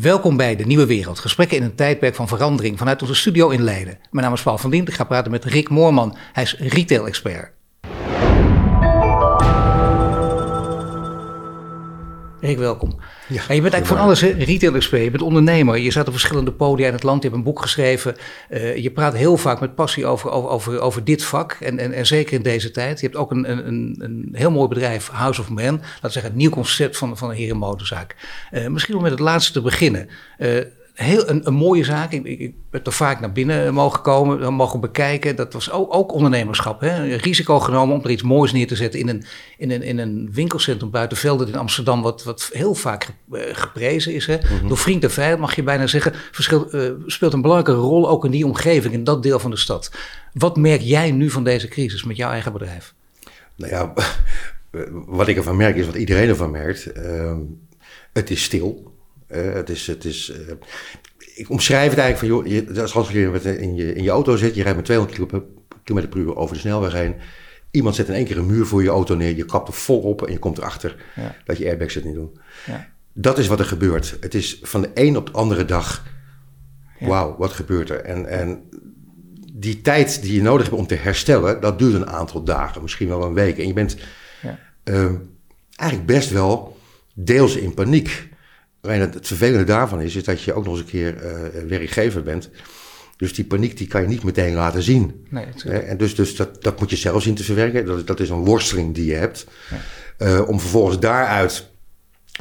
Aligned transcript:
Welkom 0.00 0.36
bij 0.36 0.56
De 0.56 0.64
Nieuwe 0.64 0.86
Wereld. 0.86 1.18
Gesprekken 1.18 1.56
in 1.56 1.62
een 1.62 1.74
tijdperk 1.74 2.14
van 2.14 2.28
verandering 2.28 2.78
vanuit 2.78 3.02
onze 3.02 3.14
studio 3.14 3.48
in 3.48 3.62
Leiden. 3.62 3.98
Mijn 4.10 4.24
naam 4.24 4.34
is 4.34 4.42
Paul 4.42 4.58
van 4.58 4.70
Dient. 4.70 4.88
Ik 4.88 4.94
ga 4.94 5.04
praten 5.04 5.30
met 5.30 5.44
Rick 5.44 5.68
Moorman. 5.68 6.16
Hij 6.32 6.42
is 6.42 6.56
retail-expert. 6.58 7.53
Rick, 12.44 12.58
welkom. 12.58 12.96
Ja, 13.28 13.42
en 13.48 13.54
je 13.54 13.60
bent 13.60 13.72
eigenlijk 13.72 13.86
van 13.86 13.98
alles, 13.98 14.20
hè? 14.20 14.28
retail-expert, 14.28 15.02
je 15.02 15.10
bent 15.10 15.22
ondernemer. 15.22 15.78
Je 15.78 15.90
zat 15.90 16.06
op 16.06 16.12
verschillende 16.12 16.52
podia 16.52 16.86
in 16.86 16.92
het 16.92 17.02
land, 17.02 17.22
je 17.22 17.28
hebt 17.28 17.38
een 17.38 17.44
boek 17.44 17.60
geschreven. 17.60 18.16
Uh, 18.50 18.76
je 18.76 18.90
praat 18.90 19.14
heel 19.14 19.36
vaak 19.36 19.60
met 19.60 19.74
passie 19.74 20.06
over, 20.06 20.30
over, 20.30 20.50
over, 20.50 20.80
over 20.80 21.04
dit 21.04 21.24
vak 21.24 21.52
en, 21.52 21.78
en, 21.78 21.92
en, 21.92 22.06
zeker 22.06 22.32
in 22.32 22.42
deze 22.42 22.70
tijd. 22.70 23.00
Je 23.00 23.06
hebt 23.06 23.18
ook 23.18 23.30
een, 23.30 23.50
een, 23.50 23.96
een 23.98 24.28
heel 24.32 24.50
mooi 24.50 24.68
bedrijf, 24.68 25.08
House 25.08 25.40
of 25.40 25.48
Man. 25.48 25.74
Laten 25.74 26.00
we 26.00 26.10
zeggen, 26.10 26.30
een 26.30 26.36
nieuw 26.36 26.50
concept 26.50 26.96
van, 26.96 27.16
van 27.16 27.30
een 27.30 27.36
herenmotorzaak. 27.36 28.16
Uh, 28.52 28.66
misschien 28.66 28.96
om 28.96 29.02
met 29.02 29.10
het 29.10 29.20
laatste 29.20 29.52
te 29.52 29.60
beginnen. 29.60 30.08
Uh, 30.38 30.60
heel 30.94 31.28
een, 31.28 31.46
een 31.46 31.54
mooie 31.54 31.84
zaak. 31.84 32.12
Ik, 32.12 32.24
ik, 32.24 32.54
ben 32.70 32.84
er 32.84 32.92
vaak 32.92 33.20
naar 33.20 33.32
binnen 33.32 33.74
mogen 33.74 34.00
komen, 34.02 34.54
mogen 34.54 34.80
bekijken. 34.80 35.36
Dat 35.36 35.52
was 35.52 35.70
ook, 35.70 35.94
ook 35.94 36.12
ondernemerschap. 36.12 36.80
Hè? 36.80 37.14
Risico 37.14 37.60
genomen 37.60 37.96
om 37.96 38.04
er 38.04 38.10
iets 38.10 38.22
moois 38.22 38.52
neer 38.52 38.66
te 38.66 38.76
zetten 38.76 39.00
in 39.00 39.08
een, 39.08 39.24
in 39.58 39.70
een, 39.70 39.82
in 39.82 39.98
een 39.98 40.28
winkelcentrum 40.32 40.90
buiten 40.90 41.16
Velden 41.16 41.48
in 41.48 41.56
Amsterdam, 41.56 42.02
wat, 42.02 42.24
wat 42.24 42.50
heel 42.52 42.74
vaak 42.74 43.08
eh, 43.32 43.40
geprezen 43.52 44.14
is. 44.14 44.26
Hè? 44.26 44.36
Mhm. 44.36 44.68
Door 44.68 44.78
vriend 44.78 45.04
en 45.04 45.10
vijand 45.10 45.40
mag 45.40 45.56
je 45.56 45.62
bijna 45.62 45.86
zeggen. 45.86 46.12
Verschil, 46.32 46.68
uh, 46.70 46.90
speelt 47.06 47.32
een 47.32 47.42
belangrijke 47.42 47.80
rol 47.80 48.08
ook 48.08 48.24
in 48.24 48.30
die 48.30 48.46
omgeving, 48.46 48.94
in 48.94 49.04
dat 49.04 49.22
deel 49.22 49.38
van 49.38 49.50
de 49.50 49.56
stad. 49.56 49.90
Wat 50.32 50.56
merk 50.56 50.80
jij 50.80 51.10
nu 51.10 51.30
van 51.30 51.44
deze 51.44 51.68
crisis 51.68 52.04
met 52.04 52.16
jouw 52.16 52.30
eigen 52.30 52.52
bedrijf? 52.52 52.94
Nou 53.56 53.72
ja, 53.72 53.92
wat 55.18 55.28
ik 55.28 55.36
ervan 55.36 55.56
merk 55.56 55.76
is 55.76 55.86
wat 55.86 55.94
iedereen 55.94 56.28
ervan 56.28 56.50
merkt. 56.50 56.96
Uh, 56.96 57.32
het 58.12 58.30
is 58.30 58.42
stil. 58.42 58.93
Uh, 59.34 59.52
het 59.52 59.70
is, 59.70 59.86
het 59.86 60.04
is, 60.04 60.32
uh, 60.48 60.52
ik 61.34 61.50
omschrijf 61.50 61.90
het 61.90 61.98
eigenlijk 61.98 62.18
van, 62.18 62.52
joh, 62.52 62.66
je, 62.74 62.92
als 62.92 63.10
je 63.10 63.58
in 63.58 63.74
je, 63.74 63.94
in 63.94 64.02
je 64.02 64.10
auto 64.10 64.36
zit, 64.36 64.54
je 64.54 64.62
rijdt 64.62 64.76
met 64.76 64.84
200 64.84 65.44
km 65.84 66.08
per 66.08 66.18
uur 66.18 66.36
over 66.36 66.54
de 66.54 66.60
snelweg 66.60 66.92
heen. 66.92 67.14
Iemand 67.70 67.94
zet 67.94 68.08
in 68.08 68.14
één 68.14 68.24
keer 68.24 68.38
een 68.38 68.46
muur 68.46 68.66
voor 68.66 68.82
je 68.82 68.88
auto 68.88 69.14
neer, 69.14 69.36
je 69.36 69.44
kapt 69.44 69.68
er 69.68 69.74
vol 69.74 70.00
op 70.00 70.26
en 70.26 70.32
je 70.32 70.38
komt 70.38 70.58
erachter 70.58 71.04
ja. 71.14 71.36
dat 71.44 71.58
je 71.58 71.64
airbags 71.64 71.94
het 71.94 72.04
niet 72.04 72.14
doen. 72.14 72.38
Ja. 72.66 72.88
Dat 73.12 73.38
is 73.38 73.46
wat 73.46 73.58
er 73.58 73.64
gebeurt. 73.64 74.16
Het 74.20 74.34
is 74.34 74.58
van 74.62 74.80
de 74.80 74.90
een 74.94 75.16
op 75.16 75.26
de 75.26 75.32
andere 75.32 75.64
dag, 75.64 76.06
ja. 76.98 77.06
wauw, 77.06 77.36
wat 77.38 77.52
gebeurt 77.52 77.90
er? 77.90 78.00
En, 78.00 78.26
en 78.26 78.68
die 79.52 79.80
tijd 79.80 80.22
die 80.22 80.34
je 80.34 80.42
nodig 80.42 80.66
hebt 80.66 80.78
om 80.78 80.86
te 80.86 80.94
herstellen, 80.94 81.60
dat 81.60 81.78
duurt 81.78 81.94
een 81.94 82.10
aantal 82.10 82.44
dagen, 82.44 82.82
misschien 82.82 83.08
wel 83.08 83.22
een 83.22 83.34
week. 83.34 83.58
En 83.58 83.66
je 83.66 83.72
bent 83.72 83.96
uh, 84.84 85.10
eigenlijk 85.74 86.06
best 86.06 86.30
wel 86.30 86.78
deels 87.14 87.56
in 87.56 87.74
paniek. 87.74 88.28
Alleen 88.84 89.00
het, 89.00 89.14
het, 89.14 89.26
vervelende 89.26 89.64
daarvan 89.64 90.00
is, 90.00 90.16
is 90.16 90.24
dat 90.24 90.42
je 90.42 90.52
ook 90.52 90.64
nog 90.64 90.72
eens 90.72 90.82
een 90.82 90.88
keer 90.88 91.14
uh, 91.14 91.68
werkgever 91.68 92.22
bent. 92.22 92.50
Dus 93.16 93.34
die 93.34 93.44
paniek 93.44 93.76
die 93.76 93.86
kan 93.86 94.00
je 94.00 94.08
niet 94.08 94.24
meteen 94.24 94.54
laten 94.54 94.82
zien. 94.82 95.26
Nee, 95.28 95.46
en 95.64 95.96
dus, 95.96 96.14
dus 96.14 96.36
dat, 96.36 96.62
dat 96.62 96.80
moet 96.80 96.90
je 96.90 96.96
zelf 96.96 97.22
zien 97.22 97.34
te 97.34 97.44
verwerken. 97.44 97.86
Dat, 97.86 98.06
dat 98.06 98.20
is 98.20 98.28
een 98.28 98.44
worsteling 98.44 98.94
die 98.94 99.06
je 99.06 99.14
hebt. 99.14 99.46
Ja. 99.70 99.76
Uh, 100.26 100.48
om 100.48 100.60
vervolgens 100.60 100.98
daaruit 100.98 101.70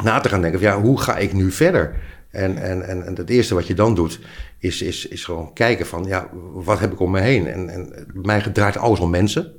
na 0.04 0.20
te 0.20 0.30
gaan 0.30 0.42
denken: 0.42 0.60
van, 0.60 0.70
ja, 0.70 0.82
hoe 0.82 1.02
ga 1.02 1.18
ik 1.18 1.34
nu 1.34 1.52
verder? 1.52 1.96
En, 2.30 2.58
en, 2.58 2.88
en, 2.88 3.06
en 3.06 3.16
het 3.16 3.30
eerste 3.30 3.56
wat 3.56 3.68
je 3.68 3.74
dan 3.74 3.96
doet, 3.96 4.20
is, 4.60 4.82
is, 4.82 5.08
is 5.08 5.26
gewoon 5.26 5.54
kijken 5.54 5.86
van, 5.86 6.04
ja, 6.04 6.30
wat 6.54 6.80
heb 6.80 6.92
ik 6.92 7.00
om 7.00 7.12
me 7.12 7.20
heen? 7.20 7.48
En, 7.48 7.70
en 7.70 7.90
bij 8.14 8.22
mij 8.24 8.42
draait 8.42 8.78
alles 8.78 9.00
om 9.00 9.10
mensen. 9.10 9.54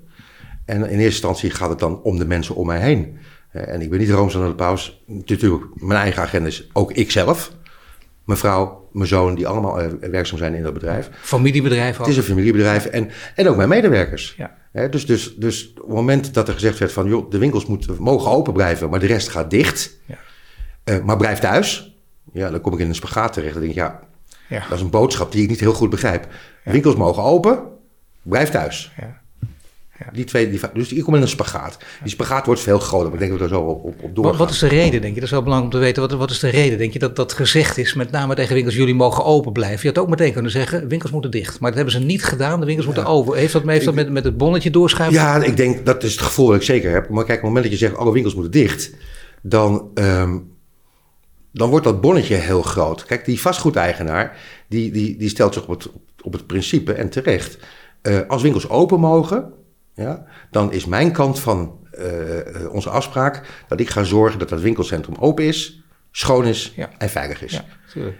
En 0.65 0.77
in 0.77 0.83
eerste 0.83 1.05
instantie 1.05 1.51
gaat 1.51 1.71
het 1.71 1.79
dan 1.79 2.03
om 2.03 2.19
de 2.19 2.27
mensen 2.27 2.55
om 2.55 2.67
mij 2.67 2.81
heen. 2.81 3.19
Eh, 3.55 3.69
en 3.69 3.81
ik 3.81 3.91
ben 3.91 3.99
niet 3.99 4.11
rooms 4.11 4.37
aan 4.37 4.49
de 4.49 4.55
paus. 4.55 5.03
Natuurlijk, 5.07 5.65
mijn 5.75 6.01
eigen 6.01 6.23
agenda 6.23 6.49
is 6.49 6.69
ook 6.73 6.93
ikzelf. 6.93 7.53
Mijn 8.25 8.39
vrouw, 8.39 8.89
mijn 8.93 9.09
zoon, 9.09 9.35
die 9.35 9.47
allemaal 9.47 9.83
uh, 9.83 9.91
werkzaam 10.11 10.39
zijn 10.39 10.55
in 10.55 10.63
dat 10.63 10.73
bedrijf. 10.73 11.11
Familiebedrijf 11.13 11.95
ook? 11.95 12.01
Het 12.01 12.09
is 12.09 12.17
een 12.17 12.23
familiebedrijf. 12.23 12.85
En, 12.85 13.11
en 13.35 13.49
ook 13.49 13.57
mijn 13.57 13.69
medewerkers. 13.69 14.35
Ja. 14.73 14.89
dus, 14.89 15.07
dus, 15.07 15.35
dus 15.37 15.71
op 15.71 15.87
het 15.87 15.95
moment 15.95 16.35
dat 16.35 16.49
er 16.49 16.55
gezegd 16.55 16.79
werd 16.79 16.93
van... 16.93 17.09
joh, 17.09 17.31
de 17.31 17.39
winkels 17.39 17.67
moeten, 17.67 17.97
mogen 17.99 18.31
open 18.31 18.53
blijven, 18.53 18.91
maar 18.91 19.01
de 19.01 19.07
rest 19.07 19.29
gaat 19.29 19.51
dicht. 19.51 19.99
Ja. 20.05 20.19
Uh, 20.85 21.05
maar 21.05 21.17
blijf 21.17 21.39
thuis. 21.39 21.97
Ja, 22.33 22.51
dan 22.51 22.61
kom 22.61 22.73
ik 22.73 22.79
in 22.79 22.89
een 22.89 22.95
spagaat 22.95 23.33
terecht. 23.33 23.53
Dan 23.53 23.63
denk 23.63 23.75
ik, 23.75 23.79
ja, 23.79 24.01
ja. 24.49 24.61
dat 24.69 24.79
is 24.79 24.85
een 24.85 24.91
boodschap 24.91 25.33
die 25.33 25.43
ik 25.43 25.49
niet 25.49 25.61
heel 25.61 25.75
goed 25.75 25.91
begrijp. 25.91 26.27
Winkels 26.65 26.97
mogen 26.97 27.23
open, 27.23 27.63
blijf 28.23 28.51
thuis. 28.51 28.93
Ja. 28.97 29.23
Die 30.13 30.25
twee, 30.25 30.51
die, 30.51 30.61
dus 30.75 30.93
ik 30.93 31.03
kom 31.03 31.15
in 31.15 31.23
een 31.23 31.29
spagaat. 31.29 31.79
Die 32.03 32.13
spagaat 32.13 32.47
wordt 32.47 32.61
veel 32.61 32.79
groter, 32.79 33.05
maar 33.05 33.23
ik 33.23 33.29
denk 33.29 33.31
dat 33.31 33.41
we 33.41 33.55
er 33.55 33.61
zo 33.61 33.67
op, 33.67 33.85
op, 33.85 34.03
op 34.03 34.15
doorgaan. 34.15 34.23
Wat, 34.23 34.37
wat, 34.37 34.51
is 34.51 34.59
de 34.59 34.69
reden, 34.69 35.01
denk 35.01 35.15
je? 35.15 35.21
Dat 35.21 35.23
is 35.23 35.31
wel 35.31 35.43
belangrijk 35.43 35.75
om 35.75 35.81
te 35.81 35.87
weten. 35.87 36.03
Wat, 36.03 36.13
wat 36.13 36.31
is 36.31 36.39
de 36.39 36.49
reden, 36.49 36.79
denk 36.79 36.93
je, 36.93 36.99
dat 36.99 37.17
dat 37.17 37.33
gezegd 37.33 37.79
is, 37.79 37.95
met 37.95 38.11
name 38.11 38.35
tegen 38.35 38.55
winkels, 38.55 38.75
jullie 38.75 38.95
mogen 38.95 39.25
open 39.25 39.53
blijven? 39.53 39.81
Je 39.83 39.95
had 39.95 39.99
ook 39.99 40.09
meteen 40.09 40.33
kunnen 40.33 40.51
zeggen, 40.51 40.89
winkels 40.89 41.11
moeten 41.11 41.31
dicht. 41.31 41.61
Maar 41.61 41.71
dat 41.71 41.79
hebben 41.79 42.01
ze 42.01 42.07
niet 42.07 42.25
gedaan, 42.25 42.61
de 42.61 42.67
winkels 42.67 42.87
moeten 42.87 43.07
open. 43.07 43.39
Heeft 43.39 43.53
dat, 43.53 43.63
heeft 43.63 43.85
dat 43.85 43.95
met, 43.95 44.11
met 44.11 44.25
het 44.25 44.37
bonnetje 44.37 44.71
doorschuiven? 44.71 45.21
Ja, 45.21 45.43
ik 45.43 45.57
denk, 45.57 45.87
dat 45.87 46.03
is 46.03 46.13
het 46.13 46.23
gevoel 46.23 46.47
dat 46.47 46.57
ik 46.57 46.63
zeker 46.63 46.91
heb. 46.91 47.09
Maar 47.09 47.25
kijk, 47.25 47.39
op 47.39 47.45
het 47.45 47.53
moment 47.53 47.63
dat 47.63 47.73
je 47.73 47.87
zegt, 47.87 47.97
alle 47.97 48.13
winkels 48.13 48.35
moeten 48.35 48.53
dicht, 48.53 48.91
dan... 49.43 49.91
Um, 49.95 50.53
dan 51.53 51.71
wordt 51.71 51.85
dat 51.85 52.01
bonnetje 52.01 52.35
heel 52.35 52.63
groot. 52.63 53.05
Kijk, 53.05 53.25
die 53.25 53.41
vastgoedeigenaar, 53.41 54.37
die, 54.69 54.93
die, 54.93 55.17
die 55.17 55.29
stelt 55.29 55.55
zich 55.55 55.63
op 55.63 55.69
het, 55.69 55.91
op 56.23 56.33
het 56.33 56.47
principe, 56.47 56.93
en 56.93 57.09
terecht... 57.09 57.59
Uh, 58.09 58.19
als 58.29 58.43
winkels 58.43 58.69
open 58.69 59.01
mogen, 59.01 59.53
ja, 59.95 60.25
dan 60.51 60.73
is 60.73 60.85
mijn 60.85 61.13
kant 61.13 61.41
van 61.41 61.79
uh, 61.99 62.71
onze 62.71 62.91
afspraak 62.91 63.65
dat 63.69 63.81
ik 63.81 63.91
ga 63.91 64.03
zorgen 64.05 64.39
dat 64.39 64.49
dat 64.49 64.61
winkelcentrum 64.61 65.17
open 65.19 65.45
is, 65.45 65.83
schoon 66.11 66.47
is 66.47 66.73
ja. 66.77 66.91
en 66.99 67.09
veilig 67.09 67.43
is. 67.43 67.53
Ja, 67.53 67.65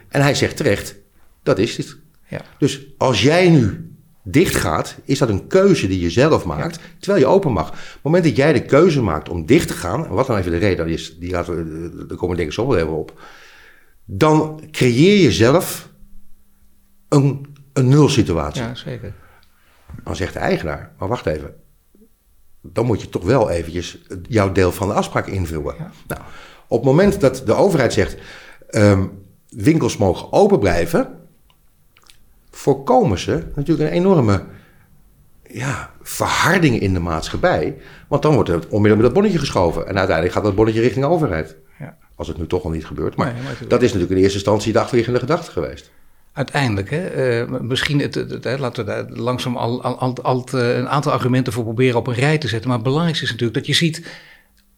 en 0.09 0.21
hij 0.21 0.35
zegt 0.35 0.57
terecht, 0.57 0.95
dat 1.43 1.59
is 1.59 1.77
het. 1.77 1.97
Ja. 2.27 2.41
Dus 2.57 2.85
als 2.97 3.21
jij 3.21 3.49
nu 3.49 3.93
dicht 4.23 4.55
gaat, 4.55 4.95
is 5.03 5.19
dat 5.19 5.29
een 5.29 5.47
keuze 5.47 5.87
die 5.87 5.99
je 5.99 6.09
zelf 6.09 6.45
maakt, 6.45 6.79
terwijl 6.99 7.23
je 7.23 7.29
open 7.31 7.51
mag. 7.51 7.69
Op 7.69 7.75
het 7.75 7.99
moment 8.01 8.23
dat 8.23 8.35
jij 8.35 8.53
de 8.53 8.65
keuze 8.65 9.01
maakt 9.01 9.29
om 9.29 9.45
dicht 9.45 9.67
te 9.67 9.73
gaan, 9.73 10.05
en 10.05 10.13
wat 10.13 10.27
dan 10.27 10.37
even 10.37 10.51
de 10.51 10.57
reden 10.57 10.87
is, 10.87 11.17
die 11.19 11.31
laten 11.31 11.55
we, 11.55 12.05
daar 12.05 12.17
komen 12.17 12.35
denk 12.35 12.47
ik 12.47 12.53
zo 12.53 12.67
wel 12.67 12.77
even 12.77 12.97
op, 12.97 13.21
dan 14.05 14.61
creëer 14.71 15.21
je 15.21 15.31
zelf 15.31 15.89
een, 17.09 17.55
een 17.73 17.87
nulsituatie. 17.87 18.61
Ja, 18.61 18.75
zeker. 18.75 19.13
Dan 20.03 20.15
zegt 20.15 20.33
de 20.33 20.39
eigenaar, 20.39 20.91
maar 20.97 21.07
wacht 21.07 21.25
even, 21.25 21.53
dan 22.73 22.85
moet 22.85 23.01
je 23.01 23.09
toch 23.09 23.23
wel 23.23 23.49
eventjes 23.49 23.97
jouw 24.27 24.51
deel 24.51 24.71
van 24.71 24.87
de 24.87 24.93
afspraak 24.93 25.27
invullen. 25.27 25.75
Nou, 26.07 26.21
op 26.67 26.77
het 26.77 26.85
moment 26.85 27.21
dat 27.21 27.43
de 27.45 27.53
overheid 27.53 27.93
zegt, 27.93 28.17
um, 28.71 29.11
winkels 29.49 29.97
mogen 29.97 30.33
open 30.33 30.59
blijven, 30.59 31.07
voorkomen 32.51 33.19
ze 33.19 33.43
natuurlijk 33.55 33.89
een 33.89 33.95
enorme 33.95 34.43
ja, 35.47 35.91
verharding 36.01 36.79
in 36.79 36.93
de 36.93 36.99
maatschappij. 36.99 37.77
Want 38.07 38.21
dan 38.21 38.33
wordt 38.33 38.49
het 38.49 38.63
onmiddellijk 38.63 38.95
met 38.95 39.05
dat 39.05 39.13
bonnetje 39.13 39.39
geschoven. 39.39 39.87
En 39.87 39.97
uiteindelijk 39.97 40.35
gaat 40.35 40.43
dat 40.43 40.55
bonnetje 40.55 40.81
richting 40.81 41.05
de 41.05 41.11
overheid. 41.11 41.55
Ja. 41.79 41.97
Als 42.15 42.27
het 42.27 42.37
nu 42.37 42.47
toch 42.47 42.63
al 42.63 42.69
niet 42.69 42.85
gebeurt. 42.85 43.15
Maar, 43.15 43.35
dat 43.67 43.81
is 43.81 43.87
natuurlijk 43.87 44.11
in 44.11 44.23
eerste 44.23 44.37
instantie 44.37 44.73
de 44.73 44.79
achterliggende 44.79 45.19
gedachte 45.19 45.51
geweest. 45.51 45.91
Uiteindelijk, 46.35 46.89
hè, 46.89 47.43
uh, 47.43 47.59
misschien 47.59 47.99
het, 47.99 48.15
het, 48.15 48.43
het, 48.43 48.59
laten 48.59 48.85
we 48.85 48.91
daar 48.91 49.05
langzaam 49.09 49.57
al, 49.57 49.83
al, 49.83 49.99
al, 49.99 50.15
al 50.21 50.45
een 50.51 50.89
aantal 50.89 51.11
argumenten 51.11 51.53
voor 51.53 51.63
proberen 51.63 51.99
op 51.99 52.07
een 52.07 52.13
rij 52.13 52.37
te 52.37 52.47
zetten. 52.47 52.67
Maar 52.67 52.77
het 52.77 52.87
belangrijkste 52.87 53.25
is 53.25 53.31
natuurlijk 53.31 53.57
dat 53.57 53.67
je 53.67 53.73
ziet 53.73 54.07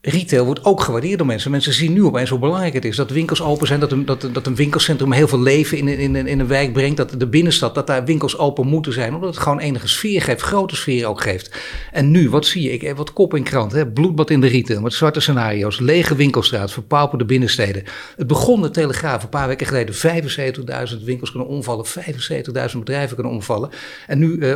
retail 0.02 0.46
wordt 0.46 0.66
ook 0.66 0.82
gewaardeerd 0.82 1.18
door 1.18 1.28
mensen. 1.28 1.52
Mensen 1.52 1.74
zien 1.74 1.94
nu 1.94 2.04
opeens 2.04 2.30
hoe 2.30 2.40
belangrijk 2.40 2.74
het 2.74 2.86
is 2.86 2.96
dat 2.96 3.10
winkels 3.10 3.42
open 3.42 3.68
zijn, 3.68 3.80
dat 3.80 3.92
een, 3.92 4.06
dat, 4.06 4.46
een 4.48 4.56
winkelcentrum 4.56 5.12
heel 5.12 5.28
veel 5.28 5.40
leven 5.40 5.78
in, 5.78 5.88
in, 5.88 6.16
in 6.16 6.40
een 6.40 6.48
wijk 6.48 6.74
brengt, 6.74 6.98
dat 6.98 7.14
de 7.18 7.28
binnenstad, 7.28 7.76
dat 7.76 7.88
daar 7.88 8.06
winkels 8.06 8.38
open 8.38 8.68
moeten 8.68 8.94
zijn, 8.94 9.16
omdat 9.16 9.30
het 9.30 9.44
gewoon 9.44 9.60
enige 9.60 9.88
sfeer 9.88 10.22
geeft, 10.22 10.42
grote 10.42 10.76
sfeer 10.76 11.08
ook 11.08 11.22
geeft. 11.22 11.60
En 11.92 12.12
nu, 12.12 12.30
wat 12.30 12.46
zie 12.46 12.62
je? 12.62 12.72
Ik 12.72 12.82
heb 12.82 12.98
wat 12.98 13.14
kop 13.14 13.36
in 13.36 13.44
krant, 13.44 13.72
hè? 13.72 13.88
bloedbad 13.88 14.30
in 14.30 14.42
de 14.42 14.48
retail, 14.48 14.82
met 14.82 14.94
zwarte 14.94 15.20
scenario's, 15.20 15.80
lege 15.80 16.16
winkelstraat, 16.16 16.72
verpauperde 16.72 17.26
binnensteden. 17.26 17.84
Het 18.16 18.28
begon 18.28 18.62
de 18.62 18.70
Telegraaf 18.70 19.24
een 19.24 19.30
paar 19.30 19.48
weken 19.48 19.68
geleden, 19.68 19.96
75.000 21.00 21.04
winkels 21.04 21.32
kunnen 21.32 21.50
omvallen, 21.50 21.86
75.000 21.86 22.78
bedrijven 22.78 23.16
kunnen 23.16 23.34
omvallen. 23.34 23.70
En 24.08 24.20
nu 24.20 24.28
uh, 24.28 24.56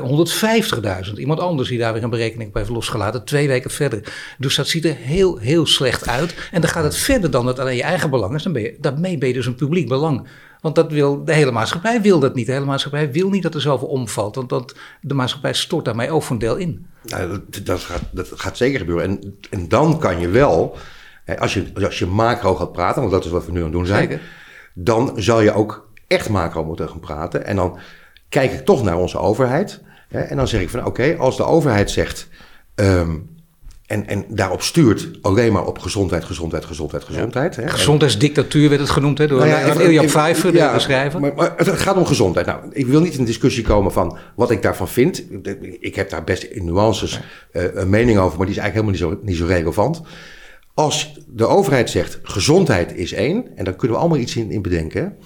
150.000. 1.07 1.13
Iemand 1.15 1.39
anders 1.39 1.69
die 1.69 1.77
daar 1.77 1.93
weer 1.93 2.03
een 2.03 2.09
berekening 2.09 2.49
op 2.49 2.55
heeft 2.55 2.69
losgelaten, 2.69 3.23
twee 3.23 3.47
weken 3.47 3.71
verder. 3.71 4.13
Dus 4.38 4.55
dat 4.55 4.67
ziet 4.67 4.85
er 4.85 4.95
heel 4.95 5.30
heel, 5.39 5.65
slecht 5.65 6.07
uit. 6.07 6.49
En 6.51 6.61
dan 6.61 6.69
gaat 6.69 6.83
het 6.83 6.95
verder 6.95 7.31
dan 7.31 7.45
dat 7.45 7.59
alleen 7.59 7.75
je 7.75 7.83
eigen 7.83 8.09
belang 8.09 8.35
is. 8.35 8.43
Dan 8.43 8.53
ben 8.53 8.61
je, 8.61 8.77
daarmee 8.79 9.17
ben 9.17 9.27
je 9.27 9.33
dus 9.33 9.45
een 9.45 9.55
publiek 9.55 9.87
belang. 9.87 10.27
Want 10.61 10.75
dat 10.75 10.91
wil, 10.91 11.23
de 11.23 11.33
hele 11.33 11.51
maatschappij 11.51 12.01
wil 12.01 12.19
dat 12.19 12.35
niet. 12.35 12.45
De 12.45 12.51
hele 12.51 12.65
maatschappij 12.65 13.11
wil 13.11 13.29
niet 13.29 13.43
dat 13.43 13.53
er 13.53 13.61
zoveel 13.61 13.87
omvalt. 13.87 14.35
Want 14.35 14.49
dat, 14.49 14.75
de 15.01 15.13
maatschappij 15.13 15.53
stort 15.53 15.85
daarmee 15.85 16.11
ook 16.11 16.23
voor 16.23 16.35
een 16.35 16.41
deel 16.41 16.55
in. 16.55 16.85
Nou, 17.03 17.29
dat, 17.29 17.65
dat, 17.65 17.79
gaat, 17.79 18.01
dat 18.11 18.29
gaat 18.35 18.57
zeker 18.57 18.79
gebeuren. 18.79 19.05
En, 19.05 19.37
en 19.49 19.67
dan 19.67 19.99
kan 19.99 20.19
je 20.19 20.29
wel, 20.29 20.77
als 21.39 21.53
je, 21.53 21.71
als 21.83 21.99
je 21.99 22.05
macro 22.05 22.55
gaat 22.55 22.71
praten, 22.71 23.01
want 23.01 23.13
dat 23.13 23.25
is 23.25 23.31
wat 23.31 23.45
we 23.45 23.51
nu 23.51 23.57
aan 23.57 23.63
het 23.63 23.73
doen 23.73 23.85
zijn. 23.85 24.09
Zeker. 24.09 24.21
Dan 24.73 25.13
zal 25.15 25.41
je 25.41 25.53
ook 25.53 25.89
echt 26.07 26.29
macro 26.29 26.65
moeten 26.65 26.89
gaan 26.89 26.99
praten. 26.99 27.45
En 27.45 27.55
dan 27.55 27.77
kijk 28.29 28.51
ik 28.51 28.65
toch 28.65 28.83
naar 28.83 28.97
onze 28.97 29.17
overheid. 29.17 29.81
En 30.09 30.37
dan 30.37 30.47
zeg 30.47 30.61
ik 30.61 30.69
van 30.69 30.85
oké, 30.85 31.15
als 31.17 31.37
de 31.37 31.45
overheid 31.45 31.91
zegt... 31.91 32.27
Um, 32.75 33.29
en, 33.91 34.07
en 34.07 34.25
daarop 34.27 34.61
stuurt 34.61 35.09
alleen 35.21 35.53
maar 35.53 35.65
op 35.65 35.79
gezondheid, 35.79 36.23
gezondheid, 36.23 36.65
gezondheid, 36.65 37.03
gezondheid. 37.03 37.55
Hè. 37.55 37.69
Gezondheidsdictatuur 37.69 38.69
werd 38.69 38.81
het 38.81 38.89
genoemd 38.89 39.17
hè, 39.17 39.27
door 39.27 39.39
nou 39.39 39.49
ja, 39.49 39.73
Ilja 39.73 40.03
Pfeiffer, 40.03 40.51
de 40.51 40.73
schrijver. 40.77 41.19
Maar, 41.19 41.33
maar, 41.35 41.53
het 41.57 41.69
gaat 41.69 41.95
om 41.95 42.05
gezondheid. 42.05 42.45
Nou, 42.45 42.59
ik 42.71 42.88
wil 42.88 43.01
niet 43.01 43.17
in 43.17 43.25
discussie 43.25 43.63
komen 43.63 43.91
van 43.91 44.17
wat 44.35 44.51
ik 44.51 44.61
daarvan 44.61 44.88
vind. 44.88 45.23
Ik 45.79 45.95
heb 45.95 46.09
daar 46.09 46.23
best 46.23 46.43
in 46.43 46.65
nuances 46.65 47.19
uh, 47.53 47.63
een 47.73 47.89
mening 47.89 48.19
over, 48.19 48.38
maar 48.38 48.47
die 48.47 48.55
is 48.55 48.61
eigenlijk 48.61 48.95
helemaal 48.97 49.11
niet 49.11 49.19
zo, 49.21 49.31
niet 49.31 49.38
zo 49.38 49.45
relevant. 49.45 50.01
Als 50.73 51.19
de 51.27 51.45
overheid 51.45 51.89
zegt 51.89 52.19
gezondheid 52.23 52.95
is 52.95 53.13
één, 53.13 53.45
en 53.55 53.63
daar 53.63 53.75
kunnen 53.75 53.97
we 53.97 54.03
allemaal 54.03 54.21
iets 54.21 54.35
in, 54.35 54.51
in 54.51 54.61
bedenken. 54.61 55.17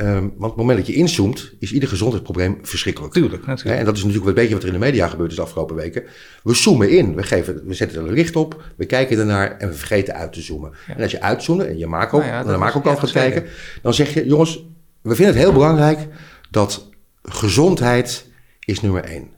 Um, 0.00 0.20
want 0.20 0.34
op 0.36 0.48
het 0.48 0.56
moment 0.56 0.78
dat 0.78 0.86
je 0.86 0.94
inzoomt, 0.94 1.52
is 1.58 1.72
ieder 1.72 1.88
gezondheidsprobleem 1.88 2.58
verschrikkelijk. 2.62 3.12
Tuurlijk, 3.12 3.46
natuurlijk. 3.46 3.78
En 3.78 3.84
dat 3.84 3.96
is 3.96 4.02
natuurlijk 4.02 4.28
een 4.28 4.34
beetje 4.34 4.54
wat 4.54 4.62
er 4.62 4.68
in 4.68 4.74
de 4.74 4.84
media 4.84 5.08
gebeurd 5.08 5.30
is 5.30 5.36
de 5.36 5.42
afgelopen 5.42 5.76
weken. 5.76 6.04
We 6.42 6.54
zoomen 6.54 6.90
in, 6.90 7.14
we, 7.14 7.22
geven, 7.22 7.62
we 7.66 7.74
zetten 7.74 8.06
er 8.06 8.12
licht 8.12 8.36
op, 8.36 8.62
we 8.76 8.86
kijken 8.86 9.18
ernaar 9.18 9.56
en 9.56 9.68
we 9.68 9.74
vergeten 9.74 10.14
uit 10.14 10.32
te 10.32 10.40
zoomen. 10.40 10.72
En 10.86 11.02
als 11.02 11.10
je 11.10 11.20
uitzoomt 11.20 11.62
en 11.62 11.78
je 11.78 11.86
maakt 11.86 12.12
ook, 12.12 12.20
nou 12.20 12.32
ja, 12.32 12.42
naar 12.42 12.58
maakt 12.58 12.76
ook 12.76 12.86
al 12.86 12.96
gaat 12.96 13.12
kijken, 13.12 13.44
dan 13.82 13.94
zeg 13.94 14.14
je, 14.14 14.26
jongens, 14.26 14.64
we 15.02 15.14
vinden 15.14 15.34
het 15.34 15.44
heel 15.44 15.52
belangrijk 15.52 16.08
dat 16.50 16.90
gezondheid 17.22 18.26
is 18.60 18.80
nummer 18.80 19.04
één. 19.04 19.28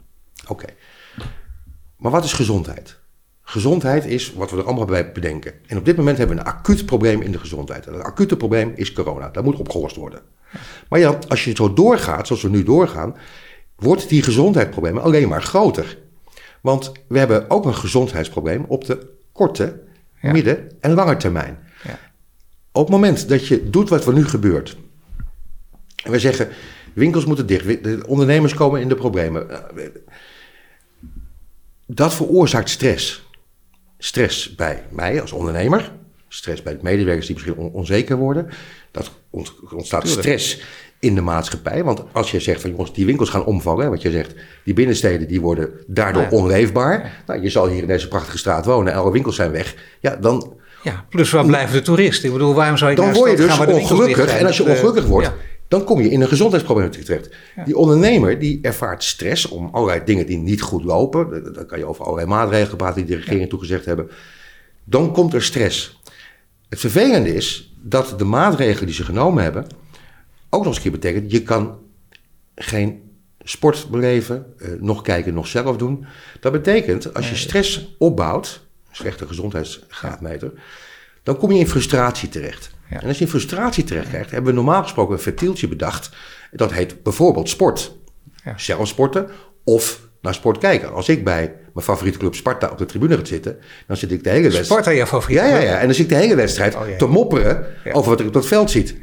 Oké. 0.47 0.67
Maar 1.97 2.13
wat 2.13 2.25
is 2.25 2.33
gezondheid? 2.33 2.99
Gezondheid 3.43 4.05
is 4.05 4.33
wat 4.33 4.51
we 4.51 4.57
er 4.57 4.65
allemaal 4.65 4.85
bij 4.85 5.13
bedenken. 5.13 5.53
En 5.67 5.79
op 5.79 5.85
dit 5.85 5.97
moment 5.97 6.19
hebben 6.19 6.37
we 6.37 6.43
een 6.43 6.49
acuut 6.49 6.87
probleem 6.87 7.23
in 7.23 7.33
de 7.33 7.39
gezondheid. 7.39 7.87
En 7.87 7.93
het 7.93 8.03
acute 8.03 8.37
probleem 8.37 8.73
is 8.75 8.93
corona. 8.93 9.29
Dat 9.29 9.45
moet 9.45 9.57
opgelost 9.57 9.97
worden. 9.97 10.21
Maar 10.89 10.99
ja, 10.99 11.19
als 11.29 11.45
je 11.45 11.55
zo 11.55 11.73
doorgaat, 11.73 12.27
zoals 12.27 12.43
we 12.43 12.49
nu 12.49 12.63
doorgaan, 12.63 13.17
wordt 13.77 14.09
die 14.09 14.23
gezondheidsproblemen 14.23 15.03
alleen 15.03 15.29
maar 15.29 15.43
groter. 15.43 15.99
Want 16.61 16.93
we 17.09 17.19
hebben 17.19 17.51
ook 17.51 17.65
een 17.65 17.75
gezondheidsprobleem 17.75 18.65
op 18.69 18.85
de 18.85 19.13
korte, 19.33 19.81
midden- 20.21 20.71
en 20.81 20.93
lange 20.93 21.17
termijn. 21.17 21.59
Ja. 21.85 21.99
Op 22.73 22.83
het 22.83 22.91
moment 22.91 23.29
dat 23.29 23.47
je 23.47 23.71
doet 23.71 23.89
wat 23.89 24.07
er 24.07 24.15
nu 24.15 24.27
gebeurt, 24.27 24.77
en 26.05 26.11
we 26.11 26.19
zeggen 26.19 26.49
winkels 26.93 27.25
moeten 27.25 27.47
dicht, 27.47 27.85
de 27.85 28.05
ondernemers 28.07 28.55
komen 28.55 28.81
in 28.81 28.89
de 28.89 28.95
problemen, 28.95 29.47
dat 31.87 32.15
veroorzaakt 32.15 32.71
stress 32.71 33.29
stress 33.99 34.55
bij 34.55 34.85
mij 34.91 35.21
als 35.21 35.33
ondernemer, 35.33 35.93
stress 36.29 36.63
bij 36.63 36.73
de 36.73 36.83
medewerkers 36.83 37.27
die 37.27 37.35
misschien 37.35 37.57
onzeker 37.57 38.17
worden. 38.17 38.49
Dat 38.91 39.11
ontstaat 39.71 40.09
stress 40.09 40.61
in 40.99 41.15
de 41.15 41.21
maatschappij. 41.21 41.85
Want 41.85 42.03
als 42.13 42.31
je 42.31 42.41
zegt 42.41 42.61
van 42.61 42.71
jongens, 42.71 42.93
die 42.93 43.07
winkels 43.07 43.29
gaan 43.29 43.45
omvallen, 43.45 43.91
wat 43.91 44.03
je 44.03 44.11
zegt, 44.11 44.35
die 44.65 44.75
binnensteden 44.75 45.29
die 45.29 45.41
worden 45.41 45.71
daardoor 45.87 46.27
onleefbaar. 46.31 47.23
Nou, 47.27 47.43
je 47.43 47.51
zal 47.51 47.69
hier 47.69 47.83
in 47.83 47.89
deze 47.89 48.09
prachtige 48.09 48.39
straat 48.39 48.65
wonen 48.65 48.93
en 48.93 48.99
alle 48.99 49.13
winkels 49.13 49.37
zijn 49.37 49.51
weg. 49.51 49.75
Ja, 50.01 50.17
dan. 50.17 50.57
Ja, 50.83 51.05
plus 51.09 51.31
waar 51.31 51.47
blijven 51.47 51.75
de 51.75 51.83
toeristen? 51.83 52.27
Ik 52.27 52.33
bedoel, 52.33 52.55
waarom 52.55 52.77
zou 52.77 52.91
je 52.91 52.97
Dan 52.97 53.13
word 53.13 53.31
je 53.31 53.37
dus 53.37 53.59
ongelukkig. 53.59 54.39
En 54.39 54.47
als 54.47 54.57
je 54.57 54.65
ongelukkig 54.65 55.07
wordt, 55.07 55.33
dan 55.69 55.85
kom 55.85 56.01
je 56.01 56.11
in 56.11 56.21
een 56.21 56.29
gezondheidsprobleem 56.29 56.91
terecht. 56.91 57.31
Die 57.65 57.77
ondernemer 57.77 58.39
die 58.39 58.59
ervaart 58.63 59.05
stress 59.05 59.49
om 59.49 59.69
allerlei 59.73 60.01
dingen 60.05 60.27
die 60.27 60.39
niet 60.39 60.63
goed 60.63 60.85
lopen. 60.85 61.53
Dan 61.55 61.67
kan 61.67 61.79
je 61.79 61.87
over 61.87 62.05
allerlei 62.05 62.29
maatregelen 62.29 62.77
praten 62.77 63.07
die 63.07 63.17
de 63.17 63.23
regering 63.23 63.49
toegezegd 63.49 63.85
hebben. 63.85 64.11
Dan 64.85 65.13
komt 65.13 65.35
er 65.35 65.43
stress. 65.43 66.01
Het 66.69 66.81
vervelende 66.81 67.35
is 67.35 67.75
dat 67.81 68.19
de 68.19 68.25
maatregelen 68.25 68.87
die 68.87 68.95
ze 68.95 69.05
genomen 69.05 69.43
hebben 69.43 69.67
ook 70.51 70.65
nog 70.65 70.67
eens 70.67 70.77
een 70.77 70.83
keer 70.83 71.01
betekent, 71.01 71.31
je 71.31 71.43
kan 71.43 71.79
geen 72.55 73.03
sport 73.43 73.89
beleven, 73.91 74.55
eh, 74.59 74.69
nog 74.81 75.03
kijken, 75.03 75.35
nog 75.35 75.47
zelf 75.47 75.77
doen. 75.77 76.07
Dat 76.41 76.53
betekent, 76.53 77.15
als 77.15 77.29
je 77.29 77.37
stress 77.37 77.95
opbouwt, 77.99 78.67
slechte 78.91 79.27
gezondheidsgraadmeter, 79.27 80.53
dan 81.23 81.37
kom 81.37 81.53
je 81.53 81.59
in 81.59 81.69
frustratie 81.69 82.29
terecht. 82.29 82.71
En 82.89 83.07
als 83.07 83.19
je 83.19 83.25
in 83.25 83.31
frustratie 83.31 83.85
terecht 83.85 84.09
krijgt, 84.09 84.31
hebben 84.31 84.51
we 84.51 84.57
normaal 84.57 84.83
gesproken 84.83 85.15
een 85.15 85.21
vertieltje 85.21 85.69
bedacht. 85.69 86.11
Dat 86.51 86.73
heet 86.73 87.03
bijvoorbeeld 87.03 87.49
sport. 87.49 87.97
Ja. 88.45 88.59
Zelf 88.59 88.89
sporten 88.89 89.31
of 89.65 90.08
naar 90.21 90.35
sport 90.35 90.59
kijken. 90.59 90.93
Als 90.93 91.09
ik 91.09 91.25
bij 91.25 91.55
mijn 91.73 91.87
favoriete 91.87 92.19
club 92.19 92.35
Sparta 92.35 92.69
op 92.69 92.79
de 92.79 92.87
tribune 92.87 93.17
ga 93.17 93.25
zitten, 93.25 93.57
dan 93.87 93.97
zit 93.97 94.13
ik 94.13 94.25
de 94.25 94.31
hele 94.31 94.43
wedstrijd. 94.43 94.67
Sparta, 94.67 94.91
je 94.91 95.07
favoriete 95.07 95.45
ja, 95.45 95.49
ja, 95.49 95.59
ja. 95.59 95.79
En 95.79 95.87
dan 95.87 95.95
zit 95.95 96.05
ik 96.05 96.11
de 96.11 96.17
hele 96.17 96.35
wedstrijd 96.35 96.75
oh, 96.75 96.83
te 96.99 97.07
mopperen 97.07 97.67
over 97.93 98.11
wat 98.11 98.21
ik 98.21 98.27
op 98.27 98.33
dat 98.33 98.47
veld 98.47 98.71
ziet. 98.71 98.95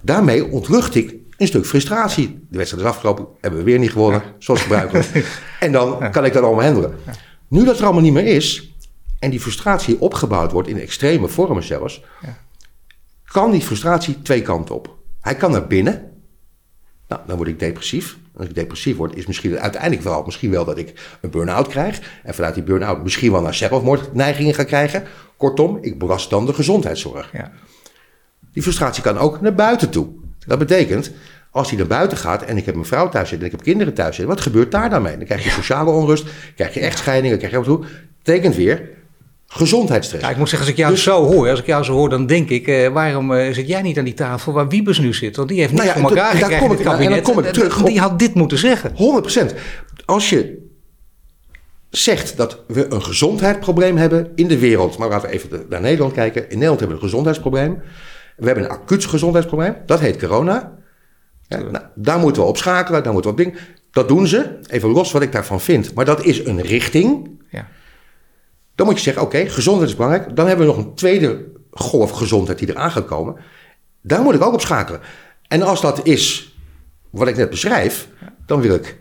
Daarmee 0.00 0.46
ontlucht 0.46 0.94
ik 0.94 1.14
een 1.36 1.46
stuk 1.46 1.66
frustratie. 1.66 2.46
De 2.50 2.56
wedstrijd 2.56 2.84
is 2.84 2.90
afgelopen, 2.90 3.26
hebben 3.40 3.60
we 3.60 3.66
weer 3.66 3.78
niet 3.78 3.90
gewonnen, 3.90 4.22
zoals 4.38 4.60
gebruikelijk. 4.60 5.06
en 5.60 5.72
dan 5.72 6.10
kan 6.10 6.24
ik 6.24 6.32
dat 6.32 6.42
allemaal 6.42 6.64
handelen. 6.64 6.94
Nu 7.48 7.64
dat 7.64 7.78
er 7.78 7.84
allemaal 7.84 8.02
niet 8.02 8.12
meer 8.12 8.26
is, 8.26 8.74
en 9.18 9.30
die 9.30 9.40
frustratie 9.40 10.00
opgebouwd 10.00 10.52
wordt 10.52 10.68
in 10.68 10.80
extreme 10.80 11.28
vormen 11.28 11.62
zelfs, 11.62 12.02
kan 13.24 13.50
die 13.50 13.60
frustratie 13.60 14.22
twee 14.22 14.42
kanten 14.42 14.74
op. 14.74 14.96
Hij 15.20 15.34
kan 15.34 15.50
naar 15.50 15.66
binnen. 15.66 16.11
Nou, 17.12 17.24
dan 17.26 17.36
word 17.36 17.48
ik 17.48 17.58
depressief. 17.58 18.16
Als 18.36 18.46
ik 18.46 18.54
depressief 18.54 18.96
word, 18.96 19.16
is 19.16 19.26
misschien 19.26 19.58
uiteindelijk 19.58 20.02
wel, 20.02 20.22
misschien 20.24 20.50
wel 20.50 20.64
dat 20.64 20.78
ik 20.78 20.92
een 21.20 21.30
burn-out 21.30 21.68
krijg. 21.68 22.00
En 22.22 22.34
vanuit 22.34 22.54
die 22.54 22.62
burn-out 22.62 23.02
misschien 23.02 23.32
wel 23.32 23.40
naar 23.40 23.54
zelfmoordneigingen 23.54 24.54
ga 24.54 24.64
krijgen. 24.64 25.04
Kortom, 25.36 25.78
ik 25.80 25.98
belast 25.98 26.30
dan 26.30 26.46
de 26.46 26.54
gezondheidszorg. 26.54 27.30
Ja. 27.32 27.52
Die 28.52 28.62
frustratie 28.62 29.02
kan 29.02 29.18
ook 29.18 29.40
naar 29.40 29.54
buiten 29.54 29.90
toe. 29.90 30.08
Dat 30.46 30.58
betekent, 30.58 31.10
als 31.50 31.68
hij 31.68 31.78
naar 31.78 31.86
buiten 31.86 32.18
gaat 32.18 32.42
en 32.42 32.56
ik 32.56 32.64
heb 32.64 32.74
mijn 32.74 32.86
vrouw 32.86 33.08
thuis 33.08 33.28
zitten 33.28 33.46
en 33.46 33.52
ik 33.52 33.58
heb 33.58 33.66
kinderen 33.66 33.94
thuis 33.94 34.16
zitten, 34.16 34.34
wat 34.34 34.44
gebeurt 34.44 34.70
daar 34.70 34.90
dan 34.90 35.02
mee? 35.02 35.16
Dan 35.16 35.26
krijg 35.26 35.44
je 35.44 35.50
sociale 35.50 35.90
onrust, 35.90 36.26
krijg 36.56 36.74
je 36.74 36.80
echtscheidingen, 36.80 37.38
krijg 37.38 37.52
je 37.52 37.58
wat 37.58 37.66
toe. 37.66 37.80
Dat 37.80 37.90
betekent 38.22 38.54
weer, 38.54 38.90
gezondheidsstress. 39.54 40.24
Ja, 40.24 40.30
ik 40.30 40.36
moet 40.36 40.48
zeggen, 40.48 40.68
als 40.68 40.76
ik 40.78 40.82
jou 40.82 40.94
dus, 40.94 41.02
zo 41.02 41.24
hoor, 41.24 41.50
als 41.50 41.58
ik 41.58 41.66
jou 41.66 41.84
zo 41.84 41.92
hoor, 41.92 42.08
dan 42.08 42.26
denk 42.26 42.48
ik, 42.48 42.66
eh, 42.66 42.88
waarom 42.88 43.32
eh, 43.32 43.52
zit 43.52 43.68
jij 43.68 43.82
niet 43.82 43.98
aan 43.98 44.04
die 44.04 44.14
tafel 44.14 44.52
waar 44.52 44.68
Wiebes 44.68 44.98
nu 44.98 45.14
zit? 45.14 45.36
Want 45.36 45.48
die 45.48 45.58
heeft 45.58 45.72
niet 45.72 45.82
nou 45.82 45.94
ja, 45.94 46.00
voor 46.00 46.10
elkaar 46.10 46.36
gekregen 46.36 46.58
kom 46.58 46.72
ik, 46.72 46.78
het 46.78 46.86
kabinet. 46.86 47.18
En 47.18 47.22
dan 47.22 47.34
kom 47.34 47.44
ik 47.44 47.52
terug. 47.52 47.82
Die 47.82 48.00
had 48.00 48.18
dit 48.18 48.34
moeten 48.34 48.58
zeggen. 48.58 48.92
100%. 48.96 49.54
Als 50.04 50.30
je 50.30 50.70
zegt 51.90 52.36
dat 52.36 52.62
we 52.66 52.92
een 52.92 53.02
gezondheidsprobleem 53.02 53.96
hebben 53.96 54.32
in 54.34 54.48
de 54.48 54.58
wereld, 54.58 54.98
maar 54.98 55.08
laten 55.08 55.28
we 55.28 55.34
even 55.34 55.66
naar 55.68 55.80
Nederland 55.80 56.12
kijken. 56.12 56.42
In 56.42 56.48
Nederland 56.48 56.80
hebben 56.80 56.96
we 56.96 57.02
een 57.02 57.08
gezondheidsprobleem. 57.08 57.82
We 58.36 58.46
hebben 58.46 58.64
een 58.64 58.70
acuut 58.70 59.04
gezondheidsprobleem. 59.04 59.76
Dat 59.86 60.00
heet 60.00 60.18
corona. 60.18 60.78
Ja, 61.48 61.58
nou, 61.58 61.84
daar 61.94 62.18
moeten 62.18 62.42
we 62.42 62.48
op 62.48 62.56
schakelen, 62.56 63.02
daar 63.02 63.12
moeten 63.12 63.34
we 63.34 63.36
op 63.36 63.44
dingen. 63.44 63.60
Dat 63.90 64.08
doen 64.08 64.26
ze. 64.26 64.58
Even 64.66 64.88
los 64.88 65.12
wat 65.12 65.22
ik 65.22 65.32
daarvan 65.32 65.60
vind. 65.60 65.94
Maar 65.94 66.04
dat 66.04 66.24
is 66.24 66.44
een 66.44 66.60
richting. 66.60 67.40
Dan 68.74 68.86
moet 68.86 68.96
je 68.96 69.02
zeggen, 69.02 69.22
oké, 69.22 69.48
gezondheid 69.48 69.88
is 69.88 69.96
belangrijk. 69.96 70.36
Dan 70.36 70.46
hebben 70.46 70.66
we 70.66 70.72
nog 70.72 70.84
een 70.84 70.94
tweede 70.94 71.44
golf 71.70 72.10
gezondheid 72.10 72.58
die 72.58 72.70
eraan 72.70 72.90
gaat 72.90 73.06
komen. 73.06 73.36
Daar 74.00 74.22
moet 74.22 74.34
ik 74.34 74.42
ook 74.42 74.52
op 74.52 74.60
schakelen. 74.60 75.00
En 75.48 75.62
als 75.62 75.80
dat 75.80 76.06
is 76.06 76.56
wat 77.10 77.28
ik 77.28 77.36
net 77.36 77.50
beschrijf, 77.50 78.08
dan 78.46 78.60
wil 78.60 78.74
ik 78.74 79.00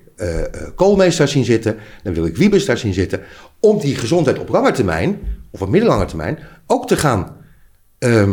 uh, 0.78 1.10
daar 1.18 1.28
zien 1.28 1.46
zitten, 1.46 1.78
dan 2.04 2.14
wil 2.14 2.26
ik 2.26 2.38
Wiebes 2.38 2.66
daar 2.66 2.78
zien 2.78 2.94
zitten, 2.94 3.22
om 3.60 3.80
die 3.80 3.96
gezondheid 3.96 4.40
op 4.40 4.50
lange 4.50 4.72
termijn, 4.72 5.20
of 5.52 5.62
op 5.62 5.70
middellange 5.70 6.06
termijn, 6.06 6.40
ook 6.68 6.88
te 6.88 6.98
gaan 6.98 7.38
uh, 8.00 8.30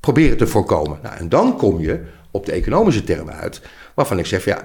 proberen 0.00 0.36
te 0.36 0.46
voorkomen. 0.46 0.98
Nou, 1.02 1.16
en 1.16 1.28
dan 1.28 1.56
kom 1.56 1.80
je 1.80 2.04
op 2.30 2.46
de 2.46 2.52
economische 2.52 3.04
termen 3.04 3.34
uit, 3.34 3.60
waarvan 3.94 4.18
ik 4.18 4.26
zeg, 4.26 4.44
ja, 4.44 4.64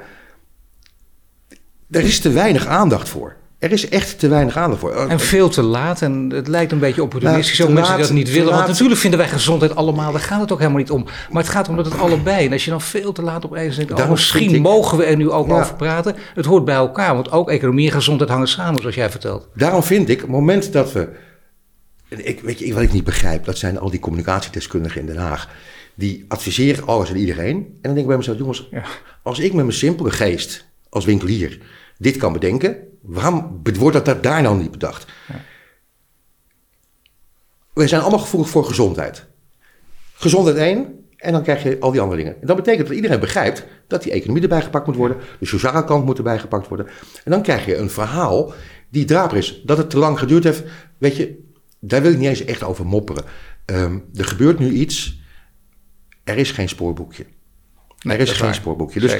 er 1.89 2.03
is 2.03 2.19
te 2.19 2.31
weinig 2.31 2.65
aandacht 2.65 3.09
voor. 3.09 3.35
Er 3.59 3.71
is 3.71 3.89
echt 3.89 4.19
te 4.19 4.27
weinig 4.27 4.57
aandacht 4.57 4.81
voor. 4.81 5.07
En 5.07 5.19
veel 5.19 5.49
te 5.49 5.61
laat. 5.61 6.01
En 6.01 6.29
het 6.33 6.47
lijkt 6.47 6.71
een 6.71 6.79
beetje 6.79 7.03
opportunistisch. 7.03 7.57
Nou, 7.57 7.71
mensen 7.71 7.95
die 7.95 8.03
dat 8.03 8.13
niet 8.13 8.31
willen. 8.31 8.53
Want 8.53 8.67
natuurlijk 8.67 8.99
vinden 8.99 9.19
wij 9.19 9.27
gezondheid 9.27 9.75
allemaal. 9.75 10.11
Daar 10.11 10.21
gaat 10.21 10.41
het 10.41 10.51
ook 10.51 10.57
helemaal 10.57 10.79
niet 10.79 10.91
om. 10.91 11.05
Maar 11.31 11.43
het 11.43 11.51
gaat 11.51 11.69
om 11.69 11.75
dat 11.75 11.85
het 11.85 11.97
allebei. 11.97 12.45
En 12.45 12.51
als 12.51 12.65
je 12.65 12.69
dan 12.69 12.81
veel 12.81 13.11
te 13.11 13.21
laat 13.21 13.45
op 13.45 13.55
eens 13.55 13.75
denkt. 13.75 13.91
Oh, 13.91 14.09
misschien 14.09 14.61
mogen 14.61 14.97
we 14.97 15.03
er 15.03 15.15
nu 15.15 15.29
ook 15.29 15.51
over 15.51 15.75
praten. 15.75 16.15
Het 16.33 16.45
hoort 16.45 16.65
bij 16.65 16.75
elkaar. 16.75 17.13
Want 17.13 17.31
ook 17.31 17.49
economie 17.49 17.85
en 17.85 17.93
gezondheid 17.93 18.29
hangen 18.29 18.47
samen, 18.47 18.79
zoals 18.79 18.95
jij 18.95 19.09
vertelt. 19.09 19.47
Daarom 19.55 19.83
vind 19.83 20.09
ik, 20.09 20.19
het 20.21 20.29
moment 20.29 20.73
dat 20.73 20.91
we. 20.91 21.09
Ik, 22.07 22.41
weet 22.41 22.59
je, 22.59 22.73
wat 22.73 22.83
ik 22.83 22.93
niet 22.93 23.03
begrijp, 23.03 23.45
dat 23.45 23.57
zijn 23.57 23.79
al 23.79 23.89
die 23.89 23.99
communicatiedeskundigen 23.99 25.01
in 25.01 25.07
Den 25.07 25.17
Haag. 25.17 25.49
Die 25.95 26.25
adviseren 26.27 26.87
alles 26.87 27.09
en 27.09 27.17
iedereen. 27.17 27.55
En 27.55 27.77
dan 27.81 27.91
denk 27.93 27.97
ik 27.97 28.07
bij 28.07 28.17
mezelf, 28.17 28.37
jongens, 28.37 28.67
ja. 28.71 28.83
als 29.23 29.39
ik 29.39 29.53
met 29.53 29.65
mijn 29.65 29.77
simpele 29.77 30.11
geest 30.11 30.65
als 30.89 31.05
winkelier 31.05 31.59
dit 31.97 32.17
kan 32.17 32.33
bedenken, 32.33 32.77
waarom 33.01 33.61
wordt 33.63 34.05
dat 34.05 34.23
daar 34.23 34.41
nou 34.41 34.57
niet 34.57 34.71
bedacht? 34.71 35.05
Ja. 35.27 35.41
We 37.73 37.87
zijn 37.87 38.01
allemaal 38.01 38.19
gevoelig 38.19 38.49
voor 38.49 38.65
gezondheid. 38.65 39.27
Gezondheid 40.13 40.57
één, 40.57 40.99
en 41.17 41.31
dan 41.31 41.43
krijg 41.43 41.63
je 41.63 41.77
al 41.79 41.91
die 41.91 42.01
andere 42.01 42.21
dingen. 42.21 42.41
En 42.41 42.47
dat 42.47 42.55
betekent 42.55 42.87
dat 42.87 42.95
iedereen 42.95 43.19
begrijpt 43.19 43.65
dat 43.87 44.03
die 44.03 44.11
economie 44.11 44.41
erbij 44.41 44.61
gepakt 44.61 44.87
moet 44.87 44.95
worden, 44.95 45.17
de 45.39 45.45
sociale 45.45 45.83
kant 45.83 46.05
moet 46.05 46.17
erbij 46.17 46.39
gepakt 46.39 46.67
worden. 46.67 46.87
En 47.23 47.31
dan 47.31 47.41
krijg 47.41 47.65
je 47.65 47.77
een 47.77 47.89
verhaal 47.89 48.53
die 48.89 49.05
draper 49.05 49.37
is. 49.37 49.61
Dat 49.65 49.77
het 49.77 49.89
te 49.89 49.97
lang 49.97 50.19
geduurd 50.19 50.43
heeft, 50.43 50.63
weet 50.97 51.15
je, 51.15 51.47
daar 51.79 52.01
wil 52.01 52.11
ik 52.11 52.17
niet 52.17 52.27
eens 52.27 52.45
echt 52.45 52.63
over 52.63 52.85
mopperen. 52.85 53.23
Um, 53.65 54.05
er 54.15 54.25
gebeurt 54.25 54.59
nu 54.59 54.71
iets, 54.71 55.21
er 56.23 56.37
is 56.37 56.51
geen 56.51 56.69
spoorboekje. 56.69 57.25
er 57.99 58.19
is 58.19 58.31
geen 58.31 58.53
spoorboekje. 58.53 58.99
Dus, 58.99 59.17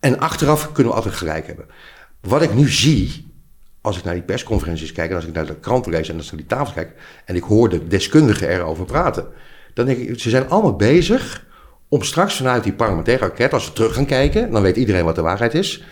en 0.00 0.18
achteraf 0.18 0.72
kunnen 0.72 0.92
we 0.92 0.98
altijd 0.98 1.14
gelijk 1.14 1.46
hebben. 1.46 1.66
Wat 2.20 2.42
ik 2.42 2.54
nu 2.54 2.68
zie, 2.68 3.32
als 3.80 3.98
ik 3.98 4.04
naar 4.04 4.14
die 4.14 4.22
persconferenties 4.22 4.92
kijk 4.92 5.10
en 5.10 5.16
als 5.16 5.24
ik 5.24 5.34
naar 5.34 5.46
de 5.46 5.60
kranten 5.60 5.92
lees 5.92 6.08
en 6.08 6.16
als 6.16 6.24
ik 6.24 6.32
naar 6.32 6.40
die 6.40 6.50
tafels 6.50 6.72
kijk 6.72 6.92
en 7.24 7.36
ik 7.36 7.42
hoor 7.42 7.68
de 7.68 7.86
deskundigen 7.86 8.48
erover 8.48 8.84
praten, 8.84 9.26
dan 9.74 9.86
denk 9.86 9.98
ik, 9.98 10.20
ze 10.20 10.30
zijn 10.30 10.48
allemaal 10.48 10.76
bezig 10.76 11.46
om 11.88 12.02
straks 12.02 12.36
vanuit 12.36 12.64
die 12.64 12.72
parlementaire 12.72 13.24
enquête, 13.24 13.54
als 13.54 13.66
we 13.66 13.72
terug 13.72 13.94
gaan 13.94 14.06
kijken, 14.06 14.50
dan 14.50 14.62
weet 14.62 14.76
iedereen 14.76 15.04
wat 15.04 15.14
de 15.14 15.22
waarheid 15.22 15.54
is, 15.54 15.84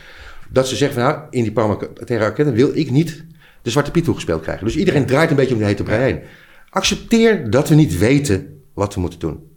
dat 0.49 0.69
ze 0.69 0.77
zeggen 0.77 1.01
van 1.01 1.11
nou, 1.13 1.23
in 1.31 1.43
die 1.43 1.53
parlementaire 1.53 2.25
enquête 2.25 2.53
wil 2.53 2.71
ik 2.77 2.91
niet 2.91 3.25
de 3.63 3.71
Zwarte 3.71 3.91
Piet 3.91 4.05
toegespeeld 4.05 4.43
krijgen. 4.43 4.65
Dus 4.65 4.77
iedereen 4.77 5.07
draait 5.07 5.31
een 5.31 5.37
beetje 5.37 5.55
om 5.55 5.61
de 5.61 5.67
hete 5.67 5.83
brei 5.83 6.03
heen. 6.03 6.21
Accepteer 6.71 7.51
dat 7.51 7.69
we 7.69 7.75
niet 7.75 7.99
weten 7.99 8.63
wat 8.75 8.95
we 8.95 9.01
moeten 9.01 9.19
doen. 9.19 9.48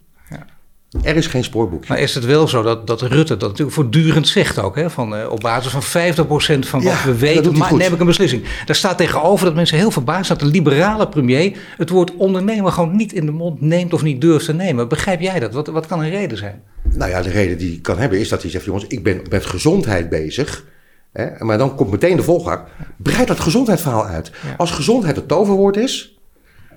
Er 1.02 1.16
is 1.16 1.26
geen 1.26 1.44
spoorboekje. 1.44 1.88
Maar 1.88 2.02
is 2.02 2.14
het 2.14 2.24
wel 2.24 2.48
zo 2.48 2.62
dat, 2.62 2.86
dat 2.86 3.00
Rutte 3.00 3.36
dat 3.36 3.48
natuurlijk 3.48 3.76
voortdurend 3.76 4.28
zegt 4.28 4.58
ook? 4.58 4.76
Hè? 4.76 4.90
Van, 4.90 5.18
uh, 5.18 5.30
op 5.30 5.40
basis 5.40 5.72
van 5.72 5.82
50% 5.82 6.58
van 6.58 6.82
wat 6.82 7.02
we 7.04 7.18
weten, 7.18 7.56
maar 7.58 7.74
neem 7.74 7.92
ik 7.92 8.00
een 8.00 8.06
beslissing. 8.06 8.42
Daar 8.66 8.76
staat 8.76 8.98
tegenover 8.98 9.46
dat 9.46 9.54
mensen 9.54 9.78
heel 9.78 9.90
verbaasd 9.90 10.26
zijn 10.26 10.38
dat 10.38 10.48
de 10.48 10.54
liberale 10.54 11.08
premier 11.08 11.58
het 11.76 11.90
woord 11.90 12.16
ondernemer 12.16 12.72
gewoon 12.72 12.96
niet 12.96 13.12
in 13.12 13.26
de 13.26 13.32
mond 13.32 13.60
neemt 13.60 13.92
of 13.92 14.02
niet 14.02 14.20
durft 14.20 14.44
te 14.44 14.52
nemen. 14.54 14.88
Begrijp 14.88 15.20
jij 15.20 15.40
dat? 15.40 15.52
Wat, 15.52 15.66
wat 15.66 15.86
kan 15.86 16.00
een 16.00 16.10
reden 16.10 16.38
zijn? 16.38 16.62
Nou 16.82 17.10
ja, 17.10 17.22
de 17.22 17.30
reden 17.30 17.58
die 17.58 17.80
kan 17.80 17.98
hebben 17.98 18.18
is 18.18 18.28
dat 18.28 18.42
hij 18.42 18.50
zegt, 18.50 18.64
jongens, 18.64 18.86
ik 18.86 19.02
ben 19.02 19.22
met 19.30 19.46
gezondheid 19.46 20.08
bezig. 20.08 20.64
Hè? 21.12 21.44
Maar 21.44 21.58
dan 21.58 21.74
komt 21.74 21.90
meteen 21.90 22.16
de 22.16 22.22
volgak. 22.22 22.68
Breid 22.96 23.28
dat 23.28 23.40
gezondheidsverhaal 23.40 24.06
uit. 24.06 24.32
Als 24.56 24.70
gezondheid 24.70 25.16
het 25.16 25.28
toverwoord 25.28 25.76
is, 25.76 26.18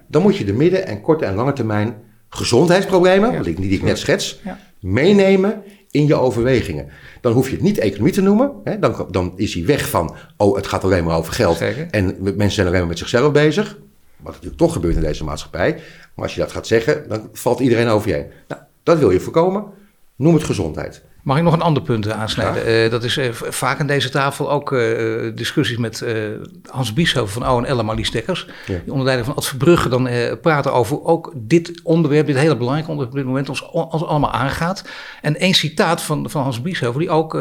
dan 0.07 0.21
moet 0.21 0.37
je 0.37 0.45
de 0.45 0.53
midden- 0.53 0.87
en 0.87 1.01
korte 1.01 1.25
en 1.25 1.35
lange 1.35 1.53
termijn 1.53 1.95
gezondheidsproblemen, 2.29 3.31
ja. 3.31 3.41
die 3.41 3.69
ik 3.69 3.83
net 3.83 3.97
schets, 3.97 4.39
meenemen 4.79 5.63
in 5.91 6.07
je 6.07 6.15
overwegingen. 6.15 6.89
Dan 7.21 7.33
hoef 7.33 7.45
je 7.45 7.53
het 7.53 7.63
niet 7.63 7.77
economie 7.77 8.13
te 8.13 8.21
noemen. 8.21 8.51
Hè? 8.63 8.79
Dan, 8.79 9.07
dan 9.11 9.33
is 9.35 9.53
hij 9.53 9.65
weg 9.65 9.89
van, 9.89 10.15
oh, 10.37 10.55
het 10.55 10.67
gaat 10.67 10.83
alleen 10.83 11.03
maar 11.03 11.17
over 11.17 11.33
geld. 11.33 11.61
En 11.91 12.17
mensen 12.19 12.51
zijn 12.51 12.67
alleen 12.67 12.79
maar 12.79 12.89
met 12.89 12.97
zichzelf 12.97 13.31
bezig. 13.31 13.77
Wat 14.17 14.33
natuurlijk 14.33 14.61
toch 14.61 14.73
gebeurt 14.73 14.95
in 14.95 15.01
deze 15.01 15.23
maatschappij. 15.23 15.73
Maar 16.15 16.25
als 16.25 16.33
je 16.35 16.39
dat 16.39 16.51
gaat 16.51 16.67
zeggen, 16.67 17.09
dan 17.09 17.29
valt 17.33 17.59
iedereen 17.59 17.87
over 17.87 18.09
je 18.09 18.13
heen. 18.13 18.27
Nou, 18.47 18.61
dat 18.83 18.99
wil 18.99 19.11
je 19.11 19.19
voorkomen. 19.19 19.65
Noem 20.15 20.33
het 20.33 20.43
gezondheid. 20.43 21.03
Mag 21.25 21.37
ik 21.37 21.43
nog 21.43 21.53
een 21.53 21.61
ander 21.61 21.83
punt 21.83 22.11
aansnijden? 22.11 22.83
Uh, 22.83 22.91
dat 22.91 23.03
is 23.03 23.17
uh, 23.17 23.31
vaak 23.31 23.79
aan 23.79 23.87
deze 23.87 24.09
tafel 24.09 24.51
ook 24.51 24.71
uh, 24.71 25.31
discussies 25.35 25.77
met 25.77 26.05
Hans 26.69 26.93
Bieshoven 26.93 27.41
van 27.41 27.49
ONL 27.49 27.79
en 27.79 27.85
Marlies 27.85 28.11
Dekkers. 28.11 28.47
Ja. 28.65 28.79
Die 28.83 28.91
onder 28.91 29.05
leiding 29.05 29.27
van 29.27 29.35
Ad 29.35 29.47
Verbrugge 29.47 29.89
dan 29.89 30.09
praten 30.41 30.73
over 30.73 31.03
ook 31.03 31.33
dit 31.35 31.79
onderwerp, 31.83 32.27
dit 32.27 32.35
hele 32.35 32.57
belangrijke 32.57 32.91
onderwerp 32.91 33.17
op 33.17 33.23
dit 33.23 33.27
moment, 33.27 33.49
ons, 33.49 33.69
ons 33.71 34.05
allemaal 34.05 34.31
aangaat. 34.31 34.83
En 35.21 35.37
één 35.39 35.53
citaat 35.53 36.01
van, 36.01 36.29
van 36.29 36.41
Hans 36.41 36.61
Bieshoven, 36.61 36.99
die 36.99 37.09
ook 37.09 37.37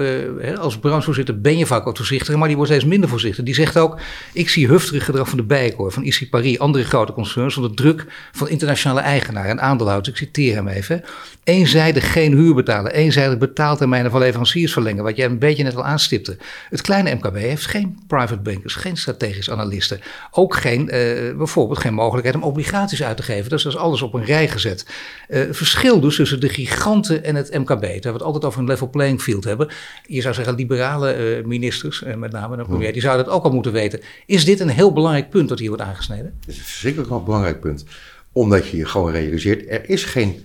als 0.58 0.78
branchevoorzitter 0.78 1.40
ben 1.40 1.58
je 1.58 1.66
vaak 1.66 1.84
wat 1.84 1.96
voorzichtiger, 1.96 2.38
maar 2.38 2.48
die 2.48 2.56
wordt 2.56 2.70
steeds 2.70 2.86
minder 2.86 3.08
voorzichtig. 3.08 3.44
Die 3.44 3.54
zegt 3.54 3.78
ook, 3.78 4.00
ik 4.32 4.48
zie 4.48 4.68
heftig 4.68 5.04
gedrag 5.04 5.28
van 5.28 5.38
de 5.38 5.44
Bijenkorf, 5.44 5.94
van 5.94 6.04
IC 6.04 6.26
Paris, 6.30 6.58
andere 6.58 6.84
grote 6.84 7.12
concerns, 7.12 7.56
onder 7.56 7.74
druk 7.74 8.06
van 8.32 8.48
internationale 8.48 9.00
eigenaren 9.00 9.50
en 9.50 9.60
aandeelhouders. 9.60 10.08
Ik 10.08 10.16
citeer 10.16 10.54
hem 10.54 10.68
even. 10.68 11.04
Eenzijdig 11.44 12.12
geen 12.12 12.32
huur 12.32 12.54
betalen, 12.54 12.92
eenzijdig 12.92 13.38
betaaltermijnen 13.74 14.10
van 14.10 14.20
leveranciers 14.20 14.72
verlengen, 14.72 15.04
wat 15.04 15.16
jij 15.16 15.26
een 15.26 15.38
beetje 15.38 15.62
net 15.62 15.76
al 15.76 15.84
aanstipte. 15.84 16.36
Het 16.70 16.80
kleine 16.80 17.14
MKB 17.14 17.36
heeft 17.36 17.66
geen 17.66 17.98
private 18.06 18.36
bankers, 18.36 18.74
geen 18.74 18.96
strategische 18.96 19.52
analisten. 19.52 20.00
Ook 20.30 20.54
geen, 20.54 20.80
uh, 20.80 21.36
bijvoorbeeld 21.36 21.78
geen 21.78 21.94
mogelijkheid 21.94 22.36
om 22.36 22.42
obligaties 22.42 23.02
uit 23.02 23.16
te 23.16 23.22
geven. 23.22 23.50
Dus 23.50 23.62
dat 23.62 23.72
is 23.72 23.78
alles 23.78 24.02
op 24.02 24.14
een 24.14 24.24
rij 24.24 24.48
gezet. 24.48 24.86
Uh, 25.28 25.42
verschil 25.50 26.00
dus 26.00 26.16
tussen 26.16 26.40
de 26.40 26.48
giganten 26.48 27.24
en 27.24 27.34
het 27.34 27.58
MKB, 27.58 27.80
terwijl 27.80 28.00
we 28.02 28.08
het 28.08 28.22
altijd 28.22 28.44
over 28.44 28.60
een 28.60 28.66
level 28.66 28.90
playing 28.90 29.22
field 29.22 29.44
hebben. 29.44 29.68
Je 30.06 30.20
zou 30.20 30.34
zeggen, 30.34 30.54
liberale 30.54 31.38
uh, 31.38 31.44
ministers, 31.44 32.02
met 32.16 32.32
name 32.32 32.56
de 32.56 32.64
premier, 32.64 32.92
die 32.92 33.02
zouden 33.02 33.24
het 33.24 33.34
ook 33.34 33.44
al 33.44 33.50
moeten 33.52 33.72
weten. 33.72 34.00
Is 34.26 34.44
dit 34.44 34.60
een 34.60 34.68
heel 34.68 34.92
belangrijk 34.92 35.30
punt 35.30 35.48
dat 35.48 35.58
hier 35.58 35.68
wordt 35.68 35.82
aangesneden? 35.82 36.34
Het 36.46 36.54
is 36.54 36.80
zeker 36.80 37.08
wel 37.08 37.18
een 37.18 37.24
belangrijk 37.24 37.60
punt. 37.60 37.84
Omdat 38.32 38.68
je 38.68 38.76
je 38.76 38.86
gewoon 38.86 39.10
realiseert, 39.10 39.70
er 39.70 39.88
is 39.88 40.04
geen 40.04 40.44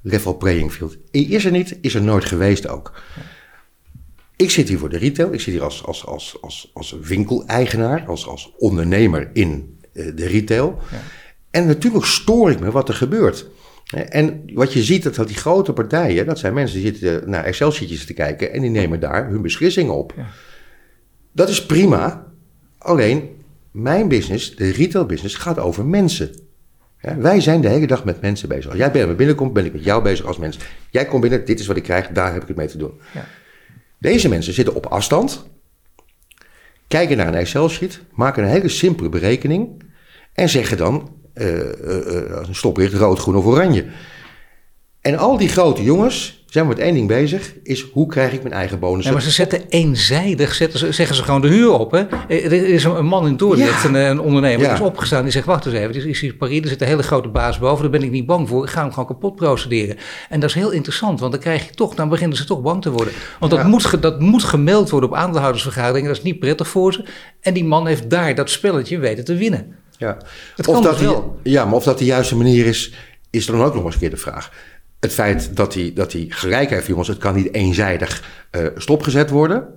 level 0.00 0.36
playing 0.36 0.72
field. 0.72 0.96
Is 1.10 1.44
er 1.44 1.50
niet, 1.50 1.78
is 1.80 1.94
er 1.94 2.02
nooit 2.02 2.24
geweest 2.24 2.68
ook. 2.68 3.02
Ik 4.36 4.50
zit 4.50 4.68
hier 4.68 4.78
voor 4.78 4.88
de 4.88 4.98
retail, 4.98 5.32
ik 5.32 5.40
zit 5.40 5.54
hier 5.54 5.62
als, 5.62 5.84
als, 5.84 6.06
als, 6.06 6.38
als, 6.40 6.70
als 6.74 6.96
winkeleigenaar, 7.02 8.04
als, 8.06 8.26
als 8.26 8.52
ondernemer 8.58 9.30
in 9.32 9.78
uh, 9.92 10.16
de 10.16 10.26
retail. 10.26 10.78
Ja. 10.90 11.00
En 11.50 11.66
natuurlijk 11.66 12.04
stoor 12.04 12.50
ik 12.50 12.60
me 12.60 12.70
wat 12.70 12.88
er 12.88 12.94
gebeurt. 12.94 13.46
En 13.88 14.42
wat 14.54 14.72
je 14.72 14.82
ziet, 14.82 15.14
dat 15.14 15.26
die 15.26 15.36
grote 15.36 15.72
partijen, 15.72 16.26
dat 16.26 16.38
zijn 16.38 16.54
mensen 16.54 16.80
die 16.80 16.86
zitten 16.86 17.30
naar 17.30 17.44
Excel-sheetjes 17.44 18.06
te 18.06 18.12
kijken 18.12 18.52
en 18.52 18.60
die 18.60 18.70
nemen 18.70 19.00
daar 19.00 19.28
hun 19.28 19.42
beslissingen 19.42 19.94
op. 19.94 20.12
Ja. 20.16 20.26
Dat 21.32 21.48
is 21.48 21.66
prima, 21.66 22.32
alleen 22.78 23.28
mijn 23.70 24.08
business, 24.08 24.56
de 24.56 24.70
retail 24.70 25.06
business, 25.06 25.34
gaat 25.34 25.58
over 25.58 25.86
mensen. 25.86 26.47
Ja, 27.00 27.16
wij 27.16 27.40
zijn 27.40 27.60
de 27.60 27.68
hele 27.68 27.86
dag 27.86 28.04
met 28.04 28.20
mensen 28.20 28.48
bezig. 28.48 28.70
Als 28.70 28.78
jij 28.78 28.90
bij 28.90 29.06
me 29.06 29.14
binnenkomt, 29.14 29.52
ben 29.52 29.64
ik 29.64 29.72
met 29.72 29.84
jou 29.84 30.02
bezig 30.02 30.26
als 30.26 30.38
mens. 30.38 30.58
Jij 30.90 31.04
komt 31.04 31.20
binnen, 31.20 31.44
dit 31.44 31.60
is 31.60 31.66
wat 31.66 31.76
ik 31.76 31.82
krijg, 31.82 32.08
daar 32.08 32.32
heb 32.32 32.42
ik 32.42 32.48
het 32.48 32.56
mee 32.56 32.66
te 32.66 32.78
doen. 32.78 33.00
Ja. 33.14 33.24
Deze 33.98 34.28
mensen 34.28 34.52
zitten 34.52 34.74
op 34.74 34.86
afstand, 34.86 35.46
kijken 36.88 37.16
naar 37.16 37.26
een 37.26 37.34
Excel-sheet, 37.34 38.00
maken 38.14 38.42
een 38.42 38.48
hele 38.48 38.68
simpele 38.68 39.08
berekening 39.08 39.82
en 40.32 40.48
zeggen 40.48 40.76
dan, 40.76 41.16
uh, 41.34 41.46
uh, 41.46 41.62
uh, 41.62 42.42
een 42.46 42.54
stoplicht 42.54 42.94
rood, 42.94 43.18
groen 43.18 43.36
of 43.36 43.44
oranje. 43.44 43.86
En 45.00 45.16
al 45.16 45.36
die 45.36 45.48
grote 45.48 45.82
jongens, 45.82 46.37
zijn 46.48 46.64
we 46.64 46.70
met 46.74 46.82
één 46.82 46.94
ding 46.94 47.08
bezig, 47.08 47.54
is 47.62 47.86
hoe 47.92 48.06
krijg 48.06 48.32
ik 48.32 48.42
mijn 48.42 48.54
eigen 48.54 48.78
bonus. 48.78 49.04
Ja, 49.04 49.12
maar 49.12 49.22
ze 49.22 49.30
zetten 49.30 49.62
eenzijdig, 49.68 50.54
zetten 50.54 50.78
ze, 50.78 50.92
zeggen 50.92 51.16
ze 51.16 51.22
gewoon 51.22 51.40
de 51.40 51.48
huur 51.48 51.70
op. 51.70 51.90
Hè? 51.90 52.00
Er 52.28 52.52
is 52.52 52.84
een 52.84 53.06
man 53.06 53.26
in 53.26 53.36
Dordrecht, 53.36 53.84
een, 53.84 53.94
een, 53.94 54.20
ondernemer, 54.20 54.64
die 54.64 54.74
is 54.74 54.80
opgestaan. 54.80 55.22
Die 55.22 55.32
zegt, 55.32 55.46
wacht 55.46 55.66
eens 55.66 55.74
even, 55.74 55.94
het 55.94 56.04
is 56.04 56.20
hier 56.20 56.34
Paris, 56.34 56.60
er 56.60 56.68
zit 56.68 56.80
een 56.80 56.86
hele 56.86 57.02
grote 57.02 57.28
baas 57.28 57.58
boven. 57.58 57.82
Daar 57.82 57.90
ben 57.90 58.02
ik 58.02 58.10
niet 58.10 58.26
bang 58.26 58.48
voor, 58.48 58.64
ik 58.64 58.70
ga 58.70 58.80
hem 58.80 58.90
gewoon 58.90 59.06
kapot 59.06 59.36
procederen. 59.36 59.96
En 60.28 60.40
dat 60.40 60.48
is 60.48 60.54
heel 60.54 60.70
interessant, 60.70 61.20
want 61.20 61.32
dan 61.32 61.40
krijg 61.40 61.66
je 61.66 61.74
toch, 61.74 61.94
dan 61.94 62.08
beginnen 62.08 62.36
ze 62.36 62.44
toch 62.44 62.62
bang 62.62 62.82
te 62.82 62.90
worden. 62.90 63.14
Want 63.38 63.52
dat, 63.52 63.64
moet, 63.64 64.02
dat 64.02 64.20
moet 64.20 64.44
gemeld 64.44 64.90
worden 64.90 65.10
op 65.10 65.16
aandeelhoudersvergaderingen, 65.16 66.08
dat 66.08 66.18
is 66.18 66.22
niet 66.22 66.38
prettig 66.38 66.68
voor 66.68 66.92
ze. 66.92 67.04
En 67.40 67.54
die 67.54 67.64
man 67.64 67.86
heeft 67.86 68.10
daar 68.10 68.34
dat 68.34 68.50
spelletje 68.50 68.98
weten 68.98 69.24
te 69.24 69.34
winnen. 69.34 69.76
Ja. 69.96 70.16
Het 70.56 70.66
of 70.68 70.80
dat 70.80 70.98
dus 70.98 71.06
wel. 71.06 71.38
Die, 71.42 71.52
ja, 71.52 71.64
maar 71.64 71.74
of 71.74 71.84
dat 71.84 71.98
de 71.98 72.04
juiste 72.04 72.36
manier 72.36 72.66
is, 72.66 72.92
is 73.30 73.46
dan 73.46 73.62
ook 73.62 73.74
nog 73.74 73.84
eens 73.84 73.94
een 73.94 74.00
keer 74.00 74.10
de 74.10 74.16
vraag 74.16 74.50
het 75.00 75.12
feit 75.12 75.56
dat 75.56 75.74
hij, 75.74 75.92
dat 75.94 76.12
hij 76.12 76.26
gelijk 76.28 76.70
heeft, 76.70 76.86
jongens, 76.86 77.08
het 77.08 77.18
kan 77.18 77.34
niet 77.34 77.54
eenzijdig 77.54 78.22
uh, 78.50 78.66
stopgezet 78.76 79.30
worden. 79.30 79.76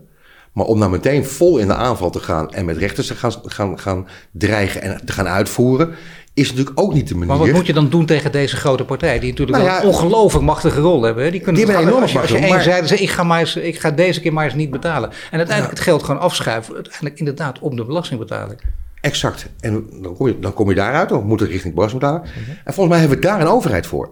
Maar 0.51 0.65
om 0.65 0.79
nou 0.79 0.91
meteen 0.91 1.25
vol 1.25 1.57
in 1.57 1.67
de 1.67 1.75
aanval 1.75 2.09
te 2.09 2.19
gaan 2.19 2.51
en 2.51 2.65
met 2.65 2.77
rechters 2.77 3.07
te 3.07 3.15
gaan, 3.15 3.33
gaan, 3.43 3.79
gaan 3.79 4.07
dreigen 4.31 4.81
en 4.81 5.05
te 5.05 5.11
gaan 5.11 5.27
uitvoeren, 5.27 5.95
is 6.33 6.49
natuurlijk 6.49 6.79
ook 6.79 6.93
niet 6.93 7.07
de 7.07 7.13
manier. 7.13 7.27
Maar 7.27 7.37
wat 7.37 7.55
moet 7.55 7.65
je 7.65 7.73
dan 7.73 7.89
doen 7.89 8.05
tegen 8.05 8.31
deze 8.31 8.55
grote 8.55 8.85
partij, 8.85 9.19
die 9.19 9.29
natuurlijk 9.29 9.57
nou 9.57 9.69
ja, 9.69 9.81
een 9.81 9.87
ongelooflijk 9.87 10.45
machtige 10.45 10.81
rol 10.81 11.01
hebben? 11.01 11.31
Die 11.31 11.41
kunnen 11.41 11.65
die 11.65 11.77
enorm 11.77 12.01
als 12.01 12.11
je, 12.11 12.19
als 12.19 12.29
je 12.29 12.81
zegt, 12.83 13.01
ik 13.01 13.09
ga, 13.09 13.23
maar 13.23 13.39
eens, 13.39 13.55
ik 13.55 13.79
ga 13.79 13.91
deze 13.91 14.21
keer 14.21 14.33
maar 14.33 14.45
eens 14.45 14.53
niet 14.53 14.71
betalen. 14.71 15.09
En 15.09 15.37
uiteindelijk 15.37 15.77
het 15.77 15.85
geld 15.85 16.03
gewoon 16.03 16.21
afschuiven, 16.21 16.73
uiteindelijk 16.73 17.19
inderdaad 17.19 17.59
op 17.59 17.77
de 17.77 17.85
belastingbetaling. 17.85 18.59
Exact. 19.01 19.45
En 19.59 19.87
dan 20.01 20.15
kom 20.15 20.27
je, 20.27 20.39
dan 20.39 20.53
kom 20.53 20.69
je 20.69 20.75
daaruit, 20.75 21.09
dan 21.09 21.25
moet 21.25 21.39
het 21.39 21.49
richting 21.49 21.73
belastingbetaling. 21.73 22.33
-hmm. 22.33 22.57
En 22.63 22.73
volgens 22.73 22.87
mij 22.87 22.99
hebben 22.99 23.17
we 23.17 23.25
daar 23.25 23.41
een 23.41 23.47
overheid 23.47 23.87
voor. 23.87 24.09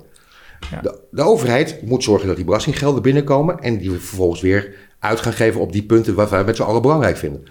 Ja. 0.72 0.82
De, 0.82 1.00
de, 1.12 1.22
overheid 1.22 1.82
moet 1.82 2.04
zorgen 2.04 2.28
dat 2.28 2.36
die 2.36 2.46
belastinggelden 2.46 3.02
binnenkomen 3.02 3.60
en 3.60 3.78
die 3.78 3.92
we 3.92 4.00
vervolgens 4.00 4.42
weer 4.42 4.76
uit 5.00 5.20
gaan 5.20 5.34
geven 5.34 5.62
op 5.62 5.72
die 5.72 5.84
punten 5.84 6.16
waar 6.16 6.30
wij 6.30 6.44
met 6.44 6.56
z'n 6.56 6.62
allen 6.62 6.82
belangrijk 6.82 7.18
vinden. 7.18 7.40
Op 7.40 7.46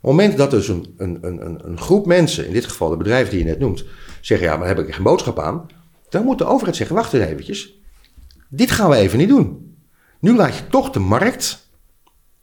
het 0.00 0.10
moment 0.10 0.36
dat 0.36 0.50
dus 0.50 0.68
een, 0.68 0.94
een, 0.96 1.18
een, 1.20 1.66
een 1.66 1.78
groep 1.78 2.06
mensen, 2.06 2.46
in 2.46 2.52
dit 2.52 2.64
geval 2.64 2.90
de 2.90 2.96
bedrijven 2.96 3.30
die 3.30 3.38
je 3.38 3.44
net 3.44 3.58
noemt, 3.58 3.84
zeggen 4.20 4.46
ja, 4.46 4.56
maar 4.56 4.66
daar 4.66 4.76
heb 4.76 4.86
ik 4.86 4.94
geen 4.94 5.02
boodschap 5.02 5.38
aan, 5.38 5.66
dan 6.08 6.24
moet 6.24 6.38
de 6.38 6.44
overheid 6.44 6.76
zeggen, 6.76 6.96
wacht 6.96 7.12
eens 7.12 7.24
eventjes, 7.24 7.80
dit 8.48 8.70
gaan 8.70 8.90
we 8.90 8.96
even 8.96 9.18
niet 9.18 9.28
doen. 9.28 9.76
Nu 10.20 10.36
laat 10.36 10.56
je 10.56 10.66
toch 10.66 10.90
de 10.90 10.98
markt, 10.98 11.68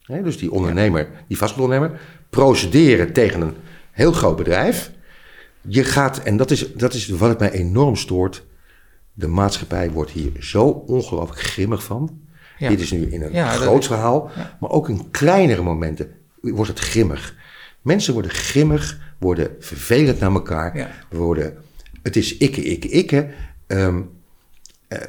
hè, 0.02 0.22
dus 0.22 0.38
die 0.38 0.52
ondernemer, 0.52 1.10
die 1.28 1.38
vastgoedondernemer, 1.38 2.00
procederen 2.30 3.14
tegen 3.14 3.42
een 3.42 3.54
heel 3.92 4.12
groot 4.12 4.36
bedrijf. 4.36 4.92
Je 5.62 5.84
gaat, 5.84 6.18
en 6.18 6.38
dat 6.38 6.52
is, 6.52 6.74
dat 6.74 6.94
is 6.94 7.08
wat 7.08 7.30
het 7.30 7.40
mij 7.40 7.52
enorm 7.52 7.96
stoort, 7.96 8.46
de 9.14 9.28
maatschappij 9.28 9.92
wordt 9.92 10.12
hier 10.12 10.32
zo 10.40 10.64
ongelooflijk 10.68 11.42
grimmig 11.42 11.84
van. 11.84 12.22
Dit 12.60 12.80
is 12.80 12.92
nu 12.92 13.12
in 13.12 13.22
een 13.22 13.48
groot 13.48 13.86
verhaal, 13.86 14.32
maar 14.60 14.70
ook 14.70 14.90
in 14.90 15.12
kleinere 15.12 15.62
momenten 15.62 16.12
wordt 16.42 16.70
het 16.70 16.80
grimmig. 16.80 17.36
Mensen 17.82 18.14
worden 18.14 18.32
grimmig, 18.32 19.00
worden 19.20 19.56
vervelend 19.60 20.20
naar 20.20 20.32
elkaar. 20.32 21.06
Worden, 21.10 21.58
het 22.02 22.16
is 22.16 22.38
ikke, 22.38 22.62
ikke, 22.62 22.88
ikke. 22.88 23.30
Um, 23.68 24.10
uh, 24.90 25.00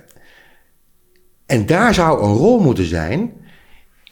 en 1.46 1.66
daar 1.66 1.94
zou 1.94 2.24
een 2.24 2.32
rol 2.32 2.60
moeten 2.60 2.84
zijn 2.84 3.32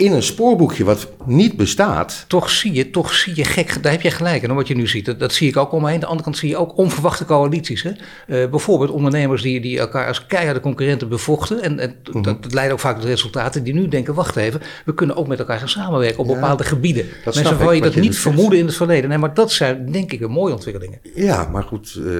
in 0.03 0.13
een 0.13 0.23
spoorboekje 0.23 0.85
wat 0.85 1.09
niet 1.25 1.57
bestaat. 1.57 2.25
Toch 2.29 2.51
zie 2.51 2.73
je, 2.73 2.91
toch 2.91 3.15
zie 3.15 3.37
je 3.37 3.45
gek, 3.45 3.83
daar 3.83 3.93
heb 3.93 4.03
je 4.03 4.11
gelijk 4.11 4.43
en 4.43 4.55
wat 4.55 4.69
je 4.69 4.75
nu 4.75 4.87
ziet. 4.87 5.05
Dat, 5.05 5.21
dat 5.21 5.33
zie 5.33 5.49
ik 5.49 5.57
ook 5.57 5.73
om 5.73 5.83
me 5.83 5.87
heen. 5.87 5.95
Aan 5.95 6.01
de 6.01 6.07
andere 6.07 6.25
kant 6.25 6.37
zie 6.37 6.49
je 6.49 6.57
ook 6.57 6.77
onverwachte 6.77 7.25
coalities. 7.25 7.83
Hè? 7.83 7.91
Uh, 7.91 8.51
bijvoorbeeld 8.51 8.91
ondernemers 8.91 9.43
die, 9.43 9.61
die 9.61 9.79
elkaar 9.79 10.07
als 10.07 10.27
keiharde 10.27 10.61
concurrenten 10.61 11.09
bevochten. 11.09 11.63
En, 11.63 11.79
en 11.79 11.89
mm 11.89 12.13
-hmm. 12.13 12.23
dat, 12.23 12.53
leidt 12.53 12.73
ook 12.73 12.81
vaak 12.81 12.97
tot 12.97 13.05
resultaten 13.05 13.63
die 13.63 13.75
nu 13.75 13.89
denken, 13.89 14.15
wacht 14.15 14.37
even, 14.37 14.61
we 14.85 14.95
kunnen 14.95 15.17
ook 15.17 15.27
met 15.27 15.39
elkaar 15.39 15.59
gaan 15.59 15.69
samenwerken 15.69 16.19
op 16.19 16.27
ja, 16.27 16.35
bepaalde 16.35 16.65
gebieden. 16.65 17.07
Mensen 17.25 17.59
wil 17.59 17.73
je 17.73 17.81
dat 17.81 17.95
niet 17.95 18.19
vermoeden 18.19 18.59
in 18.59 18.67
het 18.67 18.77
verleden. 18.77 19.09
Nee, 19.09 19.19
maar 19.19 19.35
dat 19.35 19.53
zijn 19.53 19.93
denk 19.93 20.13
ik 20.13 20.21
een 20.21 20.31
mooie 20.31 20.55
ontwikkelingen. 20.55 21.01
Ja, 21.15 21.49
maar 21.49 21.63
goed, 21.63 21.99
uh, 21.99 22.15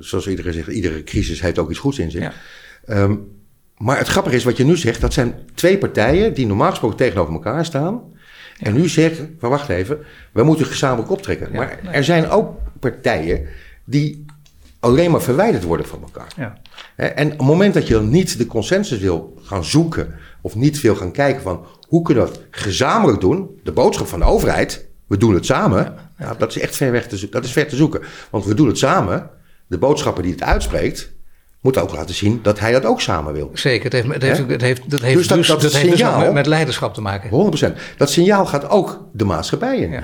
zoals 0.00 0.28
iedereen 0.28 0.52
zegt, 0.52 0.68
iedere 0.68 1.04
crisis 1.04 1.40
heeft 1.40 1.58
ook 1.58 1.70
iets 1.70 1.78
goeds 1.78 1.98
in 1.98 2.10
zich. 2.10 2.22
Ja. 2.22 2.32
Um, 3.02 3.39
maar 3.80 3.98
het 3.98 4.08
grappige 4.08 4.36
is 4.36 4.44
wat 4.44 4.56
je 4.56 4.64
nu 4.64 4.76
zegt, 4.76 5.00
dat 5.00 5.12
zijn 5.12 5.34
twee 5.54 5.78
partijen 5.78 6.34
die 6.34 6.46
normaal 6.46 6.70
gesproken 6.70 6.96
tegenover 6.96 7.32
elkaar 7.32 7.64
staan. 7.64 8.02
En 8.58 8.74
nu 8.74 8.88
zeggen, 8.88 9.36
wacht 9.38 9.68
even, 9.68 9.98
we 10.32 10.42
moeten 10.42 10.66
gezamenlijk 10.66 11.10
optrekken. 11.10 11.48
Ja, 11.52 11.58
maar 11.58 11.78
nee. 11.82 11.92
er 11.92 12.04
zijn 12.04 12.28
ook 12.28 12.58
partijen 12.80 13.46
die 13.84 14.24
alleen 14.80 15.10
maar 15.10 15.22
verwijderd 15.22 15.64
worden 15.64 15.86
van 15.86 16.02
elkaar. 16.02 16.32
Ja. 16.36 16.58
En 16.96 17.32
op 17.32 17.38
het 17.38 17.46
moment 17.46 17.74
dat 17.74 17.86
je 17.86 18.00
niet 18.00 18.38
de 18.38 18.46
consensus 18.46 18.98
wil 18.98 19.38
gaan 19.42 19.64
zoeken, 19.64 20.14
of 20.40 20.54
niet 20.54 20.80
wil 20.80 20.96
gaan 20.96 21.12
kijken 21.12 21.42
van 21.42 21.66
hoe 21.88 22.02
kunnen 22.02 22.24
we 22.24 22.30
dat 22.30 22.40
gezamenlijk 22.50 23.20
doen, 23.20 23.60
de 23.62 23.72
boodschap 23.72 24.06
van 24.06 24.18
de 24.18 24.24
overheid, 24.24 24.86
we 25.06 25.16
doen 25.16 25.34
het 25.34 25.46
samen, 25.46 25.94
ja, 26.18 26.34
dat 26.34 26.50
is 26.56 26.62
echt 26.62 26.76
ver 26.76 26.92
weg 26.92 27.06
te, 27.06 27.28
dat 27.28 27.44
is 27.44 27.52
ver 27.52 27.68
te 27.68 27.76
zoeken. 27.76 28.00
Want 28.30 28.44
we 28.44 28.54
doen 28.54 28.66
het 28.66 28.78
samen, 28.78 29.30
de 29.66 29.78
boodschappen 29.78 30.22
die 30.22 30.32
het 30.32 30.42
uitspreekt, 30.42 31.12
moet 31.60 31.78
ook 31.78 31.92
laten 31.92 32.14
zien 32.14 32.40
dat 32.42 32.60
hij 32.60 32.72
dat 32.72 32.84
ook 32.84 33.00
samen 33.00 33.32
wil. 33.32 33.50
Zeker, 33.52 33.84
het 33.84 33.92
heeft, 33.92 34.14
het 34.14 34.22
heeft, 34.22 34.50
het 34.50 34.60
heeft, 34.60 34.90
dat 34.90 35.00
heeft 35.00 35.16
dus, 35.16 35.26
dat, 35.26 35.36
dus, 35.36 35.46
dat, 35.46 35.60
dat 35.60 35.72
heeft 35.72 35.90
dus 35.90 36.16
met, 36.16 36.32
met, 36.32 36.46
leiderschap 36.46 36.94
te 36.94 37.00
maken. 37.00 37.52
100%. 37.74 37.96
Dat 37.96 38.10
signaal 38.10 38.46
gaat 38.46 38.68
ook 38.68 39.08
de 39.12 39.24
maatschappij 39.24 39.76
in. 39.76 39.90
Ja. 39.90 40.02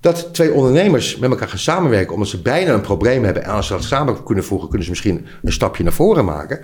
Dat 0.00 0.34
twee 0.34 0.52
ondernemers 0.52 1.16
met 1.16 1.30
elkaar 1.30 1.48
gaan 1.48 1.58
samenwerken 1.58 2.12
omdat 2.12 2.28
ze 2.28 2.42
bijna 2.42 2.72
een 2.72 2.80
probleem 2.80 3.24
hebben 3.24 3.44
en 3.44 3.50
als 3.50 3.66
ze 3.66 3.72
dat 3.72 3.84
samen 3.84 4.22
kunnen 4.22 4.44
voegen, 4.44 4.68
kunnen 4.68 4.84
ze 4.84 4.90
misschien 4.90 5.26
een 5.42 5.52
stapje 5.52 5.82
naar 5.82 5.92
voren 5.92 6.24
maken, 6.24 6.60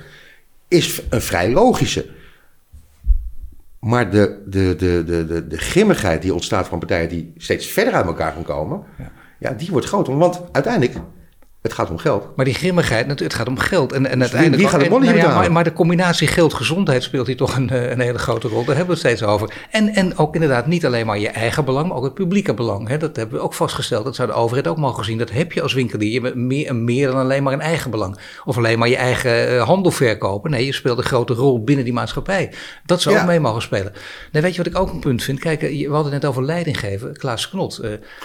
is 0.68 1.02
een 1.08 1.22
vrij 1.22 1.50
logische. 1.50 2.06
Maar 3.80 4.10
de, 4.10 4.42
de, 4.46 4.74
de, 4.76 5.02
de, 5.06 5.26
de, 5.26 5.46
de 5.46 5.58
grimmigheid 5.58 6.22
die 6.22 6.34
ontstaat 6.34 6.68
van 6.68 6.78
partijen 6.78 7.08
die 7.08 7.32
steeds 7.36 7.66
verder 7.66 7.94
uit 7.94 8.06
elkaar 8.06 8.32
gaan 8.32 8.42
komen, 8.42 8.82
ja, 8.98 9.12
ja 9.38 9.52
die 9.52 9.68
wordt 9.70 9.86
groter. 9.86 10.16
Want 10.16 10.42
uiteindelijk 10.52 10.98
het 11.62 11.72
gaat 11.72 11.90
om 11.90 11.98
geld. 11.98 12.36
Maar 12.36 12.44
die 12.44 12.54
grimmigheid, 12.54 13.20
het 13.20 13.34
gaat 13.34 13.48
om 13.48 13.58
geld. 13.58 13.92
En, 13.92 14.06
en 14.06 14.18
dus 14.18 14.20
uiteindelijk. 14.20 14.62
Wie, 14.62 14.70
gaat 14.70 14.80
het 14.80 14.90
nou 14.90 15.16
ja, 15.16 15.34
maar, 15.34 15.52
maar, 15.52 15.64
de 15.64 15.72
combinatie 15.72 16.26
geld-gezondheid 16.26 17.02
speelt 17.02 17.26
hier 17.26 17.36
toch 17.36 17.56
een, 17.56 17.70
eh, 17.70 17.90
een, 17.90 18.00
hele 18.00 18.18
grote 18.18 18.48
rol. 18.48 18.64
Daar 18.64 18.76
hebben 18.76 18.96
we 18.96 19.00
het 19.00 19.16
steeds 19.16 19.22
over. 19.22 19.52
En, 19.70 19.88
en 19.88 20.18
ook 20.18 20.34
inderdaad 20.34 20.66
niet 20.66 20.86
alleen 20.86 21.06
maar 21.06 21.18
je 21.18 21.28
eigen 21.28 21.64
belang, 21.64 21.88
maar 21.88 21.96
ook 21.96 22.04
het 22.04 22.14
publieke 22.14 22.54
belang. 22.54 22.88
Hè. 22.88 22.96
Dat 22.96 23.16
hebben 23.16 23.36
we 23.36 23.44
ook 23.44 23.54
vastgesteld. 23.54 24.04
Dat 24.04 24.14
zou 24.14 24.28
de 24.28 24.34
overheid 24.34 24.68
ook 24.68 24.76
mogen 24.76 25.04
zien. 25.04 25.18
Dat 25.18 25.30
heb 25.30 25.52
je 25.52 25.62
als 25.62 25.72
winkelier. 25.72 26.12
Je 26.12 26.20
bent 26.20 26.34
meer, 26.34 26.76
meer 26.76 27.06
dan 27.06 27.16
alleen 27.20 27.42
maar 27.42 27.52
een 27.52 27.60
eigen 27.60 27.90
belang. 27.90 28.18
Of 28.44 28.56
alleen 28.56 28.78
maar 28.78 28.88
je 28.88 28.96
eigen 28.96 29.52
uh, 29.52 29.62
handel 29.62 29.90
verkopen. 29.90 30.50
Nee, 30.50 30.66
je 30.66 30.72
speelt 30.72 30.98
een 30.98 31.04
grote 31.04 31.34
rol 31.34 31.64
binnen 31.64 31.84
die 31.84 31.94
maatschappij. 31.94 32.52
Dat 32.86 33.02
zou 33.02 33.18
ook 33.18 33.26
mee 33.26 33.40
mogen 33.40 33.62
spelen. 33.62 33.92
Dan 34.32 34.42
weet 34.42 34.54
je 34.54 34.62
wat 34.62 34.72
ik 34.72 34.78
ook 34.78 34.92
een 34.92 35.00
punt 35.00 35.22
vind? 35.22 35.38
Kijk, 35.38 35.60
we 35.60 35.88
hadden 35.90 36.12
net 36.12 36.24
over 36.24 36.44
leiding 36.44 36.78
geven. 36.78 37.16
Klaas 37.16 37.48
Knot. 37.48 37.80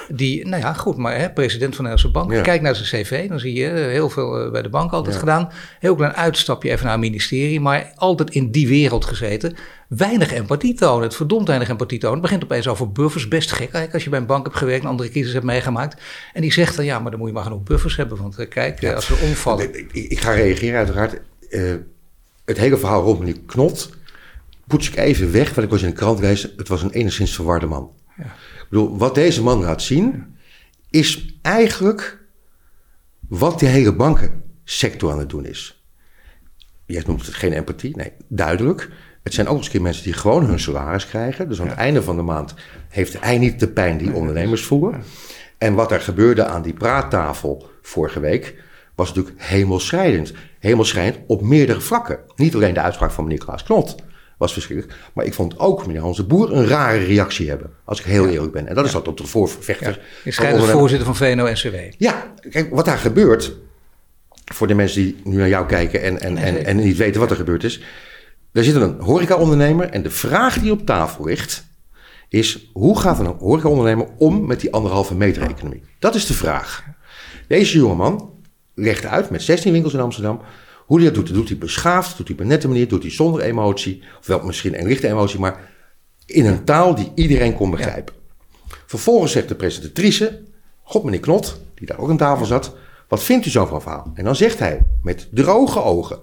Die, 0.08 0.48
nou 0.48 0.62
ja, 0.62 0.74
goed, 0.74 0.98
maar 0.98 1.17
hè, 1.17 1.29
president 1.32 1.75
van 1.75 1.86
de 1.86 1.89
Nederlandse 1.89 2.29
Bank. 2.29 2.44
Kijk 2.44 2.62
naar 2.62 2.75
zijn 2.75 3.03
cv 3.03 3.26
dan 3.29 3.39
zie 3.39 3.53
je 3.53 3.67
heel 3.67 4.10
veel 4.10 4.46
eh, 4.46 4.51
bij 4.51 4.62
de 4.62 4.69
bank 4.69 4.91
altijd 4.91 5.15
gedaan. 5.15 5.50
Heel 5.79 5.96
klein 5.96 6.13
uitstapje 6.13 6.69
even 6.69 6.84
naar 6.84 6.91
het 6.91 7.01
ministerie, 7.01 7.60
maar 7.60 7.91
altijd 7.96 8.29
in 8.29 8.51
die 8.51 8.67
wereld 8.67 9.05
gezeten. 9.05 9.55
Weinig 9.88 10.34
empathie 10.34 10.74
tonen, 10.74 11.03
het 11.03 11.15
verdomd 11.15 11.48
weinig 11.48 11.69
empathie 11.69 12.00
tonen. 12.00 12.17
Het 12.17 12.25
begint 12.25 12.43
opeens 12.43 12.67
over 12.67 12.91
buffers, 12.91 13.27
best 13.27 13.50
gek 13.50 13.60
eigenlijk 13.60 13.93
als 13.93 14.03
je 14.03 14.10
bij 14.10 14.19
een 14.19 14.25
bank 14.25 14.46
hebt 14.46 14.57
gewerkt 14.57 14.84
en 14.84 14.89
andere 14.89 15.10
crisis 15.10 15.34
hebt 15.34 15.46
meegemaakt. 15.46 16.01
En 16.34 16.41
die 16.41 16.53
zegt 16.53 16.75
dan, 16.75 16.86
ja, 16.86 17.00
maar 17.00 17.12
dan 17.12 17.19
moet 17.19 17.29
je 17.29 17.34
maar 17.34 17.43
genoeg 17.43 17.63
buffers 17.63 17.96
hebben, 17.96 18.17
want 18.17 18.38
eh, 18.38 18.50
kijk, 18.50 18.81
ja. 18.81 18.93
als 18.93 19.07
we 19.07 19.25
omvallen. 19.25 19.77
Ik, 19.77 19.93
ik, 19.93 20.19
ga 20.19 20.31
reageren 20.31 20.77
uiteraard. 20.77 21.22
Uh, 21.50 21.74
het 22.46 22.57
hele 22.57 22.77
verhaal 22.77 23.03
rond 23.03 23.19
meneer 23.19 23.39
Knot 23.46 23.89
poets 24.67 24.89
ik 24.89 24.96
even 24.96 25.31
weg, 25.31 25.53
want 25.53 25.67
ik 25.67 25.69
was 25.69 25.81
in 25.81 25.89
de 25.89 25.96
krant 25.96 26.19
geweest. 26.19 26.50
Het 26.57 26.67
was 26.67 26.84
een 26.84 26.91
enigszins 26.91 27.36
verwarde 27.36 27.65
man. 27.65 27.91
Ja. 28.17 28.24
Ik 28.24 28.65
bedoel, 28.69 28.98
wat 28.98 29.15
deze 29.15 29.43
man 29.43 29.60
laat 29.60 29.81
zien, 29.81 30.36
is 30.89 31.36
eigenlijk 31.41 32.17
wat 33.27 33.60
die 33.60 33.67
hele 33.67 33.93
bankensector 33.93 35.12
aan 35.12 35.19
het 35.19 35.29
doen 35.29 35.46
is. 35.46 35.86
Jij 36.86 37.03
noemt 37.05 37.25
het 37.25 37.36
geen 37.36 37.53
empathie, 37.53 37.96
nee, 37.96 38.12
duidelijk. 38.27 38.89
Het 39.24 39.34
zijn 39.34 39.48
ook 39.48 39.57
eens 39.57 39.69
keer 39.69 39.81
mensen 39.81 40.03
die 40.03 40.13
gewoon 40.13 40.46
hun 40.46 40.60
salaris 40.60 41.07
krijgen. 41.07 41.50
Dus 41.50 41.62
aan 41.62 41.67
het 41.67 41.77
einde 41.77 42.03
van 42.03 42.15
de 42.15 42.22
maand 42.22 42.53
heeft 42.89 43.19
hij 43.19 43.38
niet 43.38 43.60
de 43.60 43.67
pijn 43.67 43.98
die 43.98 44.13
ondernemers 44.13 44.63
voelen. 44.63 45.03
En 45.57 45.74
wat 45.74 45.92
er 45.92 46.01
gebeurde 46.01 46.46
aan 46.46 46.61
die 46.61 46.74
praattafel 46.74 47.70
vorige 47.81 48.20
week 48.20 48.63
was 48.96 49.13
natuurlijk 49.13 49.42
hemelschrijdend. 49.42 50.33
Hemelschrijdend 50.59 51.24
op 51.27 51.42
meerdere 51.42 51.81
vlakken. 51.81 52.20
Niet 52.35 52.55
alleen 52.55 52.74
de 52.74 52.81
uitspraak 52.81 53.11
van 53.11 53.24
meneer 53.24 53.40
Klaas 53.40 53.63
Knot 53.63 53.96
was 54.38 54.54
verschrikkelijk. 54.54 55.00
Maar 55.14 55.26
ik 55.26 55.34
vond 55.34 55.60
ook 55.60 55.88
meneer 55.88 56.02
Hans 56.02 56.18
de 56.18 56.24
Boer 56.24 56.54
een 56.54 56.68
rare 56.68 57.04
reactie 57.04 57.50
hebben. 57.50 57.72
Als 57.84 58.00
ik 58.00 58.06
heel 58.06 58.28
eerlijk 58.28 58.52
ben. 58.54 58.68
En 58.68 58.76
dat 58.76 58.86
is 58.86 58.92
dat 58.92 59.04
tot 59.04 59.18
de 59.18 59.28
voorvechter. 59.28 59.92
Ja. 59.92 59.98
Je 60.24 60.32
schijnt 60.32 60.60
als 60.60 60.70
voorzitter 60.70 61.06
van 61.06 61.16
VNO-NCW. 61.16 61.76
Ja, 61.98 62.34
kijk, 62.50 62.76
wat 62.76 62.86
daar 62.86 62.98
gebeurt... 62.98 63.54
voor 64.54 64.68
de 64.68 64.74
mensen 64.74 65.02
die 65.02 65.16
nu 65.24 65.38
naar 65.38 65.48
jou 65.48 65.66
kijken 65.66 66.02
en, 66.02 66.20
en, 66.20 66.38
en, 66.38 66.66
en 66.66 66.78
niet 66.78 66.98
weten 66.98 67.20
wat 67.20 67.30
er 67.30 67.36
gebeurd 67.36 67.64
is... 67.64 67.82
Daar 68.52 68.64
zit 68.64 68.76
een 68.76 69.00
horecaondernemer 69.00 69.90
en 69.90 70.04
de 70.04 70.10
vraag 70.10 70.60
die 70.60 70.72
op 70.72 70.86
tafel 70.86 71.26
ligt... 71.26 71.64
is 72.30 72.70
hoe 72.74 73.00
gaat 73.00 73.20
een 73.20 73.26
horecaondernemer 73.26 74.08
om 74.18 74.46
met 74.46 74.60
die 74.60 74.74
anderhalve 74.74 75.16
meter 75.16 75.42
economie? 75.42 75.84
Dat 76.00 76.16
is 76.16 76.26
de 76.26 76.34
vraag. 76.34 76.84
Deze 77.48 77.78
jongeman 77.78 78.34
legt 78.74 79.06
uit 79.06 79.30
met 79.30 79.42
16 79.42 79.72
winkels 79.72 79.94
in 79.94 80.00
Amsterdam... 80.00 80.42
Hoe 80.88 80.98
hij 80.98 81.06
dat 81.06 81.16
doet, 81.16 81.28
dat 81.28 81.36
doet 81.36 81.50
hij 81.50 81.58
beschaafd, 81.58 82.18
doet 82.18 82.28
hij 82.28 82.36
op 82.36 82.42
een 82.42 82.48
nette 82.48 82.68
manier, 82.68 82.88
doet 82.88 83.02
hij 83.02 83.12
zonder 83.12 83.42
emotie. 83.42 84.04
Ofwel 84.20 84.44
misschien 84.44 84.80
een 84.80 84.88
lichte 84.88 85.08
emotie, 85.08 85.40
maar 85.40 85.72
in 86.26 86.46
een 86.46 86.64
taal 86.64 86.96
die 86.96 87.12
iedereen 87.16 87.56
kon 87.56 87.70
begrijpen. 87.70 88.14
Vervolgens 88.86 89.32
zegt 89.32 89.48
de 89.48 89.56
presentatrice, 89.56 90.42
God 90.84 91.04
meneer 91.04 91.20
Knot, 91.20 91.62
die 91.76 91.88
daar 91.88 91.98
ook 92.00 92.10
aan 92.10 92.18
tafel 92.18 92.46
zat, 92.46 92.76
wat 93.08 93.24
vindt 93.24 93.46
u 93.46 93.50
zo 93.50 93.66
van 93.66 93.82
verhaal? 93.82 94.12
En 94.16 94.24
dan 94.24 94.36
zegt 94.36 94.60
hij 94.60 94.82
met 95.02 95.28
droge 95.32 95.82
ogen, 95.82 96.20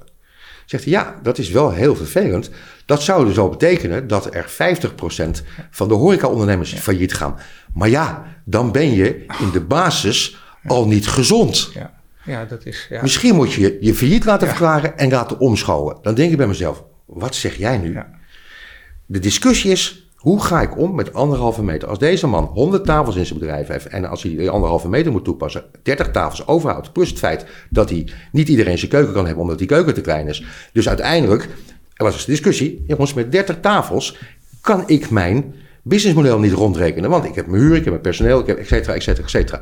zegt 0.66 0.84
hij, 0.84 0.92
ja, 0.92 1.18
dat 1.22 1.38
is 1.38 1.50
wel 1.50 1.70
heel 1.70 1.96
vervelend. 1.96 2.50
Dat 2.86 3.02
zou 3.02 3.26
dus 3.26 3.38
al 3.38 3.48
betekenen 3.48 4.06
dat 4.06 4.34
er 4.34 4.50
50% 4.50 5.44
van 5.70 5.88
de 5.88 5.94
horecaondernemers 5.94 6.70
ja. 6.70 6.78
failliet 6.78 7.14
gaan. 7.14 7.38
Maar 7.74 7.88
ja, 7.88 8.24
dan 8.44 8.72
ben 8.72 8.94
je 8.94 9.24
in 9.40 9.50
de 9.52 9.60
basis 9.60 10.38
al 10.66 10.86
niet 10.86 11.08
gezond. 11.08 11.70
Ja. 11.74 11.93
Ja, 12.24 12.44
dat 12.44 12.66
is, 12.66 12.86
ja. 12.90 13.02
Misschien 13.02 13.34
moet 13.34 13.52
je 13.52 13.76
je 13.80 13.94
failliet 13.94 14.24
laten 14.24 14.48
verklaren 14.48 14.98
en 14.98 15.10
laten 15.10 15.38
omschouwen. 15.38 15.98
Dan 16.02 16.14
denk 16.14 16.30
ik 16.30 16.36
bij 16.36 16.46
mezelf, 16.46 16.84
wat 17.06 17.34
zeg 17.34 17.56
jij 17.56 17.78
nu? 17.78 17.98
De 19.06 19.18
discussie 19.18 19.70
is, 19.70 20.08
hoe 20.16 20.42
ga 20.42 20.62
ik 20.62 20.78
om 20.78 20.94
met 20.94 21.12
anderhalve 21.12 21.62
meter? 21.62 21.88
Als 21.88 21.98
deze 21.98 22.26
man 22.26 22.44
100 22.44 22.84
tafels 22.84 23.16
in 23.16 23.26
zijn 23.26 23.38
bedrijf 23.38 23.66
heeft 23.66 23.86
en 23.86 24.04
als 24.04 24.22
hij 24.22 24.48
anderhalve 24.48 24.88
meter 24.88 25.12
moet 25.12 25.24
toepassen, 25.24 25.64
30 25.82 26.10
tafels 26.10 26.46
overhoudt, 26.46 26.92
plus 26.92 27.08
het 27.08 27.18
feit 27.18 27.46
dat 27.70 27.90
hij 27.90 28.08
niet 28.32 28.48
iedereen 28.48 28.78
zijn 28.78 28.90
keuken 28.90 29.12
kan 29.12 29.24
hebben 29.24 29.42
omdat 29.42 29.58
die 29.58 29.66
keuken 29.66 29.94
te 29.94 30.00
klein 30.00 30.28
is. 30.28 30.44
Dus 30.72 30.88
uiteindelijk, 30.88 31.42
er 31.94 32.04
was 32.04 32.12
dus 32.12 32.26
een 32.26 32.32
discussie, 32.32 32.84
jongens, 32.86 33.14
met 33.14 33.32
30 33.32 33.60
tafels 33.60 34.18
kan 34.60 34.82
ik 34.86 35.10
mijn 35.10 35.54
businessmodel 35.82 36.38
niet 36.38 36.52
rondrekenen, 36.52 37.10
want 37.10 37.24
ik 37.24 37.34
heb 37.34 37.46
mijn 37.46 37.62
huur, 37.62 37.74
ik 37.74 37.82
heb 37.82 37.88
mijn 37.88 38.00
personeel, 38.00 38.40
ik 38.40 38.46
heb 38.46 38.58
et 38.58 38.66
cetera, 38.66 38.94
et 38.94 39.02
cetera, 39.02 39.24
et 39.24 39.30
cetera. 39.30 39.60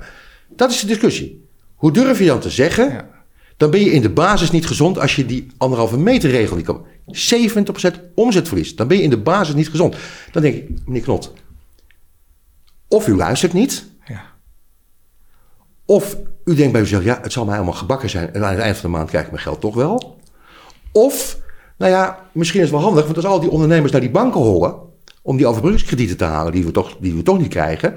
Dat 0.48 0.70
is 0.70 0.80
de 0.80 0.86
discussie. 0.86 1.50
Hoe 1.82 1.92
durf 1.92 2.18
je 2.18 2.26
dan 2.26 2.40
te 2.40 2.50
zeggen? 2.50 2.90
Ja. 2.90 3.08
Dan 3.56 3.70
ben 3.70 3.80
je 3.80 3.92
in 3.92 4.02
de 4.02 4.10
basis 4.10 4.50
niet 4.50 4.66
gezond 4.66 4.98
als 4.98 5.16
je 5.16 5.26
die 5.26 5.46
anderhalve 5.56 5.98
meter 5.98 6.30
regel 6.30 6.56
niet 6.56 6.64
kan. 6.64 6.86
70% 7.06 8.14
omzetverlies. 8.14 8.76
Dan 8.76 8.88
ben 8.88 8.96
je 8.96 9.02
in 9.02 9.10
de 9.10 9.18
basis 9.18 9.54
niet 9.54 9.68
gezond. 9.68 9.96
Dan 10.32 10.42
denk 10.42 10.54
ik, 10.54 10.68
meneer 10.86 11.02
Knot, 11.02 11.32
of 12.88 13.08
u 13.08 13.16
luistert 13.16 13.52
niet. 13.52 13.86
Ja. 14.04 14.22
Of 15.84 16.16
u 16.44 16.54
denkt 16.54 16.72
bij 16.72 16.80
uzelf, 16.80 17.04
ja, 17.04 17.18
het 17.22 17.32
zal 17.32 17.44
mij 17.44 17.56
allemaal 17.56 17.74
gebakken 17.74 18.10
zijn. 18.10 18.34
En 18.34 18.44
aan 18.44 18.52
het 18.52 18.60
eind 18.62 18.76
van 18.76 18.90
de 18.90 18.96
maand 18.96 19.08
krijg 19.08 19.24
ik 19.24 19.30
mijn 19.30 19.42
geld 19.42 19.60
toch 19.60 19.74
wel. 19.74 20.18
Of, 20.92 21.38
nou 21.78 21.90
ja, 21.90 22.28
misschien 22.32 22.60
is 22.60 22.70
het 22.70 22.76
wel 22.76 22.84
handig, 22.84 23.04
want 23.04 23.16
als 23.16 23.26
al 23.26 23.40
die 23.40 23.50
ondernemers 23.50 23.92
naar 23.92 24.00
die 24.00 24.10
banken 24.10 24.40
hollen. 24.40 24.74
om 25.22 25.36
die 25.36 25.46
overbruggingskredieten 25.46 26.16
te 26.16 26.24
halen, 26.24 26.52
die 26.52 26.64
we 26.64 26.70
toch, 26.70 26.96
die 27.00 27.14
we 27.14 27.22
toch 27.22 27.38
niet 27.38 27.48
krijgen. 27.48 27.94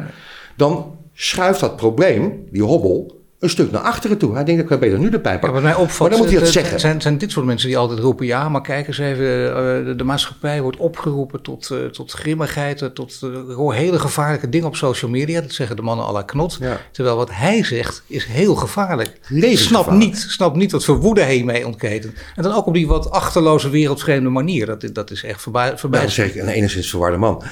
dan 0.56 0.98
schuift 1.14 1.60
dat 1.60 1.76
probleem, 1.76 2.48
die 2.52 2.64
hobbel, 2.64 3.24
een 3.46 3.52
stuk 3.52 3.72
naar 3.72 3.82
achteren 3.82 4.18
toe. 4.18 4.34
Hij 4.34 4.44
denkt, 4.44 4.62
ik 4.62 4.68
kan 4.68 4.80
beter 4.80 5.00
nu 5.00 5.10
de 5.10 5.20
pijp 5.20 5.34
Ja, 5.34 5.40
pakken. 5.40 5.54
wat 5.54 5.72
mij 5.72 5.82
opvalt, 5.82 6.00
Maar 6.00 6.10
dan 6.10 6.20
moet 6.20 6.30
hij 6.30 6.40
dat 6.40 6.54
zeggen. 6.54 6.80
Zijn, 6.80 7.02
zijn 7.02 7.18
dit 7.18 7.32
soort 7.32 7.46
mensen 7.46 7.68
die 7.68 7.78
altijd 7.78 8.00
roepen: 8.00 8.26
ja, 8.26 8.50
maar 8.50 8.62
kijk 8.62 8.88
eens 8.88 8.98
even, 8.98 9.50
eh, 9.50 9.86
de, 9.86 9.94
de 9.98 10.04
maatschappij 10.04 10.62
wordt 10.62 10.78
opgeroepen 10.78 11.42
tot, 11.42 11.70
eh, 11.70 11.78
tot 11.86 12.12
grimmigheid, 12.12 12.82
eh, 12.82 12.88
tot 12.88 13.20
hoor 13.56 13.74
hele 13.74 14.00
gevaarlijke 14.00 14.50
dingen 14.50 14.68
op 14.68 14.76
social 14.76 15.12
media. 15.12 15.42
Dat 15.42 15.52
zeggen 15.52 15.76
de 15.76 15.82
mannen 15.82 16.06
à 16.06 16.12
la 16.12 16.22
knot. 16.22 16.58
Ja. 16.60 16.82
Terwijl 16.92 17.16
wat 17.16 17.30
hij 17.32 17.64
zegt 17.64 18.04
is 18.08 18.26
heel 18.26 18.56
gevaarlijk. 18.56 19.20
Snap 19.54 19.92
niet, 19.92 20.26
snap 20.30 20.56
niet 20.56 20.72
wat 20.72 20.86
voor 20.86 21.00
woede 21.00 21.22
hij 21.22 21.44
mee 21.44 21.66
ontketent. 21.66 22.14
En 22.36 22.44
dan 22.44 22.54
ook 22.54 22.66
op 22.66 22.74
die 22.74 22.88
wat 22.88 23.12
achterloze 23.12 23.70
wereldvreemde 23.70 24.30
manier. 24.30 24.66
Dat, 24.66 24.90
dat 24.94 25.12
is 25.12 25.24
echt 25.24 25.42
voorbij. 25.42 25.66
Nou, 25.66 25.80
voorbij. 25.80 26.10
zeg 26.10 26.28
ik 26.28 26.42
een 26.42 26.48
enigszins 26.48 26.90
verwarde 26.90 27.18
man. 27.18 27.44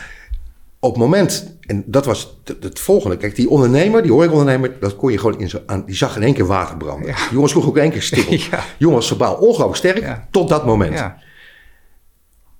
Op 0.84 0.90
het 0.92 1.00
moment, 1.00 1.58
en 1.62 1.84
dat 1.86 2.06
was 2.06 2.38
het, 2.60 2.80
volgende. 2.80 3.18
Kijk, 3.18 3.36
die 3.36 3.50
ondernemer, 3.50 4.02
die 4.02 4.12
horecaondernemer, 4.12 4.80
dat 4.80 4.96
kon 4.96 5.12
je 5.12 5.18
gewoon 5.18 5.40
in 5.40 5.50
zo 5.50 5.62
aan. 5.66 5.86
Die 5.86 5.96
zag 5.96 6.16
in 6.16 6.24
één 6.24 6.34
keer 6.34 6.46
water 6.46 6.78
branden. 6.78 7.08
Ja. 7.08 7.16
Jongens 7.32 7.52
sloegen 7.52 7.72
ook 7.72 7.78
één 7.78 7.92
keer 7.92 8.02
stil. 8.02 8.24
Ja. 8.52 8.64
Jongens, 8.78 9.08
verbaal 9.08 9.36
ongelooflijk 9.36 9.76
sterk 9.76 10.00
Ja. 10.00 10.28
tot 10.32 10.50
dat 10.50 10.66
moment. 10.66 10.94
ja, 10.94 11.18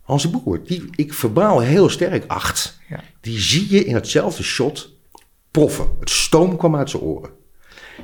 Hans 0.02 0.22
de 0.22 0.30
Boer, 0.30 0.60
die 0.64 0.84
ik 0.96 1.14
verbaal 1.14 1.60
heel 1.60 1.90
sterk 1.90 2.24
acht, 2.28 2.80
ja. 2.90 3.00
die 3.22 3.40
zie 3.40 3.72
je 3.72 3.86
in 3.86 3.96
hetzelfde 3.96 4.44
shot 4.44 4.90
proffen. 5.52 5.88
Het 6.00 6.10
stoom 6.10 6.58
kwam 6.58 6.76
uit 6.76 6.90
zijn 6.90 7.04
oren. 7.04 7.30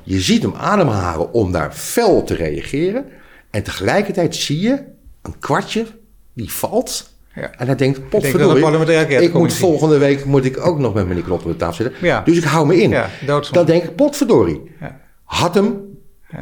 Je 0.03 0.19
ziet 0.19 0.41
hem 0.41 0.53
ademhalen 0.55 1.33
om 1.33 1.51
daar 1.51 1.71
fel 1.71 2.15
op 2.15 2.27
te 2.27 2.35
reageren. 2.35 3.05
En 3.49 3.63
tegelijkertijd 3.63 4.35
zie 4.35 4.59
je 4.59 4.83
een 5.21 5.39
kwartje 5.39 5.85
die 6.33 6.51
valt. 6.51 7.17
Ja. 7.35 7.51
En 7.57 7.67
hij 7.67 7.75
denkt, 7.75 7.97
denk 7.97 8.09
potverdorie, 8.09 8.61
parlementaire 8.61 9.03
enquête 9.03 9.23
ik 9.23 9.33
moet 9.33 9.53
volgende 9.53 9.97
week 9.97 10.25
moet 10.25 10.45
ik 10.45 10.65
ook 10.65 10.79
nog 10.79 10.93
met 10.93 11.07
meneer 11.07 11.23
Knot 11.23 11.43
op 11.43 11.47
de 11.47 11.55
tafel 11.55 11.83
zitten. 11.83 12.07
Ja. 12.07 12.21
Dus 12.21 12.37
ik 12.37 12.43
hou 12.43 12.67
me 12.67 12.81
in. 12.81 12.89
Ja. 12.89 13.09
Dan 13.51 13.65
denk 13.65 13.83
ik, 13.83 13.95
potverdorie. 13.95 14.61
Ja. 14.79 14.99
Had 15.23 15.53
hem 15.53 15.89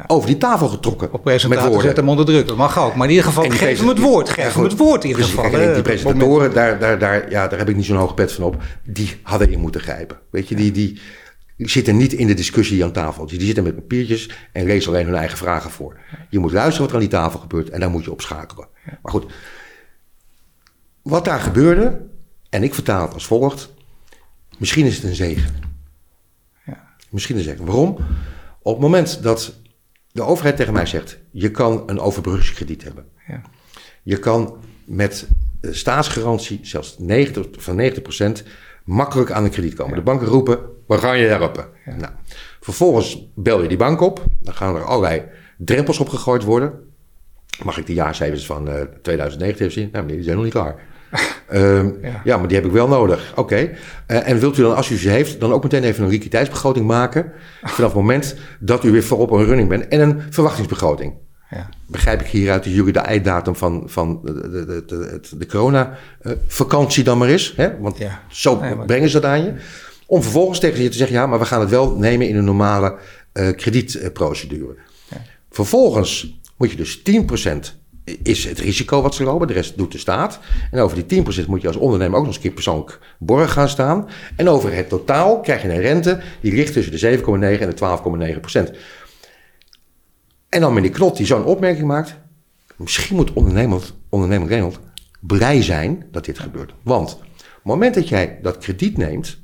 over 0.08 0.28
die 0.28 0.38
tafel 0.38 0.67
getrokken. 0.67 1.08
Op 1.08 1.13
met 1.13 1.21
presentator 1.23 1.82
zet 1.82 1.95
hem 1.95 2.10
onder 2.10 2.26
druk. 2.26 2.47
Dat 2.47 2.58
mag 2.58 2.80
ook. 2.80 2.95
Maar 2.95 3.06
in 3.06 3.13
ieder 3.13 3.26
geval, 3.26 3.50
geef 3.50 3.80
hem 3.80 3.88
het 3.88 4.00
woord. 4.00 4.30
Geef 4.30 4.54
hem 4.54 4.63
het 4.63 4.78
woord 4.78 5.04
in 5.04 5.10
ieder 5.10 5.23
geval. 5.23 5.50
kijk, 5.50 5.73
die 5.73 5.84
presentatoren, 5.84 6.54
daar, 6.54 6.80
daar, 6.80 7.00
daar, 7.00 7.30
ja, 7.30 7.47
daar 7.47 7.60
heb 7.60 7.69
ik 7.69 7.76
niet 7.76 7.86
zo'n 7.86 7.97
hoge 7.97 8.13
pet 8.13 8.32
van 8.32 8.43
op. 8.43 8.63
Die 8.84 9.19
hadden 9.23 9.52
in 9.52 9.60
moeten 9.60 9.82
grijpen. 9.82 10.17
Weet 10.30 10.47
je, 10.47 10.56
die, 10.56 10.71
die, 10.71 11.00
die 11.58 11.69
zitten 11.69 11.97
niet 11.97 12.13
in 12.13 12.28
de 12.28 12.34
discussie 12.34 12.84
aan 12.84 12.91
tafel. 12.91 13.26
Die 13.26 13.41
zitten 13.41 13.63
met 13.63 13.76
papiertjes 13.76 14.30
en 14.52 14.65
lezen 14.65 14.91
alleen 14.91 15.06
hun 15.06 15.15
eigen 15.15 15.38
vragen 15.38 15.69
voor. 15.69 15.97
Je 16.30 16.39
moet 16.39 16.52
luisteren 16.52 16.82
wat 16.82 16.89
er 16.89 16.95
aan 16.95 17.10
die 17.10 17.19
tafel 17.19 17.39
gebeurt 17.39 17.69
en 17.69 17.80
daar 17.80 17.89
moet 17.89 18.04
je 18.04 18.12
op 18.12 18.21
schakelen. 18.21 18.67
Maar 19.02 19.12
goed, 19.12 19.26
wat 21.10 21.26
daar 21.26 21.39
gebeurde, 21.39 22.06
en 22.50 22.63
ik 22.63 22.74
vertaal 22.74 23.02
het 23.02 23.13
als 23.13 23.26
volgt. 23.26 23.74
Misschien 24.58 24.86
is 24.86 24.96
het 24.96 25.04
een 25.04 25.15
zegen. 25.15 25.54
Ja. 26.65 26.84
Misschien 27.10 27.38
een 27.38 27.43
zegen. 27.43 27.65
Waarom? 27.65 27.98
Op 28.62 28.74
het 28.74 28.82
moment 28.82 29.24
dat 29.24 29.60
de 30.12 30.22
overheid 30.22 30.56
tegen 30.56 30.74
mij 30.74 30.86
zegt: 30.86 31.20
je 31.32 31.52
kan 31.52 31.84
een 31.86 32.00
overbruggingskrediet 32.00 32.84
hebben. 32.84 33.06
Ja. 33.28 33.41
Je 34.04 34.17
kan 34.17 34.58
met 34.86 35.28
staatsgarantie, 35.62 36.60
zelfs 36.62 36.96
90, 36.98 37.63
van 37.63 37.91
90% 38.41 38.48
makkelijk 38.84 39.32
aan 39.32 39.43
een 39.43 39.50
krediet 39.50 39.74
komen. 39.74 39.96
De 39.96 40.02
banken 40.02 40.28
roepen, 40.28 40.60
we 40.88 40.98
gaan 40.98 41.17
je 41.17 41.28
helpen. 41.28 41.67
Nou, 41.86 42.13
vervolgens 42.60 43.28
bel 43.36 43.62
je 43.62 43.67
die 43.67 43.78
bank 43.78 44.02
op. 44.02 44.26
Dan 44.41 44.54
gaan 44.54 44.76
er 44.76 44.84
allerlei 44.84 45.24
drempels 45.58 46.00
op 46.00 46.10
gegooid 46.10 46.43
worden. 46.43 46.74
Mag 47.63 47.78
ik 47.78 47.86
de 47.86 47.93
jaarcijfers 47.93 48.46
van 48.46 48.70
eh 48.70 48.82
2019 49.02 49.65
even 49.65 49.82
zien? 49.82 49.89
Nou 49.91 50.04
meneer, 50.04 50.15
die 50.15 50.24
zijn 50.26 50.36
nog 50.36 50.46
niet 50.46 50.54
klaar. 50.54 50.86
Ehm, 51.48 51.89
Ja. 52.02 52.22
ja. 52.24 52.38
maar 52.38 52.48
die 52.48 52.58
heb 52.58 52.65
ik 52.65 52.72
wel 52.72 52.88
nodig. 52.88 53.34
Oké. 53.36 53.56
Eh, 54.08 54.28
en 54.30 54.39
wilt 54.39 54.58
u 54.58 54.62
dan, 54.62 54.76
als 54.76 54.89
u 54.89 54.98
ze 54.98 55.10
heeft, 55.10 55.39
dan 55.39 55.52
ook 55.54 55.63
meteen 55.63 55.84
even 55.84 56.04
een 56.04 56.10
liquiditeitsbegroting 56.10 56.86
maken. 56.88 57.32
Vanaf 57.62 57.89
het 57.93 57.93
moment 58.02 58.36
dat 58.60 58.84
u 58.84 58.91
weer 58.91 59.04
voorop 59.04 59.32
een 59.32 59.46
running 59.46 59.70
bent. 59.70 59.88
En 59.88 60.00
een 60.00 60.22
verwachtingsbegroting 60.30 61.13
Ja. 61.50 61.70
begrijp 61.88 62.22
ik 62.22 62.28
hieruit 62.28 62.63
de 62.63 62.74
jullie 62.74 62.93
de 62.93 63.00
einddatum 63.00 63.56
van, 63.56 63.84
van 63.86 64.20
de, 64.24 64.34
de, 64.50 64.84
de, 64.86 65.20
de, 65.38 65.46
corona-vakantie 65.46 67.04
dan 67.04 67.17
maar 67.17 67.30
is. 67.30 67.54
Hè? 67.56 67.80
Want 67.80 67.98
Ja. 67.98 68.22
zo 68.28 68.60
Nee, 68.60 68.76
maar- 68.76 68.86
brengen 68.86 69.10
ze 69.10 69.20
dat 69.20 69.30
aan 69.32 69.43
je. 69.43 69.54
Om 70.06 70.22
vervolgens 70.22 70.60
tegen 70.60 70.84
je 70.84 70.89
te 70.89 70.98
zeggen, 70.98 71.15
ja, 71.15 71.26
maar 71.28 71.39
we 71.39 71.46
gaan 71.46 71.60
het 71.60 71.70
wel 71.70 71.96
nemen 71.96 72.28
in 72.28 72.36
een 72.36 72.43
normale 72.46 72.96
eh, 73.34 73.50
kredietprocedure. 73.56 74.76
Ja. 75.10 75.17
Vervolgens 75.52 76.39
moet 76.58 76.72
je 76.72 76.78
dus 76.78 77.02
10% 77.04 77.76
is 78.24 78.46
het 78.46 78.60
risico 78.60 79.02
wat 79.02 79.15
ze 79.15 79.24
lopen, 79.24 79.48
de 79.48 79.54
rest 79.54 79.78
doet 79.78 79.91
de 79.91 79.98
staat. 79.98 80.39
En 80.72 80.80
over 80.80 81.08
die 81.08 81.24
10% 81.24 81.48
moet 81.48 81.62
je 81.62 81.67
als 81.67 81.78
ondernemer 81.78 82.17
ook 82.17 82.26
nog 82.26 82.28
eens 82.28 82.36
een 82.36 82.41
keer 82.41 82.52
persoonlijk 82.52 83.00
borg 83.20 83.52
gaan 83.52 83.70
staan. 83.70 84.08
En 84.36 84.50
over 84.50 84.74
het 84.74 84.89
totaal 84.89 85.39
krijg 85.39 85.62
je 85.62 85.70
een 85.70 85.82
rente 85.82 86.22
die 86.41 86.54
ligt 86.54 86.74
tussen 86.74 87.00
de 87.00 87.17
7,9 87.17 87.26
en 87.62 87.70
de 87.70 88.72
12,9%. 88.72 88.78
En 90.50 90.62
dan 90.62 90.74
meneer 90.74 90.89
Knot 90.89 91.17
die 91.17 91.26
zo'n 91.26 91.46
opmerking 91.46 91.88
maakt. 91.88 92.15
Misschien 92.76 93.15
moet 93.15 93.34
ondernemer, 93.34 93.82
ondernemer 94.10 94.48
Reynold 94.48 94.80
blij 95.22 95.63
zijn 95.63 96.06
dat 96.12 96.26
dit 96.26 96.39
gebeurt. 96.39 96.74
Want 96.84 97.13
op 97.13 97.22
het 97.54 97.63
moment 97.63 97.96
dat 97.96 98.10
jij 98.10 98.39
dat 98.41 98.58
krediet 98.58 98.98
neemt, 98.98 99.38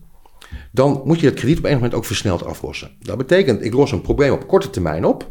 dan 0.72 1.02
moet 1.06 1.20
je 1.20 1.26
dat 1.26 1.36
krediet 1.40 1.58
op 1.58 1.66
een 1.66 1.74
moment 1.74 1.94
ook 1.94 2.06
versneld 2.06 2.46
aflossen. 2.46 2.92
Dat 3.00 3.18
betekent, 3.18 3.64
ik 3.64 3.74
los 3.74 3.92
een 3.92 4.02
probleem 4.02 4.32
op 4.32 4.48
korte 4.48 4.70
termijn 4.70 5.06
op, 5.06 5.30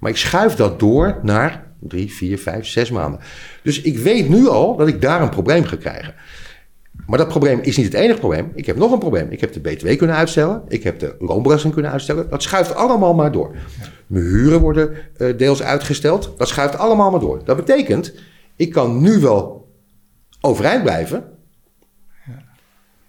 maar 0.00 0.10
ik 0.10 0.16
schuif 0.16 0.54
dat 0.54 0.78
door 0.80 1.18
naar 1.22 1.73
drie, 1.88 2.12
vier, 2.12 2.38
vijf, 2.38 2.66
zes 2.66 2.90
maanden. 2.90 3.20
Dus 3.62 3.80
ik 3.80 3.98
weet 3.98 4.28
nu 4.28 4.48
al 4.48 4.76
dat 4.76 4.88
ik 4.88 5.00
daar 5.00 5.22
een 5.22 5.28
probleem 5.28 5.64
ga 5.64 5.76
krijgen. 5.76 6.14
Maar 7.06 7.18
dat 7.18 7.28
probleem 7.28 7.60
is 7.60 7.76
niet 7.76 7.86
het 7.86 7.94
enige 7.94 8.18
probleem. 8.18 8.52
Ik 8.54 8.66
heb 8.66 8.76
nog 8.76 8.92
een 8.92 8.98
probleem. 8.98 9.30
Ik 9.30 9.40
heb 9.40 9.52
de 9.52 9.60
BTW 9.60 9.96
kunnen 9.96 10.16
uitstellen. 10.16 10.62
Ik 10.68 10.82
heb 10.82 10.98
de 10.98 11.16
loonbelasting 11.18 11.72
kunnen 11.72 11.92
uitstellen. 11.92 12.30
Dat 12.30 12.42
schuift 12.42 12.74
allemaal 12.74 13.14
maar 13.14 13.32
door. 13.32 13.56
Mijn 14.06 14.24
huren 14.24 14.60
worden 14.60 14.96
eh, 15.16 15.36
deels 15.36 15.62
uitgesteld. 15.62 16.34
Dat 16.36 16.48
schuift 16.48 16.78
allemaal 16.78 17.10
maar 17.10 17.20
door. 17.20 17.44
Dat 17.44 17.56
betekent, 17.56 18.14
ik 18.56 18.72
kan 18.72 19.00
nu 19.00 19.18
wel 19.18 19.68
overeind 20.40 20.82
blijven. 20.82 21.24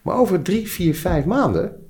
Maar 0.01 0.17
over 0.17 0.41
drie, 0.41 0.67
vier, 0.69 0.95
vijf 0.95 1.25
maanden 1.25 1.84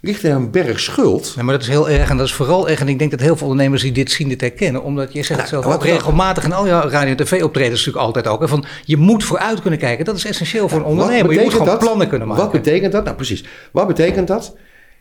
ligt 0.00 0.22
er 0.22 0.30
een 0.30 0.50
berg 0.50 0.80
schuld. 0.80 1.32
Nee, 1.36 1.44
maar 1.44 1.54
dat 1.54 1.62
is 1.62 1.68
heel 1.68 1.88
erg 1.88 2.10
en 2.10 2.16
dat 2.16 2.26
is 2.26 2.32
vooral 2.32 2.68
erg. 2.68 2.80
En 2.80 2.88
ik 2.88 2.98
denk 2.98 3.10
dat 3.10 3.20
heel 3.20 3.36
veel 3.36 3.46
ondernemers 3.46 3.82
die 3.82 3.92
dit 3.92 4.10
zien, 4.10 4.28
dit 4.28 4.40
herkennen. 4.40 4.82
Omdat 4.82 5.12
je 5.12 5.22
zegt 5.22 5.40
het 5.40 5.48
zelf 5.48 5.66
ook 5.66 5.84
regelmatig 5.84 6.44
in 6.44 6.52
al 6.52 6.66
je 6.66 6.72
radio- 6.72 7.10
en 7.10 7.16
tv-optredens 7.16 7.78
natuurlijk 7.78 8.06
altijd 8.06 8.26
ook. 8.26 8.40
Hè, 8.40 8.48
van, 8.48 8.64
je 8.84 8.96
moet 8.96 9.24
vooruit 9.24 9.60
kunnen 9.60 9.78
kijken. 9.78 10.04
Dat 10.04 10.16
is 10.16 10.24
essentieel 10.24 10.68
voor 10.68 10.78
een 10.78 10.84
ondernemer. 10.84 11.32
Je 11.32 11.40
moet 11.40 11.52
gewoon 11.52 11.66
dat? 11.66 11.78
plannen 11.78 12.08
kunnen 12.08 12.28
maken. 12.28 12.42
Wat 12.42 12.52
betekent 12.52 12.92
dat? 12.92 13.04
Nou, 13.04 13.16
precies. 13.16 13.44
Wat 13.72 13.86
betekent 13.86 14.28
dat? 14.28 14.56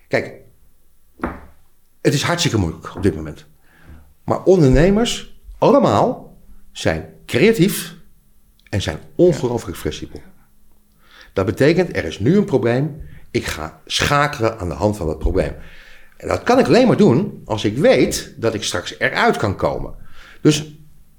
Kijk, 0.07 0.33
het 2.01 2.13
is 2.13 2.21
hartstikke 2.21 2.57
moeilijk 2.57 2.95
op 2.95 3.03
dit 3.03 3.15
moment. 3.15 3.45
Maar 4.23 4.43
ondernemers, 4.43 5.39
allemaal, 5.57 6.37
zijn 6.71 7.05
creatief 7.25 7.95
en 8.69 8.81
zijn 8.81 8.99
ongelooflijk 9.15 9.77
flexibel. 9.77 10.21
Dat 11.33 11.45
betekent, 11.45 11.95
er 11.95 12.05
is 12.05 12.19
nu 12.19 12.37
een 12.37 12.45
probleem. 12.45 13.01
Ik 13.31 13.45
ga 13.45 13.81
schakelen 13.85 14.59
aan 14.59 14.69
de 14.69 14.75
hand 14.75 14.97
van 14.97 15.07
dat 15.07 15.19
probleem. 15.19 15.55
En 16.17 16.27
dat 16.27 16.43
kan 16.43 16.59
ik 16.59 16.67
alleen 16.67 16.87
maar 16.87 16.97
doen 16.97 17.41
als 17.45 17.65
ik 17.65 17.77
weet 17.77 18.33
dat 18.37 18.53
ik 18.53 18.63
straks 18.63 18.95
eruit 18.99 19.37
kan 19.37 19.55
komen. 19.55 19.93
Dus 20.41 20.73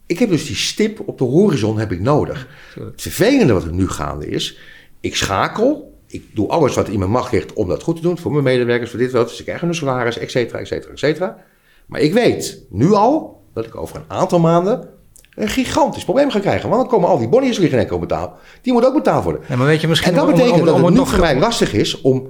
ik 0.07 0.19
heb 0.19 0.29
dus 0.29 0.47
die 0.47 0.57
stip 0.57 1.09
op 1.09 1.19
de 1.19 1.25
horizon 1.25 1.79
heb 1.79 1.93
ik 1.93 2.01
nodig. 2.01 2.49
Het 2.75 3.03
vervelende 3.03 3.53
wat 3.53 3.65
er 3.65 3.73
nu 3.73 3.89
gaande 3.89 4.27
is, 4.27 4.59
ik 5.01 5.17
schakel. 5.17 5.99
Ik 6.07 6.25
doe 6.35 6.49
alles 6.49 6.75
wat 6.75 6.89
in 6.89 6.99
mijn 6.99 7.11
macht 7.11 7.33
ligt 7.33 7.53
om 7.53 7.69
dat 7.69 7.83
goed 7.83 7.97
te 7.97 8.03
doen. 8.03 8.19
Voor 8.19 8.33
mijn 8.33 8.45
medewerkers, 8.45 8.91
voor 8.91 8.99
dit, 8.99 9.13
wat. 9.13 9.31
Ze 9.31 9.43
krijgen 9.43 9.69
een 9.69 9.75
salaris, 9.75 10.19
et 10.19 10.31
cetera, 10.31 10.59
et 10.59 10.67
cetera, 10.67 10.93
et 10.93 10.99
cetera. 10.99 11.45
Maar 11.87 12.01
ik 12.01 12.13
weet 12.13 12.63
nu 12.71 12.93
al 12.93 13.43
dat 13.55 13.67
ik 13.67 13.77
over 13.77 13.97
een 13.97 14.05
aantal 14.09 14.39
maanden 14.39 14.89
een 15.35 15.49
gigantisch 15.49 16.05
probleem 16.05 16.31
ga 16.31 16.39
krijgen. 16.39 16.69
Want 16.69 16.81
dan 16.81 16.91
komen 16.91 17.09
al 17.09 17.19
die 17.19 17.29
bonnetjes 17.29 17.59
liggen 17.59 17.79
en 17.79 17.93
op 17.93 18.01
betaal. 18.01 18.39
Die 18.63 18.73
moeten 18.73 18.91
ook 18.91 18.97
betaald 18.97 19.25
worden. 19.25 19.43
Maar 19.57 19.67
weet 19.67 19.81
je, 19.81 19.89
misschien 19.89 20.11
En 20.11 20.17
dat 20.19 20.25
om- 20.27 20.31
betekent 20.33 20.59
om- 20.61 20.67
dat 20.67 20.77
het 20.77 20.89
nu 20.89 20.95
nog 20.95 21.09
voor 21.09 21.19
mij 21.21 21.39
lastig 21.39 21.73
is 21.73 22.01
om, 22.01 22.29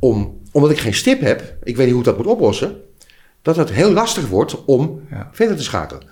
om, 0.00 0.40
omdat 0.52 0.70
ik 0.70 0.78
geen 0.78 0.94
stip 0.94 1.20
heb, 1.20 1.40
ik 1.62 1.76
weet 1.76 1.84
niet 1.86 1.94
hoe 1.94 1.98
ik 2.04 2.08
dat 2.08 2.16
moet 2.16 2.26
oplossen, 2.26 2.76
dat 3.42 3.56
het 3.56 3.70
heel 3.72 3.90
lastig 3.92 4.28
wordt 4.28 4.64
om 4.64 5.00
Ja. 5.10 5.28
verder 5.32 5.56
te 5.56 5.62
schakelen. 5.62 6.02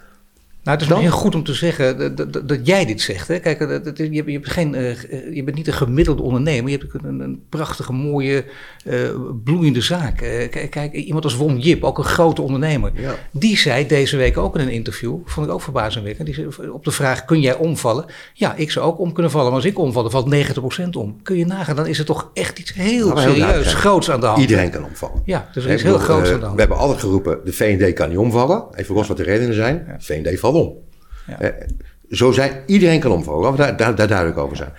Nou, 0.64 0.76
het 0.76 0.80
is 0.86 0.92
Dan? 0.92 1.02
misschien 1.02 1.20
goed 1.22 1.34
om 1.34 1.44
te 1.44 1.54
zeggen 1.54 1.98
dat, 2.16 2.32
dat, 2.32 2.48
dat 2.48 2.66
jij 2.66 2.84
dit 2.86 3.00
zegt. 3.00 3.28
Hè? 3.28 3.38
Kijk, 3.38 3.58
dat, 3.58 3.84
dat- 3.84 3.98
je, 3.98 4.12
je, 4.12 4.22
bent 4.24 4.48
geen, 4.50 4.74
eh, 4.74 5.34
je 5.34 5.42
bent 5.44 5.56
niet 5.56 5.66
een 5.66 5.72
gemiddelde 5.72 6.22
ondernemer. 6.22 6.70
Je 6.70 6.78
hebt 6.78 7.04
een, 7.04 7.20
een 7.20 7.42
prachtige, 7.48 7.92
mooie, 7.92 8.44
eh, 8.84 8.98
bloeiende 9.44 9.80
zaak. 9.80 10.20
Eh, 10.20 10.50
kijk, 10.50 10.70
kijk, 10.70 10.92
iemand 10.92 11.24
als 11.24 11.36
Wom 11.36 11.56
Jip, 11.58 11.84
ook 11.84 11.98
een 11.98 12.04
grote 12.04 12.42
ondernemer. 12.42 12.92
Ja. 12.94 13.14
Die 13.30 13.56
zei 13.58 13.86
deze 13.86 14.16
week 14.16 14.36
ook 14.38 14.54
in 14.54 14.60
een 14.60 14.72
interview, 14.72 15.16
vond 15.24 15.46
ik 15.46 15.52
ook 15.52 15.62
verbazingwekkend. 15.62 16.26
Die 16.26 16.34
zei 16.34 16.68
op 16.68 16.84
de 16.84 16.90
vraag, 16.90 17.24
kun 17.24 17.40
jij 17.40 17.56
omvallen? 17.56 18.04
Ja, 18.34 18.54
ik 18.56 18.70
zou 18.70 18.86
ook 18.86 18.98
om 18.98 19.12
kunnen 19.12 19.32
vallen. 19.32 19.46
Maar 19.46 19.56
als 19.56 19.64
ik 19.70 19.78
omval, 19.78 20.02
dan 20.02 20.10
valt 20.10 20.28
90% 20.28 20.96
om. 20.96 21.22
Kun 21.22 21.36
je 21.36 21.46
nagaan, 21.46 21.76
dan 21.76 21.86
is 21.86 21.98
er 21.98 22.04
toch 22.04 22.30
echt 22.34 22.58
iets 22.58 22.72
heel 22.74 22.84
heel 22.84 23.14
duidelijk 23.14 23.46
serieus, 23.52 23.74
groots 23.74 24.10
aan 24.10 24.20
de 24.20 24.26
hand. 24.26 24.40
Iedereen 24.40 24.70
kan 24.70 24.84
omvallen. 24.84 25.22
Ja, 25.24 25.48
dus 25.52 25.64
er 25.64 25.70
is 25.70 25.82
heel 25.82 25.98
groots 25.98 26.28
eh, 26.28 26.34
aan 26.34 26.38
de 26.40 26.44
hand. 26.44 26.54
We 26.54 26.60
hebben 26.60 26.78
altijd 26.78 27.00
geroepen, 27.00 27.38
de 27.44 27.52
VND 27.52 27.92
kan 27.92 28.08
niet 28.08 28.18
omvallen. 28.18 28.64
Even 28.74 28.94
los 28.94 29.08
wat 29.08 29.16
de 29.16 29.22
redenen 29.22 29.54
zijn. 29.54 29.84
Ja. 29.86 29.96
VND 29.98 30.38
valt 30.38 30.53
om. 30.54 30.78
Ja. 31.26 31.40
Eh, 31.40 31.68
zo 32.10 32.32
zijn, 32.32 32.62
iedereen 32.66 33.00
kan 33.00 33.10
omvallen. 33.10 33.56
Daar, 33.56 33.76
daar, 33.76 33.94
daar 33.94 34.08
duidelijk 34.08 34.38
over 34.38 34.56
zijn. 34.56 34.72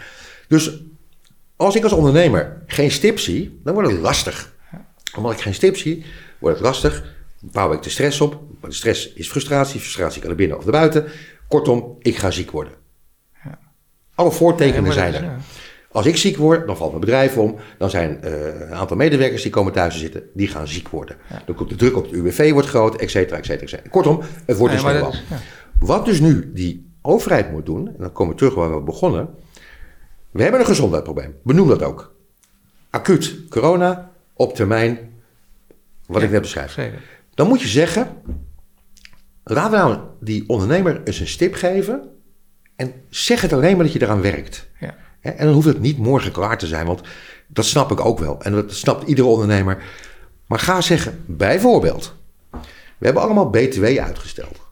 Dus 0.48 0.84
als 1.56 1.76
ik 1.76 1.84
als 1.84 1.94
ondernemer 1.94 2.62
geen 2.68 2.92
stip 2.92 3.20
zie, 3.20 3.60
dan 3.64 3.74
wordt 3.74 3.92
het 3.92 4.00
lastig. 4.00 4.54
Omdat 5.18 5.32
ik 5.32 5.40
geen 5.40 5.54
stip 5.54 5.78
zie, 5.78 6.06
wordt 6.40 6.58
het 6.58 6.66
lastig. 6.66 7.04
bouw 7.42 7.74
ik 7.74 7.82
de 7.84 7.90
stress 7.90 8.22
op. 8.22 8.40
De 8.62 8.72
stress 8.72 9.14
is 9.14 9.30
frustratie, 9.30 9.80
frustratie 9.80 10.22
kan 10.22 10.30
er 10.30 10.36
binnen 10.36 10.58
of 10.58 10.64
naar 10.64 10.72
buiten. 10.72 11.06
Kortom, 11.48 11.96
ik 12.00 12.18
ga 12.18 12.32
ziek 12.32 12.52
worden. 12.52 12.74
Ja. 13.44 13.60
Alle 14.16 14.32
voortekenen 14.32 14.80
Ja, 14.80 14.82
maar 14.82 14.94
zijn 14.94 15.14
er. 15.14 15.24
ja. 15.24 15.38
Als 15.92 16.06
ik 16.06 16.18
ziek 16.18 16.38
word, 16.38 16.68
dan 16.68 16.78
valt 16.78 16.90
mijn 16.90 17.02
bedrijf 17.02 17.38
om. 17.38 17.56
Dan 17.78 17.90
zijn 17.90 18.22
eh, 18.24 18.32
een 18.62 18.74
aantal 18.74 18.98
medewerkers 18.98 19.42
die 19.42 19.52
komen 19.52 19.74
thuis 19.74 19.94
te 19.94 20.00
zitten, 20.00 20.24
die 20.34 20.48
gaan 20.48 20.68
ziek 20.68 20.88
worden. 20.90 21.18
Dan 21.46 21.56
komt 21.56 21.70
de 21.70 21.76
druk 21.76 21.96
op 21.98 22.04
het 22.04 22.12
UWV 22.14 22.52
wordt 22.52 22.68
groot, 22.68 22.96
et 22.96 23.10
cetera, 23.12 23.38
et 23.38 23.46
cetera, 23.46 23.64
et 23.64 23.70
cetera. 23.70 23.90
Kortom, 23.90 24.22
het 24.46 24.58
wordt 24.58 24.74
Ja, 24.74 24.80
een 24.80 24.86
maar 24.86 24.94
sneeuwbal. 24.96 25.40
Wat 25.80 26.06
dus 26.06 26.20
nu 26.20 26.52
die 26.54 26.92
overheid 27.02 27.52
moet 27.52 27.66
doen, 27.66 27.88
en 27.88 27.96
dan 27.98 28.12
komen 28.12 28.34
we 28.34 28.40
terug 28.40 28.56
waar 28.56 28.76
we 28.76 28.82
begonnen. 28.82 29.30
We 30.32 30.42
hebben 30.42 30.60
een 30.60 30.66
gezondheidsprobleem. 30.66 31.36
Benoem 31.44 31.68
dat 31.68 31.84
ook. 31.84 32.16
Acuut 32.90 33.36
corona, 33.50 34.12
op 34.34 34.56
termijn, 34.56 35.14
wat 36.08 36.20
Ja, 36.20 36.26
ik 36.26 36.32
net 36.32 36.42
beschrijf. 36.42 36.72
Zeker. 36.72 37.02
Dan 37.34 37.48
moet 37.48 37.62
je 37.62 37.68
zeggen, 37.68 38.08
laten 39.44 39.72
we 39.72 39.78
nou 39.78 40.00
die 40.20 40.50
ondernemer 40.50 41.02
eens 41.04 41.20
een 41.20 41.28
stip 41.28 41.54
geven 41.54 42.10
en 42.76 42.94
zeg 43.10 43.42
het 43.42 43.54
alleen 43.54 43.76
maar 43.76 43.86
dat 43.86 43.94
je 43.94 44.02
eraan 44.02 44.22
werkt. 44.22 44.70
Ja. 44.80 44.96
En 45.22 45.46
dan 45.46 45.54
hoeft 45.54 45.68
het 45.68 45.80
niet 45.80 45.98
morgen 45.98 46.32
klaar 46.32 46.58
te 46.58 46.68
zijn, 46.68 46.86
want 46.86 47.02
dat 47.48 47.66
snap 47.66 47.92
ik 47.92 48.06
ook 48.06 48.20
wel. 48.20 48.42
En 48.42 48.52
dat 48.52 48.74
snapt 48.74 49.08
iedere 49.08 49.28
ondernemer. 49.28 49.84
Maar 50.48 50.60
ga 50.60 50.82
zeggen, 50.82 51.24
bijvoorbeeld, 51.26 52.16
we 52.98 53.06
hebben 53.06 53.24
allemaal 53.24 53.50
BTW 53.50 53.84
uitgesteld. 53.84 54.65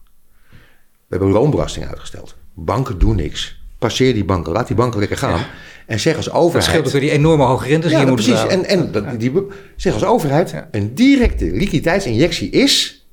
We 1.14 1.20
hebben 1.20 1.42
loonbelasting 1.42 1.88
uitgesteld. 1.88 2.36
Banken 2.54 3.00
doen 3.00 3.16
niks. 3.16 3.62
Passeer 3.78 4.14
die 4.14 4.26
banken, 4.26 4.52
laat 4.52 4.68
die 4.68 4.76
banken 4.76 5.00
lekker 5.00 5.18
gaan. 5.18 5.46
En 5.86 6.00
zeg 6.00 6.16
als 6.16 6.26
Dat 6.26 6.34
overheid... 6.34 6.64
scheelt 6.64 6.86
ook 6.86 6.92
weer 6.92 7.02
die 7.02 7.12
enorme 7.12 7.44
hoge 7.44 7.68
rentes 7.68 7.90
die 7.90 8.00
Ja, 8.00 8.04
je 8.04 8.10
moet 8.10 8.16
precies. 8.16 8.42
betalen. 8.42 8.66
En, 8.66 8.80
en 8.80 8.92
dat, 8.92 9.20
die, 9.20 9.32
zeg 9.76 9.94
als 9.94 10.04
overheid, 10.04 10.54
een 10.72 10.96
directe 10.96 11.46
liquiditeitsinjectie 11.46 12.50
is... 12.50 13.06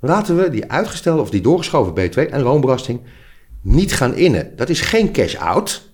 laten 0.00 0.36
we 0.36 0.50
die 0.50 0.70
uitgestelde 0.70 1.20
of 1.20 1.30
die 1.30 1.40
doorgeschoven 1.40 1.94
BTW 1.94 2.18
en 2.18 2.42
loonbelasting 2.42 3.00
niet 3.62 3.92
gaan 3.94 4.14
innen. 4.14 4.56
Dat 4.56 4.68
is 4.68 4.80
geen 4.80 5.12
cash-out. 5.12 5.90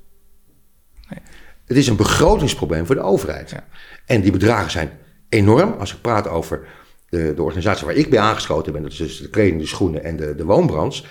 Het 1.67 1.77
is 1.77 1.87
een 1.87 1.97
begrotingsprobleem 1.97 2.87
voor 2.87 2.95
de 2.95 3.01
overheid. 3.01 3.51
Ja. 3.51 3.67
En 4.07 4.21
die 4.21 4.33
bedragen 4.33 4.71
zijn 4.71 4.91
enorm. 5.29 5.75
Als 5.79 5.93
ik 5.93 6.01
praat 6.01 6.29
over 6.29 6.67
de, 7.09 7.33
de 7.37 7.43
organisatie 7.43 7.87
waar 7.87 7.95
ik 7.95 8.11
bij 8.11 8.19
aangesloten 8.19 8.73
ben... 8.73 8.83
dat 8.83 8.93
is 8.93 8.99
dus 8.99 9.19
de 9.19 9.31
kleding, 9.31 9.61
de 9.61 9.67
schoenen 9.67 10.05
en 10.05 10.17
de, 10.17 10.35
de 10.35 10.45
woonbranche... 10.45 11.03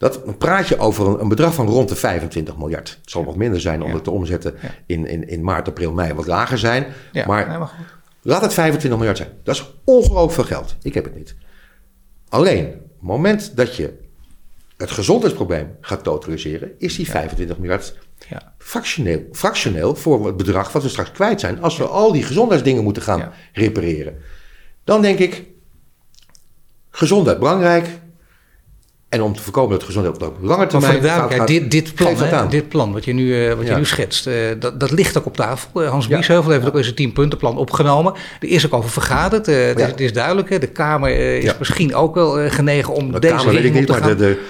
Dat, 0.00 0.20
dan 0.24 0.36
praat 0.36 0.68
je 0.68 0.78
over 0.78 1.06
een, 1.06 1.20
een 1.20 1.28
bedrag 1.28 1.54
van 1.54 1.66
rond 1.66 1.88
de 1.88 1.96
25 1.96 2.56
miljard. 2.56 2.98
Het 3.00 3.10
zal 3.10 3.24
wat 3.24 3.36
minder 3.36 3.60
zijn 3.60 3.82
omdat 3.82 4.04
de 4.04 4.10
omzetten 4.10 4.54
Ja. 4.62 4.68
in, 4.86 5.06
in, 5.06 5.28
in 5.28 5.42
maart, 5.44 5.68
april, 5.68 5.92
mei 5.92 6.12
wat 6.12 6.26
lager 6.26 6.58
zijn. 6.58 6.86
Ja, 7.12 7.26
maar 7.26 7.48
nee, 7.48 7.58
maar 7.58 7.66
goed. 7.66 7.84
laat 8.22 8.42
het 8.42 8.52
25 8.54 8.98
miljard 8.98 9.18
zijn. 9.18 9.30
Dat 9.42 9.54
is 9.54 9.72
ongelooflijk 9.84 10.32
veel 10.32 10.44
geld. 10.44 10.76
Ik 10.82 10.94
heb 10.94 11.04
het 11.04 11.14
niet. 11.14 11.34
Alleen, 12.28 12.66
op 12.66 12.72
het 12.72 12.82
moment 13.00 13.56
dat 13.56 13.76
je 13.76 13.98
het 14.76 14.90
gezondheidsprobleem 14.90 15.76
gaat 15.80 16.02
totaliseren... 16.04 16.70
is 16.78 16.96
die 16.96 17.10
25 17.10 17.58
miljard 17.58 17.98
Ja. 18.28 18.54
fractioneel, 18.58 19.22
fractioneel 19.32 19.94
voor 19.94 20.26
het 20.26 20.36
bedrag 20.36 20.72
wat 20.72 20.82
we 20.82 20.88
straks 20.88 21.12
kwijt 21.12 21.40
zijn. 21.40 21.62
Als 21.62 21.76
we 21.76 21.84
al 21.84 22.12
die 22.12 22.22
gezondheidsdingen 22.22 22.82
moeten 22.84 23.02
gaan 23.02 23.32
repareren. 23.52 24.16
Dan 24.84 25.02
denk 25.02 25.18
ik, 25.18 25.44
gezondheid 26.90 27.38
belangrijk. 27.38 27.86
En 29.10 29.22
om 29.22 29.34
te 29.34 29.42
voorkomen 29.42 29.70
dat 29.78 29.82
gezondheid 29.86 30.16
op 30.22 30.36
lange 30.40 30.56
Maar 30.56 30.68
termijn... 30.68 30.92
voor 30.92 31.02
de 31.02 31.08
gaat- 31.08 31.16
duidelijkheid, 31.18 31.40
gaat- 31.62 31.70
dit, 31.70 31.84
dit, 31.84 31.94
plan, 31.94 32.16
hè, 32.16 32.46
dit 32.48 32.68
plan 32.68 32.92
wat 32.92 33.04
je 33.04 33.12
nu, 33.12 33.44
eh, 33.46 33.54
wat 33.54 33.64
je 33.66 33.70
Ja. 33.72 33.78
nu 33.78 33.84
schetst, 33.84 34.26
eh, 34.26 34.34
dat, 34.58 34.80
dat 34.80 34.90
ligt 34.90 35.18
ook 35.18 35.26
op 35.26 35.36
tafel. 35.36 35.82
Eh, 35.82 35.90
Hans 35.90 36.06
Ja. 36.06 36.14
Biesheuvel 36.16 36.50
heeft 36.50 36.66
ook 36.66 36.76
in 36.76 36.82
zijn 36.84 36.94
tienpuntenplan 36.94 37.56
opgenomen. 37.56 38.12
Er 38.40 38.48
is 38.48 38.66
ook 38.66 38.74
over 38.74 38.90
vergaderd. 38.90 39.48
Eh, 39.48 39.54
het, 39.66 39.76
is, 39.76 39.82
Ja. 39.82 39.88
het 39.90 40.00
is 40.00 40.12
duidelijk. 40.12 40.50
Hè. 40.50 40.58
De 40.58 40.66
Kamer 40.66 41.10
is 41.36 41.44
Ja. 41.44 41.54
misschien 41.58 41.94
ook 41.94 42.14
wel 42.14 42.50
genegen 42.50 42.94
om 42.94 43.12
De 43.12 43.18
deze 43.18 43.34
Kamer 43.34 43.52
weet 43.54 43.64
ik 43.64 43.72
niet, 43.74 43.86
te 43.86 43.92
maar 43.92 44.00
gaan. 44.00 44.08
de... 44.10 44.16
de, 44.16 44.40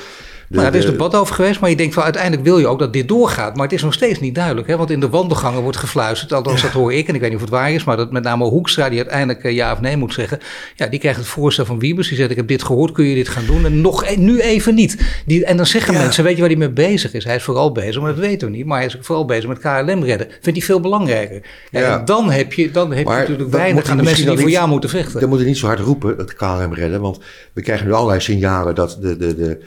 de, 0.51 0.57
maar 0.57 0.67
er 0.67 0.75
is 0.75 0.85
de- 0.85 0.91
debat 0.91 1.15
over 1.15 1.35
geweest, 1.35 1.61
maar 1.61 1.71
je 1.71 1.77
denkt 1.77 1.95
van 1.95 2.03
uiteindelijk 2.03 2.43
wil 2.43 2.59
je 2.59 2.67
ook 2.67 2.79
dat 2.79 2.93
dit 2.93 3.09
doorgaat. 3.09 3.55
Maar 3.55 3.65
het 3.65 3.73
is 3.75 3.83
nog 3.83 3.93
steeds 3.93 4.21
niet 4.21 4.35
duidelijk, 4.35 4.67
hè? 4.69 4.77
want 4.77 4.91
in 4.91 5.01
de 5.01 5.09
wandelgangen 5.09 5.63
wordt 5.63 5.77
gefluisterd. 5.77 6.33
Althans, 6.33 6.63
dat 6.63 6.71
hoor 6.71 6.93
ik 6.93 7.09
en 7.09 7.15
ik 7.15 7.21
weet 7.21 7.29
niet 7.31 7.39
of 7.39 7.45
het 7.45 7.55
waar 7.55 7.73
is. 7.73 7.85
Maar 7.85 7.97
dat 7.97 8.13
met 8.13 8.23
name 8.23 8.45
Hoekstra, 8.45 8.89
die 8.89 8.99
uiteindelijk 8.99 9.45
eh, 9.45 9.55
ja 9.55 9.73
of 9.73 9.81
nee 9.81 9.97
moet 9.97 10.13
zeggen. 10.15 10.39
Ja, 10.75 10.87
die 10.87 10.99
krijgt 11.01 11.19
het 11.19 11.29
voorstel 11.29 11.65
van 11.65 11.79
Wiebes. 11.79 12.09
Die 12.09 12.17
zegt, 12.17 12.31
ik 12.31 12.37
heb 12.37 12.47
dit 12.49 12.63
gehoord, 12.63 12.93
kun 12.93 13.05
je 13.05 13.15
dit 13.15 13.29
gaan 13.29 13.47
doen? 13.47 13.65
En 13.65 13.81
nog, 13.81 14.05
e- 14.07 14.17
nu 14.17 14.41
even 14.41 14.75
niet. 14.75 15.23
Die, 15.27 15.45
en 15.45 15.57
dan 15.57 15.67
zeggen 15.67 15.95
Ja. 15.95 16.01
mensen, 16.01 16.25
weet 16.25 16.35
je 16.35 16.41
waar 16.41 16.49
hij 16.51 16.59
mee 16.59 16.71
bezig 16.71 17.13
is? 17.13 17.25
Hij 17.25 17.37
is 17.37 17.43
vooral 17.43 17.73
bezig, 17.73 18.03
maar 18.03 18.11
dat 18.11 18.21
weten 18.21 18.51
we 18.51 18.57
niet. 18.57 18.67
Maar 18.67 18.79
hij 18.79 18.87
is 18.87 18.97
vooral 19.01 19.25
bezig 19.25 19.49
met 19.49 19.59
KLM 19.59 20.03
redden. 20.05 20.27
Vindt 20.31 20.59
hij 20.59 20.67
veel 20.67 20.81
belangrijker. 20.81 21.43
Ja. 21.71 21.99
En 21.99 22.05
dan 22.05 22.31
heb 22.31 22.53
je, 22.53 22.71
dan 22.71 22.93
heb 22.93 23.07
je 23.07 23.13
natuurlijk 23.13 23.51
weinig 23.51 23.89
aan 23.89 23.97
de 23.97 24.03
mensen 24.03 24.27
die 24.27 24.39
voor 24.39 24.51
jou 24.51 24.69
moeten 24.69 24.91
vechten. 24.91 25.21
Dan 25.21 25.29
moet 25.29 25.39
je 25.39 25.45
niet 25.45 25.59
zo 25.59 25.67
hard 25.67 25.79
roepen, 25.81 26.17
dat 26.17 26.35
KLM 26.35 26.73
redden. 26.75 27.01
Want 27.01 27.19
we 27.53 27.63
krijgen 27.63 27.87
nu 27.87 27.93
allerlei 27.93 28.21
signalen 28.21 28.75
dat 28.75 28.99
de, 29.01 29.17
de, 29.17 29.37
de, 29.37 29.61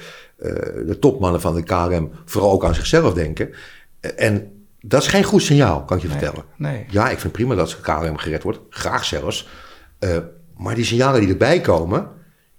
de 0.86 0.98
topmannen 1.00 1.42
van 1.42 1.56
de 1.56 1.64
KLM 1.64 2.12
vooral 2.26 2.52
ook 2.52 2.66
aan 2.66 2.76
zichzelf 2.76 3.14
denken. 3.14 3.50
Eh, 4.00 4.12
En 4.16 4.52
dat 4.82 5.02
is 5.02 5.08
geen 5.08 5.24
goed 5.24 5.42
signaal, 5.42 5.84
kan 5.86 5.98
ik 5.98 6.04
je 6.04 6.10
vertellen. 6.10 6.44
nee. 6.58 6.86
Ja, 6.90 7.10
ik 7.10 7.20
vind 7.20 7.34
prima 7.34 7.56
dat 7.56 7.82
KLM 7.82 8.18
gered 8.18 8.44
wordt. 8.44 8.60
Graag 8.70 9.06
zelfs. 9.06 9.48
Eh, 10.00 10.18
maar 10.58 10.76
die 10.76 10.86
signalen 10.86 11.20
die 11.22 11.30
erbij 11.30 11.62
komen, 11.62 12.08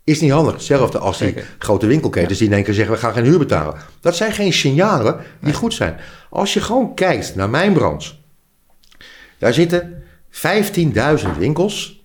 is 0.04 0.20
niet 0.20 0.30
handig. 0.30 0.52
Hetzelfde 0.54 0.98
als 0.98 1.18
die 1.18 1.26
Zeker. 1.28 1.46
grote 1.58 1.86
winkelketens 1.86 2.38
die 2.38 2.48
in 2.48 2.54
één 2.54 2.64
keer 2.64 2.74
zeggen, 2.74 2.94
we 2.94 3.00
gaan 3.00 3.12
geen 3.12 3.24
huur 3.24 3.38
betalen. 3.38 3.74
Dat 4.00 4.16
zijn 4.16 4.32
geen 4.32 4.52
signalen 4.52 5.16
die 5.40 5.52
goed 5.54 5.74
zijn. 5.74 5.96
Als 6.30 6.52
je 6.54 6.60
gewoon 6.60 6.94
kijkt 6.94 7.34
naar 7.34 7.50
mijn 7.50 7.72
branche. 7.72 8.12
Daar 9.38 9.52
zitten 9.54 10.02
15.000 10.30 11.38
winkels. 11.38 12.04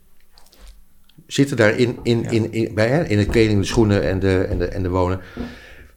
Zitten 1.28 1.58
daar 1.58 1.78
in, 1.78 2.00
in, 2.04 2.26
in, 2.30 2.52
in, 2.52 2.74
bij, 2.76 2.88
hè, 2.88 3.04
in 3.04 3.18
de 3.18 3.26
kleding, 3.26 3.60
de 3.60 3.66
schoenen 3.66 4.04
en 4.04 4.20
de, 4.20 4.46
en 4.50 4.58
de, 4.58 4.66
en 4.66 4.84
de 4.84 4.90
wonen. 4.90 5.22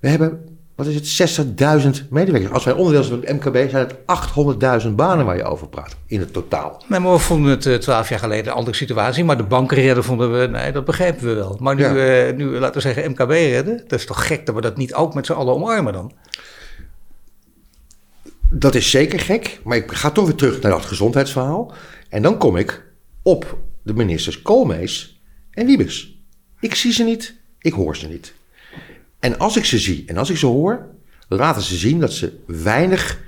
We 0.03 0.09
hebben, 0.09 0.59
wat 0.75 0.87
is 0.87 1.19
het, 1.19 1.41
60.000 2.03 2.09
medewerkers. 2.11 2.53
Als 2.53 2.65
wij 2.65 2.75
onderdeel 2.75 3.03
zijn 3.05 3.21
van 3.21 3.29
het 3.35 3.45
MKB, 3.45 3.71
zijn 3.71 3.87
het 3.89 4.83
800.000 4.85 4.89
banen 4.95 5.25
waar 5.27 5.37
je 5.37 5.45
over 5.45 5.69
praat. 5.69 5.97
In 6.07 6.21
het 6.21 6.33
totaal. 6.33 6.83
Nee, 6.89 7.01
maar 7.01 7.13
we 7.13 7.19
vonden 7.19 7.51
het 7.51 7.67
eh, 7.67 7.75
twaalf 7.75 8.09
jaar 8.09 8.19
geleden 8.19 8.47
een 8.47 8.59
andere 8.59 8.77
situatie. 8.77 9.25
Maar 9.25 9.37
de 9.37 9.43
banken 9.43 9.77
redden 9.77 10.05
vonden 10.05 10.41
we, 10.41 10.47
nee, 10.47 10.73
dat 10.73 10.85
begrijpen 10.85 11.25
we 11.27 11.35
wel. 11.35 11.57
Maar 11.61 11.75
nu, 11.75 11.83
Ja. 11.83 12.27
eh, 12.27 12.37
nu 12.37 12.45
laten 12.59 12.75
we 12.75 12.81
zeggen, 12.81 13.11
MKB 13.11 13.31
redden. 13.31 13.85
Dat 13.87 13.99
is 13.99 14.07
toch 14.07 14.27
gek 14.27 14.47
dat 14.47 14.55
we 14.55 14.61
dat 14.61 14.77
niet 14.77 14.95
ook 14.95 15.15
met 15.15 15.27
z'n 15.27 15.33
allen 15.33 15.55
omarmen 15.55 15.93
dan? 15.93 16.13
Dat 18.51 18.75
is 18.75 18.91
zeker 18.91 19.21
gek, 19.21 19.61
maar 19.65 19.77
ik 19.77 19.93
ga 19.93 20.11
toch 20.11 20.25
weer 20.27 20.35
terug 20.35 20.61
naar 20.61 20.71
dat 20.73 20.85
gezondheidsverhaal. 20.85 21.73
En 22.09 22.23
dan 22.23 22.39
kom 22.39 22.57
ik 22.57 22.85
op 23.23 23.59
de 23.83 23.95
ministers 23.95 24.43
Koolmees 24.43 25.21
en 25.51 25.67
Wiebes. 25.67 26.19
Ik 26.61 26.75
zie 26.75 26.93
ze 26.93 27.05
niet, 27.05 27.35
ik 27.59 27.73
hoor 27.73 27.97
ze 27.97 28.09
niet. 28.09 28.35
En 29.23 29.39
als 29.39 29.57
ik 29.57 29.65
ze 29.65 29.79
zie 29.79 30.03
en 30.07 30.17
als 30.17 30.31
ik 30.31 30.37
ze 30.37 30.47
hoor, 30.47 30.87
laten 31.29 31.63
ze 31.63 31.77
zien 31.77 32.01
dat 32.01 32.13
ze 32.13 32.33
weinig 32.47 33.19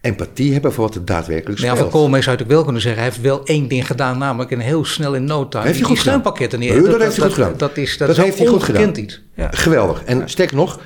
empathie 0.00 0.52
hebben 0.52 0.72
voor 0.72 0.84
wat 0.84 0.94
er 0.94 1.04
daadwerkelijk 1.04 1.60
Ja, 1.60 1.64
speelt. 1.74 1.78
van 1.78 2.00
Koolmees 2.00 2.24
zou 2.24 2.36
ik 2.40 2.46
wel 2.46 2.64
kunnen 2.64 2.82
zeggen, 2.82 3.02
hij 3.02 3.10
heeft 3.10 3.22
wel 3.24 3.44
één 3.44 3.68
ding 3.68 3.86
gedaan, 3.86 4.18
namelijk 4.18 4.50
een 4.50 4.60
heel 4.60 4.84
snel 4.84 5.14
in 5.14 5.24
no 5.24 5.48
time 5.48 5.64
Heeft 5.64 5.78
hij 5.78 5.86
goed 5.88 5.98
gedaan. 5.98 6.22
neer. 6.58 6.74
Ja, 6.74 6.90
dat 6.90 7.00
heeft 7.00 7.16
hij 7.16 7.24
goed 7.26 7.34
gedaan. 7.34 7.52
Dat 7.56 7.76
is, 7.76 7.98
dat 7.98 8.08
Dat 8.08 8.16
heeft 8.16 8.38
hij 8.38 8.46
goed 8.46 8.62
gedaan. 8.62 8.96
iets. 8.96 9.22
Ja. 9.34 9.48
Geweldig. 9.50 10.02
En 10.04 10.22
sterker 10.28 10.56
nog, 10.56 10.80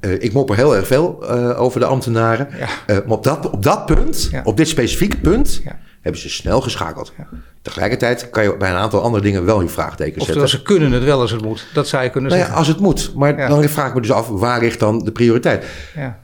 eh, 0.00 0.12
ik 0.22 0.32
mopper 0.32 0.56
heel 0.56 0.76
erg 0.76 0.86
veel 0.86 1.24
eh, 1.28 1.60
over 1.60 1.80
de 1.80 1.86
ambtenaren. 1.86 2.48
Ja. 2.58 2.66
Eh, 2.86 2.96
maar 2.96 3.16
op 3.16 3.24
dat, 3.24 3.50
op 3.50 3.62
dat 3.62 3.86
punt, 3.86 4.28
Ja. 4.32 4.40
op 4.44 4.56
dit 4.56 4.68
specifieke 4.68 5.16
punt, 5.16 5.60
Ja. 5.64 5.78
Hebben 6.02 6.20
ze 6.20 6.30
snel 6.30 6.60
geschakeld. 6.60 7.12
Ja. 7.18 7.28
Tegelijkertijd 7.62 8.30
kan 8.30 8.42
je 8.42 8.56
bij 8.56 8.70
een 8.70 8.76
aantal 8.76 9.02
andere 9.02 9.22
dingen 9.22 9.44
wel 9.44 9.60
je 9.62 9.68
vraagtekens 9.68 10.18
Oftewel, 10.20 10.48
zetten. 10.48 10.58
ze 10.68 10.74
kunnen 10.74 10.92
het 10.92 11.04
wel 11.04 11.20
als 11.20 11.30
het 11.30 11.42
moet. 11.42 11.66
Dat 11.74 11.88
zou 11.88 12.02
je 12.04 12.10
kunnen 12.10 12.30
Nou 12.30 12.42
ja, 12.42 12.46
zeggen. 12.46 12.64
als 12.66 12.74
het 12.74 12.84
moet. 12.86 13.12
Maar 13.14 13.38
Ja. 13.38 13.48
dan 13.48 13.68
vraag 13.68 13.88
ik 13.88 13.94
me 13.94 14.00
dus 14.00 14.10
af, 14.12 14.28
waar 14.28 14.60
ligt 14.60 14.80
dan 14.80 14.98
de 14.98 15.12
prioriteit? 15.12 15.64
Ja. 15.94 16.20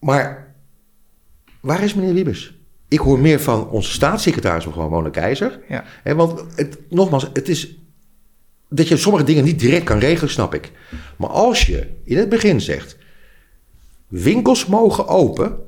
Maar 0.00 0.54
waar 1.60 1.82
is 1.82 1.94
meneer 1.94 2.14
Wiebes? 2.14 2.54
Ik 2.88 2.98
hoor 2.98 3.18
meer 3.18 3.40
van 3.40 3.68
onze 3.68 3.90
staatssecretaris, 3.90 4.64
gewoon 4.64 4.90
Mona 4.90 5.08
Keizer. 5.10 5.60
Ja. 5.68 5.84
Hè, 6.02 6.14
want 6.14 6.44
het, 6.56 6.78
nogmaals, 6.88 7.26
het 7.32 7.48
is 7.48 7.74
dat 8.68 8.88
je 8.88 8.96
sommige 8.96 9.24
dingen 9.24 9.44
niet 9.44 9.58
direct 9.58 9.84
kan 9.84 9.98
regelen, 9.98 10.30
snap 10.30 10.54
ik. 10.54 10.70
Maar 11.16 11.28
als 11.28 11.62
je 11.66 11.88
in 12.04 12.16
het 12.16 12.28
begin 12.28 12.60
zegt, 12.60 12.96
winkels 14.08 14.66
mogen 14.66 15.08
open, 15.08 15.58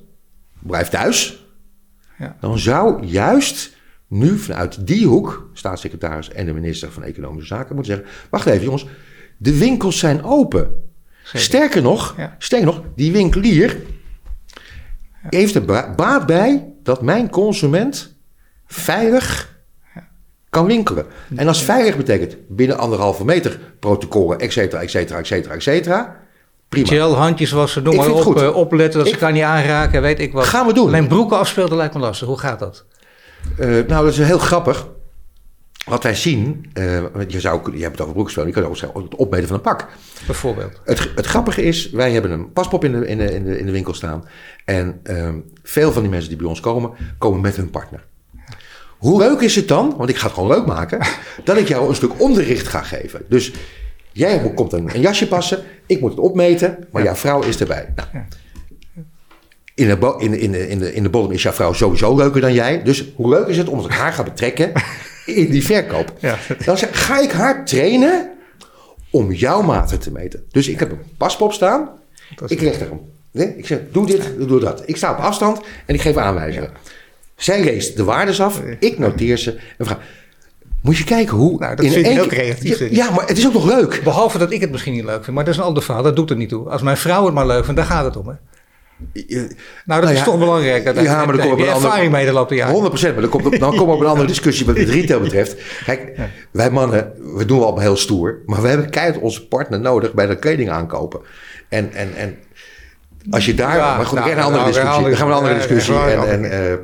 blijf 0.59 0.89
thuis. 0.89 1.44
Ja. 2.19 2.37
Dan 2.41 2.59
zou 2.59 3.05
juist 3.07 3.77
nu 4.09 4.39
vanuit 4.39 4.87
die 4.87 5.07
hoek, 5.07 5.51
staatssecretaris 5.53 6.31
en 6.31 6.47
de 6.47 6.53
minister 6.53 6.93
van 6.93 7.03
Economische 7.03 7.55
Zaken 7.55 7.75
moeten 7.75 7.95
zeggen, 7.95 8.13
wacht 8.31 8.47
even 8.47 8.65
jongens, 8.65 8.87
de 9.37 9.59
winkels 9.59 9.99
zijn 9.99 10.23
open. 10.25 10.83
Zeker. 11.25 11.41
Sterker 11.41 11.83
nog, 11.83 12.15
Ja. 12.17 12.35
sterker 12.39 12.67
nog, 12.67 12.83
die 12.95 13.13
winkelier 13.13 13.77
heeft 15.13 15.55
er 15.55 15.65
ba- 15.65 15.95
baat 15.95 16.27
bij 16.27 16.73
dat 16.83 17.03
mijn 17.03 17.31
consument 17.31 18.17
veilig 18.67 19.53
kan 20.51 20.67
winkelen. 20.67 21.07
En 21.37 21.49
als 21.49 21.63
veilig 21.65 21.97
betekent 21.97 22.37
binnen 22.49 22.79
anderhalve 22.79 23.25
meter 23.25 23.61
protocollen, 23.79 24.39
et 24.39 24.53
cetera, 24.53 24.83
et 24.83 24.91
cetera, 24.91 25.19
et 25.19 25.27
cetera, 25.27 25.55
et 25.55 25.63
cetera. 25.63 26.23
Prima. 26.69 26.87
Gel, 26.87 27.15
handjes 27.17 27.51
wassen, 27.51 27.83
noem 27.83 27.97
maar 27.97 28.11
op. 28.11 28.21
goed. 28.21 28.41
eh, 28.41 28.57
opletten 28.57 28.99
dat 28.99 29.09
ze 29.09 29.15
elkaar 29.15 29.33
niet 29.33 29.43
aanraken, 29.43 30.03
weet 30.03 30.21
ik 30.21 30.33
wat. 30.33 30.45
Gaan 30.45 30.67
we 30.67 30.73
doen. 30.73 30.87
Alleen 30.87 31.09
broeken 31.09 31.39
afspelen 31.39 31.77
lijkt 31.77 31.95
me 31.95 32.01
lastig. 32.01 32.29
Hoe 32.29 32.39
gaat 32.39 32.59
dat? 32.59 32.85
Eh, 33.59 33.69
nou, 33.69 33.87
dat 34.05 34.07
is 34.07 34.19
heel 34.19 34.39
grappig. 34.39 34.87
wat 35.85 36.03
wij 36.03 36.15
zien, 36.15 36.71
uh, 36.79 37.01
je, 37.29 37.41
zou, 37.41 37.77
je 37.77 37.83
hebt 37.83 37.93
het 37.93 38.01
over 38.01 38.13
broekspel, 38.15 38.47
je 38.47 38.53
kan 38.53 38.65
ook 38.65 38.77
zeggen 38.77 39.03
het 39.03 39.15
opmeten 39.15 39.47
van 39.47 39.57
een 39.57 39.63
pak. 39.63 39.87
Bijvoorbeeld. 40.27 40.81
Het, 40.85 41.11
het 41.15 41.27
grappige 41.27 41.63
is, 41.63 41.91
wij 41.91 42.13
hebben 42.13 42.31
een 42.31 42.53
paspop 42.53 42.85
in 42.85 42.93
de, 42.93 43.07
in 43.07 43.19
de, 43.19 43.35
in 43.35 43.45
de, 43.45 43.59
in 43.59 43.67
de 43.67 43.73
winkel 43.73 43.95
staan. 43.95 44.25
En 44.65 45.01
uh, 45.05 45.29
veel 45.63 45.93
van 45.93 46.03
die 46.03 46.11
mensen 46.11 46.29
die 46.29 46.39
bij 46.39 46.47
ons 46.47 46.61
komen, 46.61 46.91
komen 47.19 47.41
met 47.41 47.57
hun 47.57 47.71
partner. 47.71 48.05
Hoe 48.99 49.19
leuk 49.19 49.41
is 49.41 49.57
het 49.57 49.69
dan, 49.69 49.95
want 49.97 50.11
ik 50.11 50.17
ga 50.17 50.25
het 50.27 50.35
gewoon 50.35 50.49
leuk 50.49 50.67
maken, 50.67 51.07
dat 51.45 51.57
ik 51.57 51.69
jou 51.69 51.89
een 51.89 51.95
stuk 51.95 52.21
onderricht 52.21 52.69
ga 52.69 52.83
geven. 52.83 53.23
Dus 53.29 53.53
jij 54.15 54.53
komt 54.55 54.73
een, 54.73 54.95
een 54.95 55.01
jasje 55.01 55.29
passen, 55.29 55.63
ik 55.87 56.01
moet 56.01 56.11
het 56.11 56.21
opmeten, 56.21 56.79
maar 56.91 57.03
jouw 57.03 57.15
vrouw 57.15 57.43
is 57.43 57.61
erbij. 57.61 57.93
Nou, 57.95 58.09
in 59.75 59.89
de, 59.89 60.17
in, 60.19 60.31
de, 60.31 60.39
in, 60.39 60.53
de, 60.53 60.69
in, 60.69 60.79
de, 60.79 60.95
in 60.95 61.03
de 61.03 61.09
bodem 61.09 61.31
is 61.31 61.43
jouw 61.43 61.53
vrouw 61.53 61.73
sowieso 61.73 62.17
leuker 62.17 62.41
dan 62.41 62.53
jij. 62.53 62.83
Dus 62.83 63.13
hoe 63.15 63.29
leuk 63.29 63.47
is 63.47 63.57
het 63.57 63.69
om 63.69 63.89
haar 63.89 64.13
gaat 64.13 64.25
betrekken 64.25 64.73
in 65.27 65.51
die 65.51 65.65
verkoop? 65.65 66.13
Ja. 66.19 66.39
Dan 66.65 66.79
zeg, 66.79 67.07
ga 67.07 67.21
ik 67.21 67.31
haar 67.31 67.65
trainen 67.65 68.31
om 69.11 69.33
jouw 69.33 69.63
maten 69.63 69.99
te 69.99 70.13
meten. 70.13 70.45
Dus 70.51 70.69
ik 70.69 70.79
heb 70.79 70.91
een 70.91 71.03
paspop 71.17 71.53
staan. 71.53 71.91
Ik 72.47 72.61
leg 72.61 72.81
er 72.81 72.91
een. 72.91 73.57
Ik 73.59 73.67
zeg, 73.67 73.79
doe 73.93 74.07
dit, 74.07 74.49
doe 74.49 74.61
dat. 74.61 74.83
Ik 74.87 74.97
sta 74.97 75.11
op 75.11 75.19
afstand 75.19 75.61
en 75.87 75.95
ik 75.95 76.01
geef 76.01 76.17
aanwijzingen. 76.17 76.71
Zij 77.37 77.65
leest 77.65 77.97
de 77.97 78.05
waardes 78.05 78.41
af, 78.41 78.61
ik 78.79 78.99
noteer 78.99 79.39
ze 79.39 79.59
en 79.79 79.87
vraag... 79.87 79.99
Moet 80.85 80.97
je 80.97 81.05
kijken 81.05 81.37
hoe... 81.37 81.59
Nou, 81.59 81.77
dat 81.77 81.85
in 81.85 81.93
vind 81.93 82.07
ik 82.07 82.13
heel 82.13 82.27
creatief. 82.27 82.79
Ja, 82.79 82.87
ja, 82.91 83.11
maar 83.11 83.27
het 83.27 83.39
is 83.39 83.47
ook 83.47 83.53
nog 83.53 83.67
leuk. 83.67 84.01
Behalve 84.05 84.39
dat 84.39 84.53
ik 84.53 84.61
het 84.61 84.71
misschien 84.71 84.93
niet 84.93 85.05
leuk 85.05 85.25
vind. 85.25 85.37
Maar 85.37 85.45
dat 85.45 85.55
is 85.55 85.61
een 85.61 85.67
ander 85.67 85.83
verhaal. 85.83 86.03
Dat 86.03 86.17
doet 86.17 86.31
er 86.31 86.37
niet 86.37 86.49
toe. 86.49 86.69
Als 86.69 86.83
mijn 86.83 86.97
vrouw 86.97 87.25
het 87.25 87.35
maar 87.35 87.47
leuk 87.47 87.65
vindt, 87.65 87.81
dan 87.81 87.89
gaat 87.89 88.05
het 88.05 88.17
om. 88.17 88.29
Hè? 88.29 88.35
nou, 89.13 90.01
dat 90.01 90.03
nou 90.03 90.15
is 90.15 90.23
toch 90.23 90.39
belangrijk. 90.39 90.85
Dat 90.85 91.01
ja, 91.01 91.25
maar 91.25 91.37
dan 91.37 91.47
komt 91.47 91.53
op 91.53 91.67
een 91.67 91.75
ervaring 91.75 92.13
mee 92.13 92.27
de 92.27 92.33
loop 92.33 92.51
jaar. 92.51 92.69
100% 92.69 92.73
maar 92.75 93.21
dan, 93.21 93.29
komt, 93.29 93.59
dan 93.59 93.71
komen 93.71 93.87
we 93.87 93.93
op 93.93 94.01
een 94.01 94.07
andere 94.07 94.29
discussie 94.35 94.67
wat 94.67 94.77
het 94.77 94.89
retail 94.89 95.21
betreft. 95.21 95.57
Kijk, 95.85 96.19
wij 96.51 96.71
mannen, 96.71 97.13
we 97.37 97.45
doen 97.45 97.59
wel 97.59 97.79
heel 97.79 97.97
stoer. 97.97 98.39
Maar 98.47 98.63
we 98.63 98.69
hebben 98.69 98.91
keihard 98.91 99.19
onze 99.19 99.47
partner 99.47 99.81
nodig 99.81 100.13
bij 100.13 100.27
de 100.27 100.39
kleding 100.39 100.71
aankopen. 100.71 101.21
En, 101.69 101.93
en, 101.93 102.15
en 102.17 102.37
als 103.31 103.47
je 103.47 103.55
daar... 103.55 103.79
maar 103.79 104.07
goed, 104.07 104.19
nou, 104.19 104.31
een 104.31 104.39
andere 104.39 104.63
nou, 104.63 104.73
discussie. 104.73 105.03
Dan 105.03 105.17
gaan 105.17 105.27
we 105.27 105.33
een 105.33 105.39
andere 105.39 105.55
discussie. 105.55 105.95
En, 105.95 106.29
en, 106.29 106.71
uh, 106.71 106.77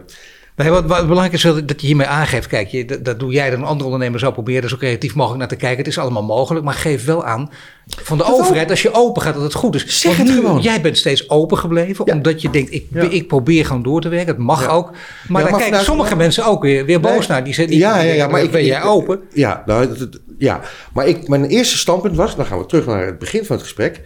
Nee, 0.60 0.70
wat, 0.70 0.86
wat, 0.86 1.06
belangrijk 1.06 1.32
is 1.32 1.42
dat 1.42 1.80
je 1.80 1.86
hiermee 1.86 2.06
aangeeft. 2.06 2.46
Kijk, 2.46 2.68
je, 2.68 2.84
dat, 2.84 3.04
dat, 3.04 3.20
doe 3.20 3.32
jij 3.32 3.50
dan. 3.50 3.64
Andere 3.64 3.84
ondernemers 3.84 4.22
zou 4.22 4.34
proberen 4.34 4.62
er 4.62 4.68
zo 4.68 4.76
creatief 4.76 5.14
mogelijk 5.14 5.38
naar 5.38 5.48
te 5.48 5.56
kijken. 5.56 5.78
Het 5.78 5.86
is 5.86 5.98
allemaal 5.98 6.22
mogelijk. 6.22 6.64
Maar 6.64 6.74
geef 6.74 7.04
wel 7.04 7.24
aan 7.24 7.50
van 7.86 8.18
de 8.18 8.24
overheid, 8.24 8.70
als 8.70 8.82
je 8.82 8.92
open 8.92 9.22
gaat, 9.22 9.34
dat 9.34 9.42
het 9.42 9.54
goed 9.54 9.74
is. 9.74 10.00
Zeg 10.00 10.16
het 10.16 10.26
nu, 10.26 10.34
gewoon. 10.34 10.60
Jij 10.60 10.80
bent 10.80 10.98
steeds 10.98 11.30
open 11.30 11.58
gebleven. 11.58 12.06
Omdat 12.06 12.42
je 12.42 12.50
denkt, 12.50 12.72
ik, 12.72 12.86
ik 13.10 13.28
probeer 13.28 13.66
gewoon 13.66 13.82
door 13.82 14.00
te 14.00 14.08
werken. 14.08 14.28
Het 14.28 14.38
mag 14.38 14.68
ook. 14.68 14.90
Maar 15.28 15.50
dan 15.50 15.58
kijken 15.58 15.80
sommige 15.80 16.16
mensen 16.16 16.44
ook 16.44 16.62
weer, 16.62 16.84
weer 16.84 17.00
boos 17.00 17.26
naar. 17.26 17.44
Die 17.44 17.54
zeggen, 17.54 17.76
ja, 17.76 18.00
ja, 18.00 18.12
ja, 18.12 18.28
maar 18.28 18.42
ik, 18.42 18.50
ben 18.50 18.64
jij 18.64 18.82
open? 18.82 19.20
Ja, 19.32 19.62
nou, 19.66 20.08
ja, 20.38 20.60
maar 20.92 21.06
ik, 21.06 21.28
mijn 21.28 21.44
eerste 21.44 21.78
standpunt 21.78 22.16
was, 22.16 22.36
dan 22.36 22.46
gaan 22.46 22.58
we 22.58 22.66
terug 22.66 22.86
naar 22.86 23.06
het 23.06 23.18
begin 23.18 23.44
van 23.44 23.56
het 23.56 23.64
gesprek. 23.64 24.00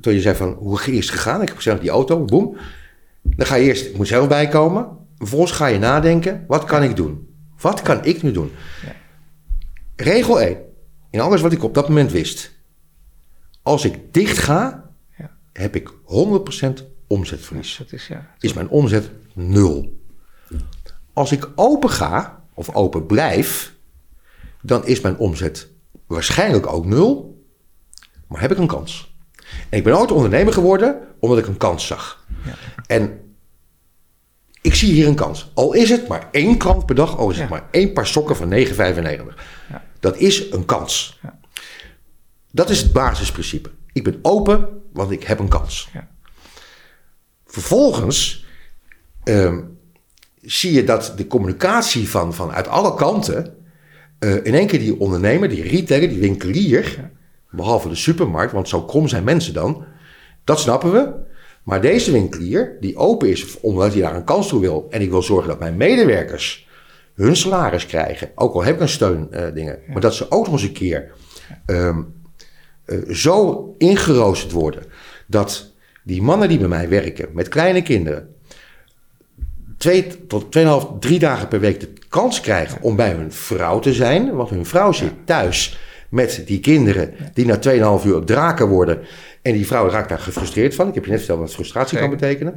Toen 0.00 0.12
je 0.12 0.20
zei 0.20 0.36
van, 0.36 0.56
hoe 0.58 0.80
is 0.84 1.06
het 1.06 1.14
gegaan? 1.14 1.42
Ik 1.42 1.48
heb 1.48 1.56
gezegd, 1.56 1.80
die 1.80 1.90
auto, 1.90 2.24
boem. 2.24 2.56
Dan 3.22 3.46
ga 3.46 3.54
je 3.54 3.64
eerst, 3.64 3.86
ik 3.86 3.96
moet 3.96 4.08
zelf 4.08 4.28
bijkomen. 4.28 5.00
Vervolgens 5.22 5.52
ga 5.52 5.66
je 5.66 5.78
nadenken, 5.78 6.44
wat 6.46 6.64
kan 6.64 6.82
ik 6.82 6.96
doen? 6.96 7.34
Wat 7.60 7.82
kan 7.82 8.04
ik 8.04 8.22
nu 8.22 8.32
doen? 8.32 8.52
Ja. 8.84 8.94
Regel 9.96 10.40
1. 10.40 10.58
In 11.10 11.20
alles 11.20 11.40
wat 11.40 11.52
ik 11.52 11.62
op 11.62 11.74
dat 11.74 11.88
moment 11.88 12.12
wist. 12.12 12.52
Als 13.62 13.84
ik 13.84 14.14
dicht 14.14 14.38
ga, 14.38 14.90
ja. 15.18 15.30
heb 15.52 15.76
ik 15.76 15.90
100% 15.90 15.92
omzetverlies. 17.06 17.76
Dat 17.76 17.92
is, 17.92 18.06
ja, 18.06 18.34
is 18.38 18.52
mijn 18.52 18.68
omzet 18.68 19.10
nul. 19.34 20.00
Als 21.12 21.32
ik 21.32 21.48
open 21.54 21.90
ga, 21.90 22.44
of 22.54 22.74
open 22.74 23.06
blijf, 23.06 23.74
dan 24.62 24.86
is 24.86 25.00
mijn 25.00 25.16
omzet 25.16 25.68
waarschijnlijk 26.06 26.66
ook 26.66 26.86
nul. 26.86 27.44
Maar 28.28 28.40
heb 28.40 28.50
ik 28.50 28.58
een 28.58 28.66
kans. 28.66 29.14
En 29.68 29.78
ik 29.78 29.84
ben 29.84 29.98
ooit 29.98 30.12
ondernemer 30.12 30.52
geworden 30.52 31.00
omdat 31.18 31.38
ik 31.38 31.46
een 31.46 31.56
kans 31.56 31.86
zag. 31.86 32.26
Ja. 32.44 32.54
En 32.86 33.20
ik 34.62 34.74
zie 34.74 34.92
hier 34.92 35.06
een 35.06 35.14
kans. 35.14 35.50
Al 35.54 35.72
is 35.72 35.90
het 35.90 36.08
maar 36.08 36.28
één 36.30 36.56
krant 36.56 36.86
per 36.86 36.94
dag, 36.94 37.16
al 37.16 37.30
is 37.30 37.38
het 37.38 37.48
maar 37.48 37.68
één 37.70 37.92
paar 37.92 38.06
sokken 38.06 38.36
van 38.36 38.50
9,95. 38.50 38.74
Ja. 39.68 39.84
Dat 40.00 40.16
is 40.16 40.50
een 40.50 40.64
kans. 40.64 41.18
Ja. 41.22 41.38
Dat 42.50 42.70
is 42.70 42.80
het 42.80 42.92
basisprincipe. 42.92 43.70
Ik 43.92 44.04
ben 44.04 44.18
open, 44.22 44.68
want 44.92 45.10
ik 45.10 45.22
heb 45.22 45.38
een 45.38 45.48
kans. 45.48 45.88
Vervolgens 47.46 48.46
ehm, 49.24 49.60
zie 50.42 50.72
je 50.72 50.84
dat 50.84 51.12
de 51.16 51.26
communicatie 51.26 52.08
van, 52.08 52.34
van 52.34 52.52
uit 52.52 52.68
alle 52.68 52.94
kanten... 52.94 53.56
Uh, 54.18 54.34
in 54.34 54.54
één 54.54 54.66
keer 54.66 54.78
die 54.78 55.00
ondernemer, 55.00 55.48
die 55.48 55.62
retailer, 55.62 56.08
die 56.08 56.20
winkelier... 56.20 57.10
behalve 57.50 57.88
de 57.88 57.94
supermarkt, 57.94 58.52
want 58.52 58.68
zo 58.68 58.82
krom 58.82 59.08
zijn 59.08 59.24
mensen 59.24 59.54
dan... 59.54 59.84
dat 60.44 60.60
snappen 60.60 60.92
we... 60.92 61.30
Maar 61.62 61.80
deze 61.80 62.12
winkelier, 62.12 62.76
die 62.80 62.96
open 62.96 63.28
is 63.28 63.60
omdat 63.60 63.92
hij 63.92 64.02
daar 64.02 64.14
een 64.16 64.24
kans 64.24 64.48
toe 64.48 64.60
wil. 64.60 64.86
En 64.90 65.00
ik 65.00 65.10
wil 65.10 65.22
zorgen 65.22 65.48
dat 65.48 65.58
mijn 65.58 65.76
medewerkers 65.76 66.68
hun 67.14 67.36
salaris 67.36 67.86
krijgen. 67.86 68.30
Ook 68.34 68.54
al 68.54 68.64
heb 68.64 68.74
ik 68.74 68.80
een 68.80 68.88
steun 68.88 69.28
uh, 69.30 69.40
dingen. 69.54 69.78
Maar 69.88 70.00
dat 70.00 70.14
ze 70.14 70.30
ook 70.30 70.44
nog 70.44 70.52
eens 70.52 70.62
een 70.62 70.72
keer 70.72 71.12
um, 71.66 72.14
uh, 72.86 73.14
zo 73.14 73.74
ingeroosterd 73.78 74.52
worden. 74.52 74.82
Dat 75.26 75.72
die 76.04 76.22
mannen 76.22 76.48
die 76.48 76.58
bij 76.58 76.68
mij 76.68 76.88
werken 76.88 77.28
met 77.32 77.48
kleine 77.48 77.82
kinderen. 77.82 78.34
Twee 79.78 80.26
tot 80.26 80.52
tweeënhalf, 80.52 80.88
drie 81.00 81.18
dagen 81.18 81.48
per 81.48 81.60
week 81.60 81.80
de 81.80 81.92
kans 82.08 82.40
krijgen 82.40 82.82
om 82.82 82.96
bij 82.96 83.10
hun 83.10 83.32
vrouw 83.32 83.78
te 83.78 83.92
zijn. 83.92 84.34
Want 84.34 84.50
hun 84.50 84.66
vrouw 84.66 84.92
zit 84.92 85.12
thuis 85.24 85.78
met 86.08 86.42
die 86.46 86.60
kinderen 86.60 87.14
die 87.34 87.46
na 87.46 87.98
2,5 88.00 88.06
uur 88.06 88.24
draken 88.24 88.68
worden. 88.68 89.00
En 89.42 89.52
die 89.52 89.66
vrouw 89.66 89.88
raakt 89.88 90.08
daar 90.08 90.18
gefrustreerd 90.18 90.74
van. 90.74 90.88
Ik 90.88 90.94
heb 90.94 91.04
je 91.04 91.10
net 91.10 91.18
verteld 91.18 91.40
wat 91.40 91.54
frustratie 91.54 91.98
kan 91.98 92.10
betekenen. 92.10 92.54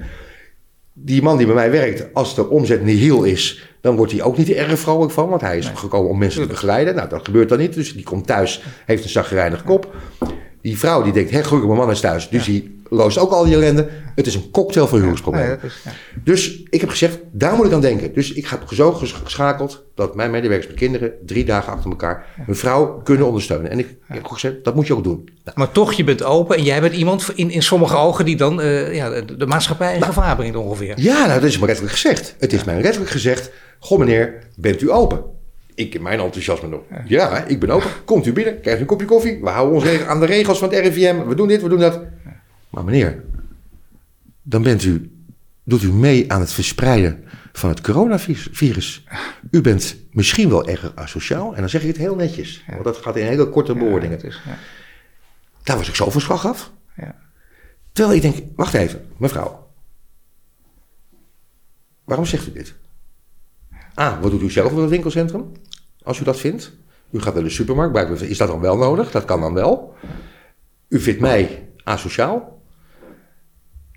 Die 0.93 1.21
man 1.21 1.37
die 1.37 1.45
bij 1.45 1.55
mij 1.55 1.71
werkt, 1.71 2.13
als 2.13 2.35
de 2.35 2.49
omzet 2.49 2.83
nihil 2.83 3.23
is, 3.23 3.69
dan 3.81 3.95
wordt 3.95 4.11
hij 4.11 4.21
ook 4.21 4.37
niet 4.37 4.49
erg 4.49 4.79
vrolijk 4.79 5.11
van. 5.11 5.29
Want 5.29 5.41
hij 5.41 5.57
is 5.57 5.67
gekomen 5.67 6.09
om 6.09 6.17
mensen 6.17 6.41
te 6.41 6.47
begeleiden. 6.47 6.95
Nou, 6.95 7.09
dat 7.09 7.25
gebeurt 7.25 7.49
dan 7.49 7.57
niet. 7.57 7.73
Dus 7.73 7.93
die 7.93 8.03
komt 8.03 8.27
thuis, 8.27 8.63
heeft 8.85 9.03
een 9.03 9.09
zagrijnig 9.09 9.63
kop. 9.63 9.95
Die 10.61 10.77
vrouw 10.77 11.03
die 11.03 11.13
denkt, 11.13 11.31
hé, 11.31 11.43
gelukkig, 11.43 11.69
mijn 11.69 11.79
man 11.81 11.91
is 11.91 11.99
thuis. 11.99 12.29
Dus 12.29 12.45
die 12.45 12.74
loost 12.95 13.17
ook 13.17 13.31
al 13.31 13.43
die 13.43 13.53
ellende. 13.53 13.87
Het 14.15 14.27
is 14.27 14.35
een 14.35 14.51
cocktail 14.51 14.87
van 14.87 14.97
huwelijksproblemen. 14.97 15.59
Ja, 15.61 15.91
dus 16.23 16.63
ik 16.69 16.81
heb 16.81 16.89
gezegd, 16.89 17.19
daar 17.31 17.55
moet 17.55 17.65
ik 17.65 17.71
aan 17.71 17.81
denken. 17.81 18.13
Dus 18.13 18.33
ik 18.33 18.47
heb 18.47 18.63
zo 18.73 18.91
geschakeld 18.91 19.85
dat 19.95 20.15
mijn 20.15 20.31
medewerkers 20.31 20.67
met 20.67 20.77
kinderen 20.77 21.13
drie 21.25 21.45
dagen 21.45 21.73
achter 21.73 21.89
elkaar 21.89 22.25
hun 22.45 22.55
vrouw 22.55 23.01
kunnen 23.03 23.25
ondersteunen. 23.25 23.71
En 23.71 23.79
ik 23.79 23.97
heb 24.07 24.25
gezegd, 24.25 24.63
dat 24.63 24.75
moet 24.75 24.87
je 24.87 24.95
ook 24.95 25.03
doen. 25.03 25.29
Nou. 25.43 25.57
Maar 25.57 25.71
toch, 25.71 25.93
je 25.93 26.03
bent 26.03 26.23
open 26.23 26.57
en 26.57 26.63
jij 26.63 26.81
bent 26.81 26.93
iemand 26.93 27.31
in, 27.35 27.51
in 27.51 27.63
sommige 27.63 27.95
ogen 27.95 28.25
die 28.25 28.35
dan 28.35 28.59
uh, 28.59 28.95
ja, 28.95 29.21
de, 29.21 29.45
maatschappij 29.45 29.93
in 29.93 29.99
nou, 29.99 30.13
gevaar 30.13 30.35
brengt 30.35 30.55
ongeveer. 30.55 30.93
Ja, 30.95 31.25
nou, 31.25 31.39
dat 31.39 31.49
is 31.49 31.59
me 31.59 31.65
letterlijk 31.65 31.95
gezegd. 31.95 32.35
Het 32.39 32.53
is 32.53 32.63
mij 32.63 32.81
letterlijk 32.81 33.11
gezegd, 33.11 33.51
goh 33.79 33.99
meneer, 33.99 34.43
bent 34.55 34.81
u 34.81 34.91
open? 34.91 35.23
Ik 35.75 35.93
in 35.93 36.01
mijn 36.01 36.19
enthousiasme 36.19 36.67
nog. 36.67 36.79
Ja, 37.07 37.45
ik 37.45 37.59
ben 37.59 37.69
open. 37.69 37.89
Komt 38.05 38.25
u 38.25 38.33
binnen, 38.33 38.61
krijgt 38.61 38.79
u 38.79 38.81
een 38.81 38.87
kopje 38.87 39.05
koffie. 39.05 39.39
We 39.41 39.49
houden 39.49 39.75
ons 39.75 40.05
aan 40.05 40.19
de 40.19 40.25
regels 40.25 40.59
van 40.59 40.69
het 40.69 40.79
RIVM. 40.79 41.27
We 41.27 41.35
doen 41.35 41.47
dit, 41.47 41.61
we 41.61 41.69
doen 41.69 41.79
dat. 41.79 42.01
Maar 42.75 42.83
meneer, 42.83 43.23
dan 44.41 44.63
bent 44.63 44.83
u, 44.83 45.11
doet 45.63 45.83
u 45.83 45.91
mee 45.91 46.31
aan 46.31 46.39
het 46.39 46.53
verspreiden 46.53 47.23
van 47.53 47.69
het 47.69 47.81
coronavirus. 47.81 49.03
U 49.51 49.61
bent 49.61 49.95
misschien 50.11 50.49
wel 50.49 50.67
erg 50.67 50.95
asociaal. 50.95 51.53
En 51.53 51.59
dan 51.59 51.69
zeg 51.69 51.81
ik 51.81 51.87
het 51.87 51.97
heel 51.97 52.15
netjes. 52.15 52.63
Want 52.67 52.83
dat 52.83 52.97
gaat 52.97 53.15
in 53.15 53.25
hele 53.25 53.49
korte 53.49 53.73
bewoordingen. 53.73 54.19
Ja, 54.21 54.29
ja. 54.45 54.57
Daar 55.63 55.77
was 55.77 55.87
ik 55.87 55.95
zo 55.95 56.09
van 56.09 56.21
slag 56.21 56.45
af. 56.47 56.71
Ja. 56.95 57.15
Terwijl 57.91 58.15
ik 58.15 58.21
denk, 58.21 58.55
wacht 58.55 58.73
even, 58.73 59.05
mevrouw. 59.17 59.67
Waarom 62.03 62.25
zegt 62.25 62.47
u 62.47 62.51
dit? 62.51 62.75
Ah, 63.93 64.21
wat 64.21 64.31
doet 64.31 64.41
u 64.41 64.51
zelf 64.51 64.71
in 64.71 64.77
het 64.77 64.89
winkelcentrum? 64.89 65.51
Als 66.03 66.19
u 66.19 66.23
dat 66.23 66.39
vindt. 66.39 66.71
U 67.11 67.21
gaat 67.21 67.33
naar 67.33 67.43
de 67.43 67.49
supermarkt. 67.49 68.21
Is 68.21 68.37
dat 68.37 68.47
dan 68.47 68.59
wel 68.59 68.77
nodig? 68.77 69.11
Dat 69.11 69.25
kan 69.25 69.39
dan 69.39 69.53
wel. 69.53 69.95
U 70.87 70.99
vindt 70.99 71.19
mij 71.19 71.69
asociaal. 71.83 72.54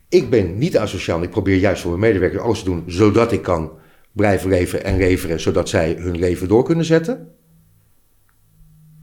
Ik 0.08 0.30
ben 0.30 0.58
niet 0.58 0.78
asociaal. 0.78 1.22
Ik 1.22 1.30
probeer 1.30 1.56
juist 1.56 1.82
voor 1.82 1.90
mijn 1.90 2.12
medewerkers 2.12 2.42
alles 2.42 2.58
te 2.58 2.64
doen. 2.64 2.84
Zodat 2.86 3.32
ik 3.32 3.42
kan 3.42 3.78
blijven 4.12 4.48
leven 4.48 4.84
en 4.84 4.96
leveren. 4.96 5.40
Zodat 5.40 5.68
zij 5.68 5.94
hun 5.98 6.18
leven 6.18 6.48
door 6.48 6.64
kunnen 6.64 6.84
zetten. 6.84 7.34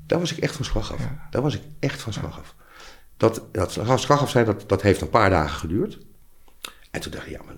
Daar 0.06 0.20
was 0.20 0.32
ik 0.32 0.38
echt 0.38 0.56
van 0.56 0.66
slag 0.66 0.94
af. 0.94 1.02
Daar 1.30 1.42
was 1.42 1.56
ik 1.56 1.62
echt 1.80 2.02
van 2.02 2.14
slag 2.14 2.40
af. 2.40 2.56
Dat, 3.18 3.48
dat 3.52 3.72
slag 3.72 4.22
af 4.22 4.30
zijn, 4.30 4.46
dat, 4.46 4.64
dat 4.68 4.82
heeft 4.82 5.02
een 5.02 5.10
paar 5.10 5.30
dagen 5.30 5.60
geduurd. 5.60 6.00
En 6.92 7.02
toen 7.02 7.12
dacht 7.12 7.26
ik, 7.26 7.32
ja, 7.32 7.42
maar 7.46 7.56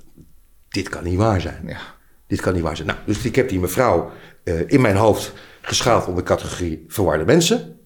dit 0.68 0.90
kan 0.90 1.04
niet 1.04 1.18
waar 1.18 1.42
zijn. 1.42 1.68
Ja. 1.68 1.80
Dit 2.28 2.42
kan 2.42 2.54
niet 2.54 2.62
waar 2.62 2.76
zijn. 2.76 2.88
Nou, 2.88 3.00
dus 3.06 3.26
ik 3.26 3.36
heb 3.36 3.50
die 3.50 3.60
mevrouw 3.60 4.12
uh, 4.44 4.62
in 4.68 4.82
mijn 4.82 4.96
hoofd 4.96 5.34
geschaald 5.62 6.08
onder 6.08 6.24
categorie 6.24 6.86
verwarde 6.88 7.26
mensen. 7.26 7.80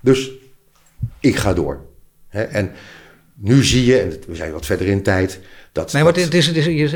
Dus 0.00 0.30
ik 1.20 1.36
ga 1.36 1.52
door. 1.52 1.84
Hè? 2.28 2.42
En 2.42 2.72
nu 3.36 3.64
zie 3.64 3.84
je, 3.84 3.98
en 3.98 4.12
we 4.28 4.34
zijn 4.34 4.52
wat 4.52 4.66
verder 4.66 4.86
in 4.86 5.02
tijd, 5.02 5.40
dat, 5.72 5.92
nee, 5.92 6.02
maar 6.02 6.12
dat- 6.12 6.24
het 6.24 6.34
is, 6.34 6.46
het, 6.46 6.56
is, 6.56 6.92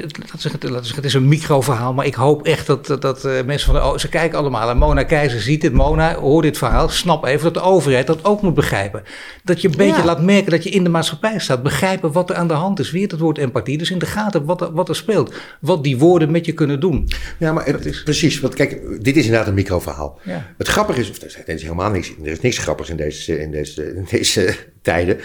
het 0.94 1.04
is 1.04 1.14
een 1.14 1.28
microverhaal. 1.28 1.94
Maar 1.94 2.06
ik 2.06 2.14
hoop 2.14 2.46
echt 2.46 2.66
dat, 2.66 2.86
dat, 2.86 3.02
dat, 3.02 3.24
eh, 3.24 3.32
mensen 3.44 3.74
van 3.74 3.92
de... 3.92 3.98
Ze 4.00 4.08
kijken 4.08 4.38
allemaal. 4.38 4.70
En 4.70 4.76
Mona 4.76 5.02
Keizer 5.02 5.40
ziet 5.40 5.60
dit. 5.60 5.72
Mona, 5.72 6.14
hoor 6.14 6.42
dit 6.42 6.58
verhaal. 6.58 6.88
Snap 6.88 7.24
even 7.24 7.44
dat 7.44 7.54
de 7.54 7.60
overheid 7.70 8.06
dat 8.06 8.24
ook 8.24 8.42
moet 8.42 8.54
begrijpen. 8.54 9.02
Dat 9.44 9.60
je 9.60 9.68
een 9.68 9.76
beetje 9.76 9.96
Ja. 10.00 10.04
laat 10.04 10.22
merken 10.22 10.50
dat 10.50 10.62
je 10.64 10.70
in 10.70 10.84
de 10.84 10.90
maatschappij 10.90 11.38
staat. 11.38 11.62
Begrijpen 11.62 12.12
wat 12.12 12.30
er 12.30 12.36
aan 12.36 12.48
de 12.48 12.54
hand 12.54 12.78
is. 12.78 12.90
Weer 12.90 13.08
het 13.08 13.18
woord 13.18 13.38
empathie. 13.38 13.78
Dus 13.78 13.90
in 13.90 13.98
de 13.98 14.06
gaten 14.06 14.44
wat 14.44 14.60
er, 14.60 14.72
wat 14.72 14.88
er 14.88 14.96
speelt. 14.96 15.34
Wat 15.60 15.84
die 15.84 15.98
woorden 15.98 16.30
met 16.30 16.46
je 16.46 16.52
kunnen 16.52 16.80
doen. 16.80 17.08
Ja, 17.38 17.52
maar 17.52 17.66
het, 17.66 17.86
is- 17.86 18.02
precies. 18.02 18.40
Want 18.40 18.54
kijk, 18.54 18.80
dit 19.04 19.16
is 19.16 19.24
inderdaad 19.24 19.48
een 19.48 19.54
microverhaal. 19.54 20.20
Ja. 20.24 20.46
Het 20.58 20.68
grappige 20.68 21.00
is, 21.00 21.10
of 21.10 21.16
er 21.16 21.26
is, 21.26 21.36
er 21.36 21.48
is 21.54 21.62
helemaal 21.62 21.90
niks, 21.90 22.12
er 22.24 22.30
is 22.30 22.40
niks 22.40 22.58
grappigs 22.58 22.90
in 22.90 22.96
deze, 22.96 23.40
in, 23.40 23.50
deze, 23.50 23.94
in 23.94 24.06
deze 24.10 24.56
tijden. 24.82 25.18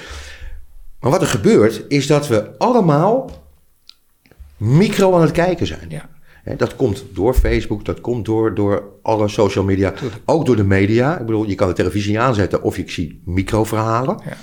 Maar 1.01 1.11
wat 1.11 1.21
er 1.21 1.27
gebeurt, 1.27 1.85
is 1.87 2.07
dat 2.07 2.27
we 2.27 2.57
allemaal 2.57 3.29
micro 4.57 5.15
aan 5.15 5.21
het 5.21 5.31
kijken 5.31 5.67
zijn. 5.67 5.89
Ja. 5.89 6.09
Dat 6.57 6.75
komt 6.75 7.03
door 7.13 7.33
Facebook, 7.33 7.85
dat 7.85 8.01
komt 8.01 8.25
door, 8.25 8.55
door 8.55 8.83
alle 9.01 9.27
social 9.27 9.63
media, 9.63 9.93
ook 10.25 10.45
door 10.45 10.55
de 10.55 10.63
media. 10.63 11.19
Ik 11.19 11.25
bedoel, 11.25 11.47
je 11.47 11.55
kan 11.55 11.67
de 11.67 11.73
televisie 11.73 12.19
aanzetten 12.19 12.61
of 12.61 12.77
je 12.77 12.91
ziet 12.91 13.25
microverhalen. 13.25 14.19
Ja. 14.23 14.29
En 14.31 14.37
op 14.37 14.39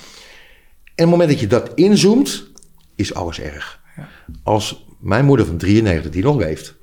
het 0.94 1.06
moment 1.06 1.30
dat 1.30 1.40
je 1.40 1.46
dat 1.46 1.74
inzoomt, 1.74 2.50
is 2.94 3.14
alles 3.14 3.40
erg. 3.40 3.80
Ja. 3.96 4.08
Als 4.42 4.86
mijn 5.00 5.24
moeder 5.24 5.46
van 5.46 5.56
93, 5.56 6.10
die 6.10 6.22
nog 6.22 6.36
leeft, 6.36 6.74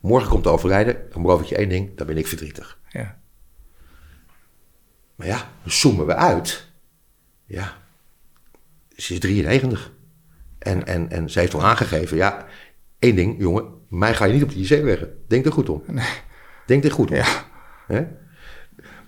morgen 0.00 0.28
komt 0.28 0.42
te 0.42 0.48
overlijden, 0.48 0.96
dan 1.12 1.22
beloof 1.22 1.40
ik 1.40 1.46
je 1.46 1.56
één 1.56 1.68
ding, 1.68 1.96
dan 1.96 2.06
ben 2.06 2.16
ik 2.16 2.26
verdrietig. 2.26 2.78
Ja. 2.88 3.18
Maar 5.14 5.26
ja, 5.26 5.36
dan 5.62 5.72
zoomen 5.72 6.06
we 6.06 6.14
uit. 6.14 6.66
Ja, 7.46 7.76
ze 8.96 9.12
is 9.12 9.20
93. 9.20 9.92
En, 10.58 10.86
en, 10.86 11.10
en 11.10 11.30
ze 11.30 11.38
heeft 11.38 11.54
al 11.54 11.64
aangegeven, 11.64 12.16
ja, 12.16 12.46
één 12.98 13.14
ding, 13.16 13.38
jongen, 13.38 13.64
mij 13.88 14.14
ga 14.14 14.24
je 14.24 14.32
niet 14.32 14.42
op 14.42 14.50
de 14.50 14.56
IC 14.56 14.68
leggen. 14.84 15.22
Denk 15.28 15.46
er 15.46 15.52
goed 15.52 15.68
om. 15.68 15.82
Denk 16.66 16.84
er 16.84 16.90
goed 16.92 17.10
om. 17.10 17.16
Ja. 17.16 17.44
Hè? 17.86 18.06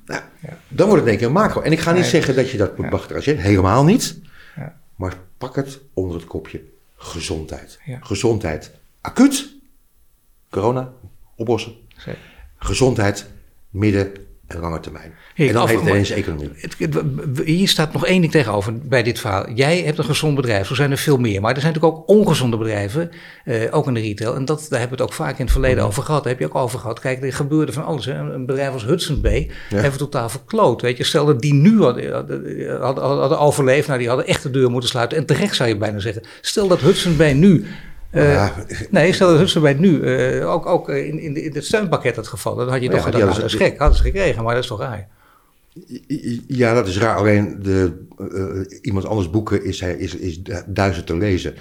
Nou, 0.07 0.23
Dan 0.69 0.87
wordt 0.87 1.01
het 1.03 1.09
één 1.11 1.19
keer 1.19 1.27
een 1.27 1.33
macro. 1.33 1.61
En 1.61 1.73
ik 1.73 1.81
ga 1.81 1.93
niet 1.93 2.01
Nee. 2.01 2.11
zeggen 2.11 2.35
dat 2.37 2.51
je 2.51 2.57
dat 2.59 2.79
moet 2.79 2.91
bagatelliseren, 2.91 3.41
helemaal 3.41 3.85
niet. 3.85 4.21
Ja. 4.57 4.81
Maar 4.97 5.15
pak 5.39 5.57
het 5.57 5.81
onder 5.95 6.17
het 6.17 6.25
kopje 6.27 6.63
gezondheid. 6.97 7.79
Ja. 7.85 7.99
Gezondheid 8.03 8.71
acuut, 9.01 9.49
corona, 10.51 10.93
oplossen. 11.37 11.75
Gezondheid, 12.57 13.27
midden 13.71 14.13
en 14.49 14.61
lange 14.61 14.81
termijn. 14.81 15.15
En 15.35 15.53
dan 15.53 15.63
af- 15.63 15.69
heeft 15.69 15.81
het 15.81 15.91
ineens 15.91 16.11
economie. 16.11 16.51
Het- 16.55 16.77
het- 16.79 17.03
hier 17.45 17.69
staat 17.69 17.93
nog 17.93 18.07
één 18.07 18.21
ding 18.21 18.33
tegenover 18.33 18.79
bij 18.79 19.03
dit 19.03 19.19
verhaal. 19.21 19.51
Jij 19.55 19.79
hebt 19.83 19.99
een 19.99 20.05
gezond 20.05 20.35
bedrijf, 20.35 20.67
zo 20.67 20.75
zijn 20.75 20.91
er 20.91 20.97
veel 20.99 21.19
meer. 21.19 21.41
Maar 21.41 21.55
er 21.55 21.61
zijn 21.61 21.73
natuurlijk 21.73 22.01
ook 22.01 22.09
ongezonde 22.09 22.57
bedrijven, 22.57 23.11
eh, 23.45 23.61
ook 23.71 23.87
in 23.87 23.95
de 23.95 24.01
retail. 24.01 24.35
En 24.35 24.45
dat, 24.45 24.67
daar 24.69 24.79
hebben 24.81 24.97
we 24.99 25.03
het 25.05 25.13
ook 25.13 25.19
vaak 25.19 25.39
in 25.39 25.43
het 25.45 25.53
verleden 25.53 25.85
over 25.85 26.03
gehad. 26.03 26.23
Daar 26.23 26.33
heb 26.33 26.41
je 26.41 26.47
ook 26.49 26.55
over 26.55 26.79
gehad. 26.79 27.01
Kijk, 27.01 27.23
er 27.23 27.33
gebeurde 27.33 27.73
van 27.73 27.85
alles. 27.85 28.05
Hè. 28.05 28.15
Een 28.15 28.47
bedrijf 28.47 28.73
als 28.73 28.85
Hudson 28.85 29.21
Bay 29.21 29.51
hebben 29.69 29.93
we 29.93 29.99
totaal 29.99 30.29
verkloot. 30.29 30.83
Weet 30.83 30.97
je. 30.97 31.05
Stel 31.05 31.27
dat 31.27 31.41
die 31.41 31.55
nu 31.55 31.83
hadden, 31.83 32.13
hadden, 32.13 32.81
hadden, 32.81 33.05
hadden 33.05 33.39
overleefd, 33.39 33.87
nou, 33.87 33.99
die 33.99 34.09
hadden 34.09 34.27
echt 34.27 34.43
de 34.43 34.51
deur 34.51 34.71
moeten 34.71 34.91
sluiten. 34.91 35.19
En 35.19 35.27
terecht 35.27 35.55
zou 35.57 35.69
je 35.69 35.77
bijna 35.77 35.99
zeggen. 35.99 36.23
Stel 36.41 36.69
dat 36.69 36.81
Hudson 36.81 37.17
Bay 37.17 37.33
nu... 37.33 37.65
eh, 38.11 38.33
Ja. 38.33 38.55
Nee, 38.91 39.13
stel 39.13 39.39
dat 39.39 39.63
Bay 39.63 39.73
nu 39.73 40.03
eh, 40.03 40.51
ook, 40.51 40.67
ook 40.67 40.89
eh, 40.89 41.07
in, 41.07 41.19
in, 41.19 41.35
de- 41.35 41.43
in 41.45 41.55
het 41.55 41.65
steunpakket 41.65 42.17
had 42.17 42.27
gevallen. 42.27 42.65
Dan 42.65 42.69
had 42.75 42.83
je 42.83 42.89
toch 42.89 43.03
hadden 43.03 43.21
nou, 43.21 43.33
ze- 43.35 43.41
dat 43.41 43.51
gek. 43.53 43.79
Hadden 43.79 43.97
ze 43.97 44.03
gekregen, 44.03 44.43
maar 44.45 44.55
dat 44.55 44.63
is 44.63 44.69
toch 44.69 44.81
raar. 44.81 45.09
Ja, 46.47 46.75
dat 46.75 46.87
is 46.89 46.99
raar. 46.99 47.17
Alleen 47.17 47.59
de, 47.63 48.07
iemand 48.83 49.07
anders 49.07 49.31
boeken 49.31 49.65
is, 49.65 49.81
is, 49.81 50.15
is 50.17 50.43
du- 50.43 50.63
duizend 50.67 51.07
te 51.07 51.17
lezen. 51.17 51.55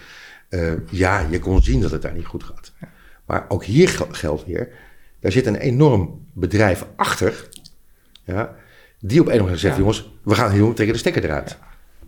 Ja, 0.90 1.26
je 1.30 1.40
kon 1.40 1.62
zien 1.64 1.82
dat 1.82 1.92
het 1.92 2.02
daar 2.02 2.14
niet 2.14 2.26
goed 2.26 2.44
gaat. 2.44 2.72
Maar 3.26 3.46
ook 3.48 3.64
hier 3.64 3.90
gel- 3.90 4.08
geldt 4.12 4.46
weer, 4.46 4.70
daar 5.20 5.32
zit 5.32 5.46
een 5.46 5.56
enorm 5.56 6.26
bedrijf 6.34 6.86
achter. 6.96 7.48
Ja, 8.24 8.56
die 9.00 9.20
op 9.22 9.26
een 9.28 9.34
of 9.34 9.40
andere 9.40 9.44
manier 9.44 9.58
zegt, 9.58 9.74
Ja. 9.76 9.80
jongens, 9.80 10.12
we 10.24 10.36
gaan 10.36 10.52
hier 10.52 10.64
trekken 10.74 10.94
de 10.94 10.98
stekker 10.98 11.24
eruit. 11.24 11.58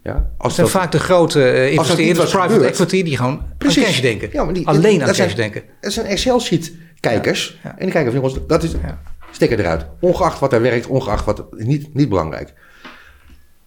Ja, 0.04 0.30
als 0.38 0.56
zijn 0.56 0.68
vaak 0.68 0.92
de 0.92 1.00
grote 1.00 1.44
eh, 1.44 1.72
investeerders, 1.74 2.32
private 2.32 2.66
equity, 2.66 3.04
die 3.04 3.18
gewoon 3.18 3.40
aan 3.58 3.58
cash 3.58 4.02
denken. 4.02 4.30
Ja, 4.32 4.44
maar 4.44 4.54
die- 4.54 4.68
Alleen 4.68 4.92
aan 5.02 5.08
dat 5.08 5.08
cash 5.08 5.18
zijn- 5.18 5.36
denken. 5.36 5.64
Dat 5.82 5.92
zijn 5.94 6.06
Excel-sheet 6.06 6.74
kijkers. 7.00 7.60
Ja. 7.64 7.70
En 7.78 7.84
die 7.84 7.92
kijken 7.92 8.12
van 8.12 8.22
jongens, 8.22 8.48
dat 8.48 8.64
is 8.64 8.72
Ja. 8.72 9.02
stekker 9.32 9.60
eruit. 9.60 9.86
Ongeacht 10.00 10.40
wat 10.40 10.54
er 10.54 10.62
werkt, 10.62 10.88
ongeacht 10.88 11.26
wat 11.26 11.46
niet, 11.58 11.94
niet 11.94 12.10
belangrijk. 12.10 12.54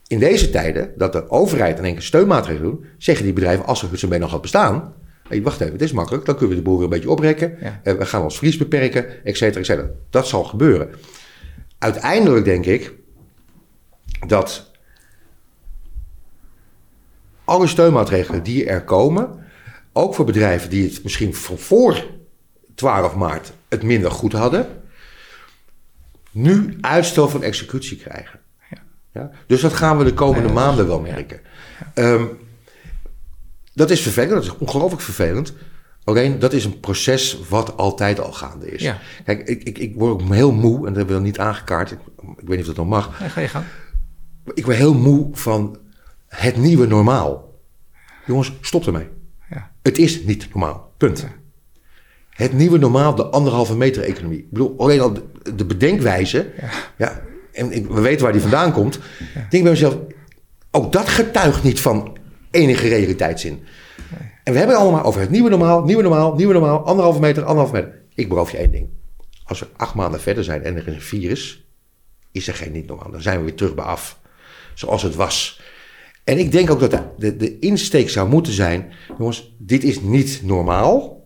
In 0.07 0.19
deze 0.19 0.51
tijden, 0.51 0.91
dat 0.97 1.13
de 1.13 1.31
overheid 1.31 1.79
in 1.79 1.85
één 1.85 1.93
keer 1.93 2.03
steunmaatregelen 2.03 2.71
doet, 2.71 2.85
zeggen 2.99 3.25
die 3.25 3.35
bedrijven, 3.35 3.65
als 3.67 3.83
er 3.83 3.89
Hudson 3.89 4.09
Bay 4.09 4.19
nog 4.19 4.31
had 4.31 4.41
bestaan, 4.41 4.93
hey, 5.29 5.43
wacht 5.43 5.61
even, 5.61 5.73
het 5.73 5.83
is 5.83 5.93
makkelijk, 5.93 6.25
dan 6.25 6.37
kunnen 6.37 6.57
we 6.57 6.63
de 6.63 6.69
boeren 6.69 6.85
een 6.85 6.91
beetje 6.91 7.11
oprekken, 7.11 7.59
eh, 7.83 7.93
we 7.95 8.07
gaan 8.07 8.23
ons 8.23 8.37
verlies 8.37 8.57
beperken, 8.57 9.25
et 9.25 9.37
cetera, 9.37 9.61
et 9.61 9.67
cetera. 9.67 9.89
Dat 10.11 10.27
zal 10.27 10.45
gebeuren. 10.45 10.89
Uiteindelijk 11.79 12.45
denk 12.45 12.67
ik 12.67 12.93
dat 14.27 14.71
alle 17.53 17.67
steunmaatregelen 17.67 18.43
die 18.43 18.65
er 18.67 18.85
komen, 18.85 19.29
ook 19.93 20.15
voor 20.15 20.25
bedrijven 20.25 20.71
die 20.71 20.89
het 20.89 21.03
misschien 21.03 21.35
van 21.35 21.59
voor 21.59 22.07
12 22.75 23.15
maart 23.15 23.53
het 23.69 23.83
minder 23.83 24.11
goed 24.11 24.33
hadden, 24.33 24.67
nu 26.31 26.79
uitstel 26.81 27.29
van 27.29 27.43
executie 27.43 27.97
krijgen. 27.97 28.41
Ja. 28.71 28.79
Ja? 29.13 29.31
Dus 29.47 29.61
dat 29.61 29.73
gaan 29.73 29.99
we 29.99 30.05
de 30.05 30.15
komende 30.15 30.53
maanden 30.53 30.87
wel 30.87 31.05
ja. 31.05 31.13
merken. 31.13 31.41
Ehm, 31.95 32.25
dat 33.75 33.91
is 33.91 34.01
vervelend, 34.01 34.33
dat 34.33 34.43
is 34.43 34.59
ongelooflijk 34.59 35.03
vervelend. 35.03 35.53
Alleen 36.05 36.39
dat 36.39 36.53
is 36.53 36.65
een 36.65 36.81
proces 36.81 37.39
wat 37.49 37.77
altijd 37.77 38.21
al 38.21 38.33
gaande 38.33 38.71
is. 38.71 38.83
Ja. 38.83 38.99
Kijk, 39.25 39.49
ik, 39.49 39.63
ik, 39.63 39.79
ik 39.79 39.95
word 39.95 40.13
ook 40.13 40.35
heel 40.35 40.53
moe, 40.53 40.77
en 40.77 40.85
dat 40.85 40.97
hebben 40.97 41.17
we 41.17 41.23
niet 41.23 41.39
aangekaart. 41.39 41.91
Ik, 41.91 41.99
ik 42.37 42.47
weet 42.47 42.49
niet 42.49 42.61
of 42.61 42.67
dat 42.67 42.77
nog 42.77 42.89
mag. 42.89 43.21
Ja, 43.21 43.29
ga 43.29 43.41
je 43.41 43.49
gang. 43.49 43.65
Ik 44.55 44.65
word 44.65 44.77
heel 44.77 44.95
moe 44.95 45.29
van 45.33 45.79
het 46.37 46.57
nieuwe 46.57 46.87
normaal. 46.87 47.61
Jongens, 48.27 48.53
stop 48.61 48.87
ermee. 48.87 49.09
Ja. 49.51 49.73
Het 49.83 49.99
is 49.99 50.23
niet 50.23 50.49
normaal. 50.53 50.93
Punt. 50.97 51.27
Het 52.31 52.53
nieuwe 52.53 52.79
normaal, 52.79 53.15
de 53.15 53.25
anderhalve 53.25 53.77
meter 53.77 54.03
economie. 54.03 54.39
Ik 54.39 54.51
bedoel, 54.51 54.75
alleen 54.79 55.01
al 55.01 55.13
de, 55.13 55.55
de 55.55 55.65
bedenkwijze. 55.65 56.51
Ja. 56.99 57.23
en 57.53 57.73
ik, 57.73 57.87
we 57.87 58.01
weten 58.01 58.23
waar 58.23 58.33
die 58.33 58.41
vandaan 58.41 58.73
komt. 58.73 58.95
Ik 58.95 59.51
denk 59.51 59.63
bij 59.63 59.73
mezelf, 59.73 59.97
ook 60.71 60.93
dat 60.93 61.09
getuigt 61.09 61.63
niet 61.63 61.81
van 61.81 62.17
enige 62.51 62.89
realiteitszin. 62.89 63.65
En 64.45 64.53
we 64.53 64.59
hebben 64.59 64.77
het 64.77 64.85
allemaal 64.85 65.05
over 65.05 65.21
het 65.21 65.31
nieuwe 65.31 65.51
normaal, 65.51 65.85
nieuwe 65.85 66.03
normaal, 66.03 66.35
nieuwe 66.35 66.53
normaal, 66.53 66.85
anderhalve 66.85 67.21
meter, 67.21 67.45
anderhalve 67.45 67.75
meter. 67.75 68.01
Ik 68.15 68.29
beloof 68.29 68.51
je 68.51 68.57
één 68.57 68.73
ding. 68.73 68.89
Als 69.45 69.61
we 69.61 69.67
acht 69.77 69.95
maanden 69.95 70.21
verder 70.21 70.45
zijn 70.45 70.63
en 70.63 70.77
er 70.77 70.89
is 70.89 70.95
een 70.95 71.01
virus, 71.01 71.65
is 72.33 72.49
er 72.49 72.55
geen 72.55 72.73
niet 72.73 72.87
normaal. 72.87 73.11
Dan 73.11 73.23
zijn 73.23 73.39
we 73.39 73.45
weer 73.45 73.55
terug 73.55 73.75
bij 73.75 73.85
af, 73.85 74.19
zoals 74.75 75.03
het 75.03 75.15
was. 75.15 75.61
En 76.25 76.39
ik 76.39 76.53
denk 76.53 76.71
ook 76.71 76.81
dat 76.81 76.91
de, 76.91 76.99
de, 77.19 77.37
de 77.37 77.59
insteek 77.59 78.11
zou 78.11 78.29
moeten 78.29 78.53
zijn, 78.53 78.93
jongens, 79.19 79.55
dit 79.59 79.85
is 79.85 80.01
niet 80.01 80.41
normaal. 80.45 81.21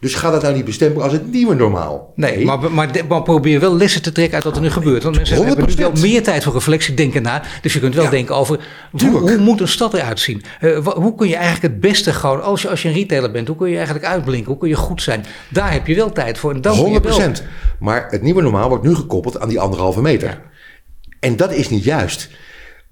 Dus 0.00 0.14
ga 0.14 0.30
dat 0.30 0.42
nou 0.42 0.54
niet 0.54 0.64
bestempelen 0.64 1.02
als 1.04 1.12
het 1.12 1.32
nieuwe 1.32 1.54
normaal. 1.54 2.12
Nee, 2.16 2.44
maar, 2.44 2.72
maar, 2.72 2.90
maar 3.08 3.22
probeer 3.22 3.60
wel 3.60 3.76
lessen 3.76 4.02
te 4.02 4.12
trekken 4.12 4.34
uit 4.34 4.44
wat 4.44 4.56
er 4.56 4.62
nu 4.62 4.70
gebeurt. 4.70 5.02
Want 5.02 5.16
mensen 5.16 5.46
hebben 5.46 5.66
nu 5.68 5.74
wel 5.76 5.90
100%. 5.96 6.00
meer 6.00 6.22
tijd 6.22 6.42
voor 6.42 6.52
reflectie, 6.52 6.94
denken 6.94 7.22
na. 7.22 7.42
Dus 7.62 7.72
je 7.72 7.80
kunt 7.80 7.94
wel 7.94 8.04
Ja. 8.04 8.10
denken 8.10 8.34
over 8.36 8.68
hoe, 8.90 9.36
moet 9.38 9.60
een 9.60 9.68
stad 9.68 9.94
eruit 9.94 10.20
zien? 10.20 10.42
Eh, 10.60 10.86
hoe 10.86 11.14
kun 11.14 11.28
je 11.28 11.34
eigenlijk 11.36 11.74
het 11.74 11.80
beste 11.80 12.12
gewoon, 12.12 12.42
als 12.42 12.62
je, 12.62 12.68
als 12.68 12.82
je 12.82 12.88
een 12.88 12.94
retailer 12.94 13.30
bent, 13.30 13.48
hoe 13.48 13.56
kun 13.56 13.68
je 13.68 13.76
eigenlijk 13.76 14.06
uitblinken? 14.06 14.50
Hoe 14.50 14.60
kun 14.60 14.68
je 14.68 14.76
goed 14.76 15.02
zijn? 15.02 15.24
Daar 15.50 15.72
heb 15.72 15.86
je 15.86 15.94
wel 15.94 16.12
tijd 16.12 16.38
voor. 16.38 16.54
En 16.54 16.60
dan 16.60 16.72
kun 16.72 16.80
je 16.80 16.86
100 16.90 17.04
wel- 17.04 17.14
procent. 17.14 17.42
Maar 17.78 18.06
het 18.10 18.22
nieuwe 18.22 18.42
normaal 18.42 18.68
wordt 18.68 18.84
nu 18.84 18.94
gekoppeld 18.94 19.40
aan 19.40 19.48
die 19.48 19.60
anderhalve 19.60 20.00
meter. 20.02 20.40
En 21.20 21.36
dat 21.36 21.52
is 21.52 21.68
niet 21.68 21.84
juist. 21.84 22.28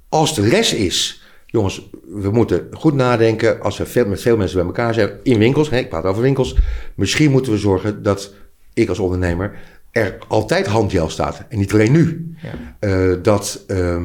Als 0.08 0.34
de 0.34 0.42
les 0.42 0.74
is, 0.74 1.22
jongens, 1.46 1.88
we 2.08 2.30
moeten 2.30 2.68
goed 2.72 2.94
nadenken 2.94 3.60
als 3.60 3.78
we 3.78 3.86
veel, 3.86 4.06
met 4.06 4.20
veel 4.20 4.36
mensen 4.36 4.56
bij 4.56 4.66
elkaar 4.66 4.94
zijn 4.94 5.10
in 5.22 5.38
winkels. 5.38 5.70
Hè, 5.70 5.78
ik 5.78 5.88
praat 5.88 6.04
over 6.04 6.22
winkels. 6.22 6.56
Misschien 6.94 7.30
moeten 7.30 7.52
we 7.52 7.58
zorgen 7.58 8.02
dat 8.02 8.34
ik 8.74 8.88
als 8.88 8.98
ondernemer 8.98 9.52
er 9.90 10.18
altijd 10.28 10.66
handgel 10.66 11.08
staat. 11.08 11.42
En 11.48 11.58
niet 11.58 11.72
alleen 11.72 11.92
nu. 11.92 12.34
Ja. 12.42 12.50
Eh, 12.80 13.16
dat 13.22 13.64
ehm, 13.66 14.04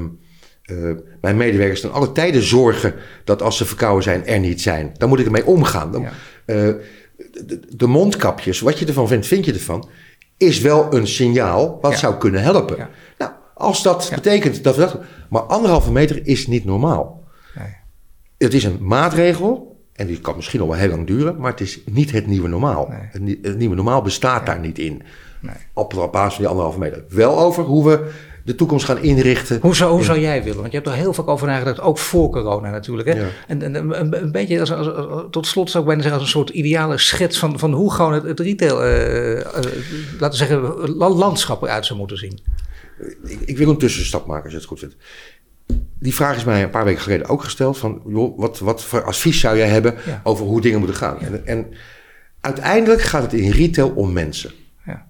eh, 0.63 0.75
mijn 1.21 1.37
medewerkers 1.37 1.81
ten 1.81 1.91
alle 1.91 2.11
tijden 2.11 2.41
zorgen 2.43 2.93
dat 3.23 3.41
als 3.41 3.57
ze 3.57 3.65
verkouden 3.65 4.03
zijn, 4.03 4.25
er 4.25 4.39
niet 4.39 4.61
zijn. 4.61 4.91
Dan 4.97 5.09
moet 5.09 5.19
ik 5.19 5.25
ermee 5.25 5.45
omgaan. 5.45 5.91
Dan, 5.91 6.01
Ja. 6.01 6.11
eh, 6.45 6.55
de, 7.45 7.59
de 7.75 7.87
mondkapjes, 7.87 8.59
wat 8.59 8.79
je 8.79 8.85
ervan 8.85 9.07
vindt, 9.07 9.27
vind 9.27 9.45
je 9.45 9.53
ervan, 9.53 9.89
is 10.37 10.59
wel 10.61 10.93
een 10.93 11.07
signaal 11.07 11.77
wat 11.81 11.91
Ja. 11.91 11.97
zou 11.97 12.17
kunnen 12.17 12.41
helpen. 12.41 12.87
Als 13.63 13.83
dat 13.83 14.07
Ja. 14.09 14.15
betekent 14.15 14.63
dat 14.63 14.75
we 14.75 14.81
dat. 14.81 14.97
Maar 15.29 15.41
anderhalve 15.41 15.91
meter 15.91 16.27
is 16.27 16.47
niet 16.47 16.65
normaal. 16.65 17.23
Nee. 17.55 17.75
Het 18.37 18.53
is 18.53 18.63
een 18.63 18.77
maatregel. 18.81 19.71
En 19.93 20.07
die 20.07 20.19
kan 20.19 20.35
misschien 20.35 20.59
nog 20.59 20.67
wel 20.69 20.77
heel 20.77 20.89
lang 20.89 21.07
duren, 21.07 21.37
maar 21.37 21.51
het 21.51 21.61
is 21.61 21.79
niet 21.85 22.11
het 22.11 22.27
nieuwe 22.27 22.47
normaal. 22.47 22.87
Nee. 22.89 22.99
Het, 23.11 23.21
nie- 23.21 23.39
het 23.41 23.57
nieuwe 23.57 23.75
normaal 23.75 24.01
bestaat 24.01 24.45
daar 24.45 24.59
niet 24.59 24.79
in. 24.79 25.01
Nee. 25.39 25.55
Op, 25.73 25.97
op 25.97 26.11
basis 26.11 26.33
van 26.33 26.41
die 26.41 26.47
anderhalve 26.47 26.79
meter. 26.79 27.03
Wel 27.09 27.39
over 27.39 27.63
hoe 27.63 27.85
we 27.89 28.09
de 28.45 28.55
toekomst 28.55 28.85
gaan 28.85 28.97
inrichten. 28.97 29.59
Hoe 29.61 29.75
zou, 29.75 29.91
hoe 29.91 30.03
zou 30.03 30.19
jij 30.19 30.43
willen? 30.43 30.59
Want 30.59 30.71
je 30.71 30.77
hebt 30.77 30.89
er 30.89 30.93
heel 30.95 31.13
vaak 31.13 31.27
over 31.27 31.47
nagedacht, 31.47 31.79
ook 31.81 31.97
voor 31.97 32.29
corona 32.29 32.69
natuurlijk. 32.69 33.07
Hè? 33.07 33.13
Ja. 33.19 33.27
En, 33.47 33.61
en 33.61 33.99
een, 34.23 34.31
beetje, 34.31 34.59
als, 34.59 34.71
als- 34.73 34.93
als- 34.93 35.23
tot 35.31 35.47
slot 35.47 35.69
zou 35.69 35.83
ik 35.83 35.87
bijna 35.89 36.01
zeggen, 36.03 36.21
als 36.21 36.29
een 36.33 36.39
soort 36.39 36.49
ideale 36.49 36.97
schets 36.97 37.39
van, 37.39 37.59
van 37.59 37.71
hoe 37.73 37.91
gewoon 37.93 38.13
het, 38.13 38.23
het 38.23 38.39
retail, 38.39 38.83
eh, 38.83 39.39
eh, 39.39 39.45
laten 40.19 40.29
we 40.29 40.35
zeggen, 40.35 40.61
la- 40.97 41.09
landschap 41.09 41.61
eruit 41.63 41.85
zou 41.85 41.99
moeten 41.99 42.17
zien. 42.17 42.39
Ik, 43.23 43.39
ik 43.45 43.57
wil 43.57 43.69
een 43.69 43.77
tussenstap 43.77 44.25
maken, 44.25 44.43
als 44.43 44.51
je 44.51 44.57
het 44.57 44.67
goed 44.67 44.79
vindt. 44.79 44.95
Die 45.99 46.13
vraag 46.13 46.35
is 46.35 46.43
mij 46.43 46.63
een 46.63 46.69
paar 46.69 46.85
weken 46.85 47.01
geleden 47.01 47.27
ook 47.27 47.43
gesteld. 47.43 47.77
Van, 47.77 48.01
joh, 48.07 48.37
wat, 48.39 48.59
wat 48.59 48.83
voor 48.83 49.03
advies 49.03 49.39
zou 49.39 49.57
jij 49.57 49.67
hebben 49.67 49.95
Ja. 50.05 50.21
over 50.23 50.45
hoe 50.45 50.61
dingen 50.61 50.77
moeten 50.79 50.97
gaan? 50.97 51.19
En, 51.19 51.45
en 51.45 51.67
uiteindelijk 52.41 53.01
gaat 53.01 53.21
het 53.21 53.33
in 53.33 53.51
retail 53.51 53.89
om 53.89 54.13
mensen. 54.13 54.51
Ja. 54.85 55.07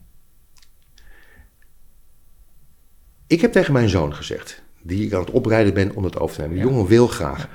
Ik 3.28 3.42
heb 3.42 3.52
tegen 3.52 3.74
mijn 3.74 3.90
zoon 3.90 4.14
gezegd, 4.16 4.62
die 4.82 5.06
ik 5.06 5.14
aan 5.14 5.20
het 5.22 5.32
oprijden 5.32 5.74
ben 5.74 5.96
om 5.96 6.04
het 6.04 6.20
over 6.20 6.36
te 6.36 6.42
nemen. 6.42 6.56
Die 6.58 6.66
jongen 6.66 6.86
wil 6.86 7.08
graag. 7.08 7.50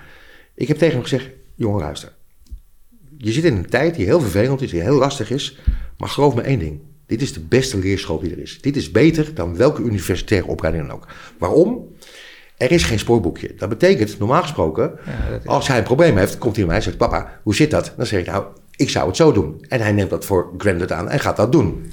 Ik 0.55 0.69
heb 0.69 0.77
tegen 0.77 0.95
hem 0.95 1.03
gezegd, 1.03 1.29
jongen 1.55 1.81
luister. 1.81 2.13
Je 3.19 3.33
zit 3.33 3.45
in 3.45 3.57
een 3.57 3.69
tijd 3.69 3.95
die 3.95 4.05
heel 4.05 4.21
vervelend 4.21 4.63
is, 4.63 4.71
die 4.71 4.81
heel 4.81 4.99
lastig 4.99 5.31
is. 5.31 5.59
Maar 5.99 6.09
geloof 6.09 6.35
me 6.35 6.41
één 6.43 6.59
ding. 6.59 6.81
Dit 7.09 7.23
is 7.23 7.33
de 7.33 7.41
beste 7.41 7.79
leerschool 7.79 8.19
die 8.19 8.33
er 8.33 8.39
is. 8.39 8.61
Dit 8.61 8.77
is 8.77 8.91
beter 8.91 9.35
dan 9.35 9.57
welke 9.57 9.83
universitaire 9.83 10.47
opleiding 10.47 10.87
dan 10.87 10.97
ook. 10.97 11.07
Waarom? 11.39 11.97
Er 12.57 12.73
is 12.73 12.85
geen 12.85 12.99
spoorboekje. 12.99 13.55
Dat 13.57 13.69
betekent, 13.69 14.19
normaal 14.19 14.43
gesproken, 14.43 14.99
Ja, 15.07 15.41
als 15.45 15.69
hij 15.69 15.79
een 15.79 15.85
probleem 15.85 16.17
heeft, 16.17 16.39
komt 16.39 16.57
hij 16.57 16.65
naar 16.65 16.67
mij 16.67 16.77
en 16.77 16.83
zegt: 16.83 16.97
Papa, 16.97 17.41
hoe 17.43 17.55
zit 17.55 17.71
dat? 17.71 17.93
Dan 17.97 18.07
zeg 18.07 18.21
ik: 18.21 18.27
Nou, 18.27 18.45
ik 18.77 18.91
zou 18.91 19.07
het 19.07 19.17
zo 19.17 19.33
doen. 19.33 19.65
En 19.69 19.81
hij 19.81 19.93
neemt 19.93 20.11
dat 20.11 20.25
voor 20.25 20.53
granted 20.59 20.93
aan 20.93 21.09
en 21.09 21.21
gaat 21.21 21.37
dat 21.37 21.53
doen. 21.53 21.93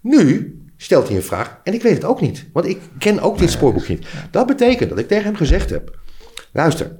Nu 0.00 0.54
stelt 0.76 1.08
hij 1.08 1.16
een 1.16 1.22
vraag 1.22 1.60
en 1.64 1.74
ik 1.74 1.82
weet 1.82 1.94
het 1.94 2.04
ook 2.04 2.20
niet, 2.20 2.46
want 2.52 2.66
ik 2.66 2.78
ken 2.98 3.20
ook 3.20 3.38
dit 3.38 3.50
spoorboekje 3.50 3.94
niet. 3.94 4.06
Dat 4.30 4.46
betekent 4.46 4.90
dat 4.90 4.98
ik 4.98 5.08
tegen 5.08 5.24
hem 5.24 5.36
gezegd 5.36 5.70
heb: 5.70 5.98
Luister, 6.52 6.96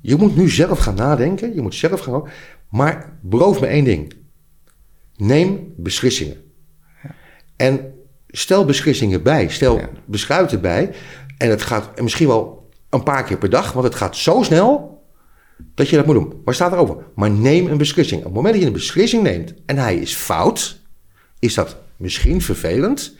je 0.00 0.16
moet 0.16 0.36
nu 0.36 0.48
zelf 0.48 0.78
gaan 0.78 0.94
nadenken, 0.94 1.54
je 1.54 1.62
moet 1.62 1.74
zelf 1.74 2.00
gaan. 2.00 2.22
Maar 2.70 3.18
beloof 3.22 3.60
me 3.60 3.66
één 3.66 3.84
ding: 3.84 4.12
neem 5.16 5.72
beslissingen. 5.76 6.43
En 7.56 7.94
stel 8.28 8.64
beslissingen 8.64 9.22
bij, 9.22 9.48
stel 9.48 9.78
Ja. 9.78 9.88
besluiten 10.04 10.60
bij. 10.60 10.94
En 11.38 11.50
het 11.50 11.62
gaat 11.62 12.00
misschien 12.00 12.28
wel 12.28 12.70
een 12.90 13.02
paar 13.02 13.24
keer 13.24 13.38
per 13.38 13.50
dag, 13.50 13.72
want 13.72 13.84
het 13.84 13.94
gaat 13.94 14.16
zo 14.16 14.42
snel 14.42 15.02
dat 15.74 15.88
je 15.88 15.96
dat 15.96 16.06
moet 16.06 16.14
doen. 16.14 16.40
Maar 16.44 16.54
staat 16.54 16.72
erover. 16.72 16.96
Maar 17.14 17.30
neem 17.30 17.66
een 17.66 17.78
beslissing. 17.78 18.18
Op 18.20 18.26
het 18.26 18.34
moment 18.34 18.52
dat 18.52 18.62
je 18.62 18.68
een 18.68 18.74
beslissing 18.76 19.22
neemt 19.22 19.54
en 19.66 19.78
hij 19.78 19.96
is 19.96 20.14
fout, 20.14 20.80
is 21.38 21.54
dat 21.54 21.76
misschien 21.96 22.42
vervelend. 22.42 23.16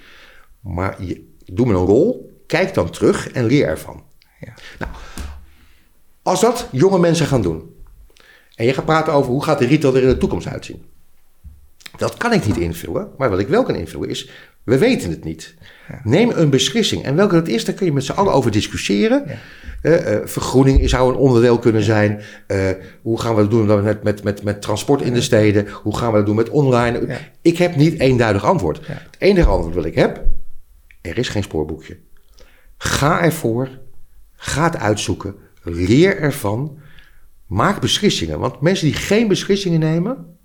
Maar 0.60 1.02
je, 1.04 1.32
doe 1.44 1.66
me 1.66 1.72
een 1.72 1.84
rol, 1.84 2.32
kijk 2.46 2.74
dan 2.74 2.90
terug 2.90 3.30
en 3.30 3.44
leer 3.44 3.66
ervan. 3.66 4.02
Ja. 4.40 4.54
Nou, 4.78 4.90
als 6.22 6.40
dat 6.40 6.68
jonge 6.72 6.98
mensen 6.98 7.26
gaan 7.26 7.42
doen. 7.42 7.74
En 8.54 8.64
je 8.66 8.72
gaat 8.72 8.84
praten 8.84 9.12
over 9.12 9.30
hoe 9.30 9.44
gaat 9.44 9.58
de 9.58 9.66
retail 9.66 9.96
er 9.96 10.02
in 10.02 10.08
de 10.08 10.18
toekomst 10.18 10.46
uitzien. 10.46 10.84
Dat 11.96 12.16
kan 12.16 12.32
ik 12.32 12.46
niet 12.46 12.56
invullen. 12.56 13.08
Maar 13.18 13.30
wat 13.30 13.38
ik 13.38 13.48
wel 13.48 13.62
kan 13.62 13.74
invullen 13.74 14.08
is, 14.08 14.30
we 14.64 14.78
weten 14.78 15.10
het 15.10 15.24
niet. 15.24 15.54
Neem 16.02 16.30
een 16.34 16.50
beslissing. 16.50 17.04
En 17.04 17.16
welke 17.16 17.34
dat 17.34 17.48
is, 17.48 17.64
daar 17.64 17.74
kun 17.74 17.86
je 17.86 17.92
met 17.92 18.04
z'n 18.04 18.12
allen 18.12 18.32
over 18.32 18.50
discussiëren. 18.50 19.24
Ja. 19.26 19.34
Eh, 19.82 20.14
eh, 20.14 20.26
vergroening 20.26 20.88
zou 20.88 21.12
een 21.12 21.18
onderdeel 21.18 21.58
kunnen 21.58 21.82
zijn. 21.82 22.20
Eh, 22.46 22.58
hoe 23.02 23.20
gaan 23.20 23.34
we 23.34 23.40
dat 23.40 23.50
doen 23.50 23.82
met, 23.82 24.02
met, 24.02 24.22
met, 24.22 24.42
met 24.42 24.62
transport 24.62 25.02
in 25.02 25.12
de 25.12 25.20
steden? 25.20 25.68
Hoe 25.68 25.96
gaan 25.96 26.10
we 26.10 26.16
dat 26.16 26.26
doen 26.26 26.36
met 26.36 26.50
online? 26.50 27.06
Ja. 27.06 27.18
Ik 27.42 27.58
heb 27.58 27.76
niet 27.76 28.00
eenduidig 28.00 28.44
antwoord. 28.44 28.86
Ja. 28.86 28.92
Het 28.92 29.16
enige 29.18 29.48
antwoord 29.48 29.74
dat 29.74 29.84
ik 29.84 29.94
heb, 29.94 30.24
er 31.00 31.18
is 31.18 31.28
geen 31.28 31.42
spoorboekje. 31.42 31.98
Ga 32.76 33.22
ervoor, 33.22 33.68
ga 34.36 34.64
het 34.64 34.76
uitzoeken, 34.76 35.34
leer 35.62 36.18
ervan, 36.18 36.78
maak 37.46 37.80
beslissingen. 37.80 38.38
Want 38.38 38.60
mensen 38.60 38.86
die 38.86 38.96
geen 38.96 39.28
beslissingen 39.28 39.80
nemen, 39.80 40.36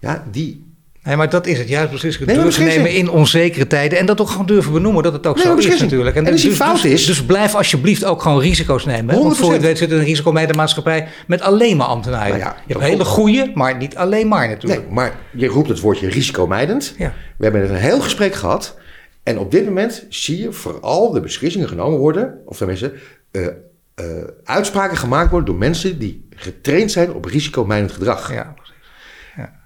ja, 0.00 0.26
die... 0.30 0.73
Nee, 1.04 1.16
maar 1.16 1.30
dat 1.30 1.46
is 1.46 1.58
het. 1.58 1.68
Juist 1.68 1.88
precies. 1.90 2.18
Nee, 2.18 2.36
durven 2.36 2.64
nemen 2.64 2.90
in 2.90 3.10
onzekere 3.10 3.66
tijden. 3.66 3.98
En 3.98 4.06
dat 4.06 4.20
ook 4.20 4.28
gewoon 4.28 4.46
durven 4.46 4.72
benoemen 4.72 5.02
dat 5.02 5.12
het 5.12 5.26
ook 5.26 5.34
Nee, 5.36 5.44
zo 5.44 5.54
is 5.56 5.80
natuurlijk. 5.80 6.16
En 6.16 6.26
als 6.26 6.40
die 6.40 6.48
dus, 6.50 6.58
fout 6.58 6.82
dus, 6.82 6.92
is- 6.92 7.06
Dus 7.06 7.24
blijf 7.24 7.54
alsjeblieft 7.54 8.04
ook 8.04 8.22
gewoon 8.22 8.40
risico's 8.40 8.84
nemen. 8.84 9.14
hè. 9.14 9.20
Want 9.22 9.36
voor 9.36 9.44
je 9.46 9.52
100%. 9.52 9.54
het 9.56 9.62
weet 9.62 9.78
zit 9.78 9.90
er 9.90 9.98
een 9.98 10.04
risicometermaatschappij 10.04 11.08
met 11.26 11.40
alleen 11.40 11.76
maar 11.76 11.86
ambtenaren. 11.86 12.28
Nou 12.28 12.38
ja, 12.40 12.56
je 12.66 12.72
hebt 12.72 12.84
hele 12.84 13.04
goede, 13.04 13.50
maar 13.54 13.76
niet 13.76 13.96
alleen 13.96 14.28
maar 14.28 14.48
natuurlijk. 14.48 14.82
Nee, 14.82 14.92
maar 14.92 15.12
je 15.32 15.46
roept 15.46 15.68
het 15.68 15.80
woordje 15.80 16.08
risicomijdend. 16.08 16.94
Ja. 16.98 17.12
We 17.36 17.44
hebben 17.44 17.60
net 17.62 17.70
een 17.70 17.76
heel 17.76 18.00
gesprek 18.00 18.34
gehad. 18.34 18.76
En 19.22 19.38
op 19.38 19.50
dit 19.50 19.64
moment 19.64 20.06
zie 20.08 20.40
je 20.42 20.52
vooral 20.52 21.12
de 21.12 21.20
beslissingen 21.20 21.68
genomen 21.68 21.98
worden, 21.98 22.34
of 22.46 22.56
tenminste 22.56 22.92
eh, 23.30 23.46
eh, 23.94 24.04
uitspraken 24.44 24.96
gemaakt 24.96 25.30
worden 25.30 25.46
door 25.48 25.58
mensen 25.58 25.98
die 25.98 26.26
getraind 26.36 26.92
zijn 26.92 27.12
op 27.14 27.24
risicomijdend 27.24 27.92
gedrag. 27.92 28.32
Ja, 28.32 28.54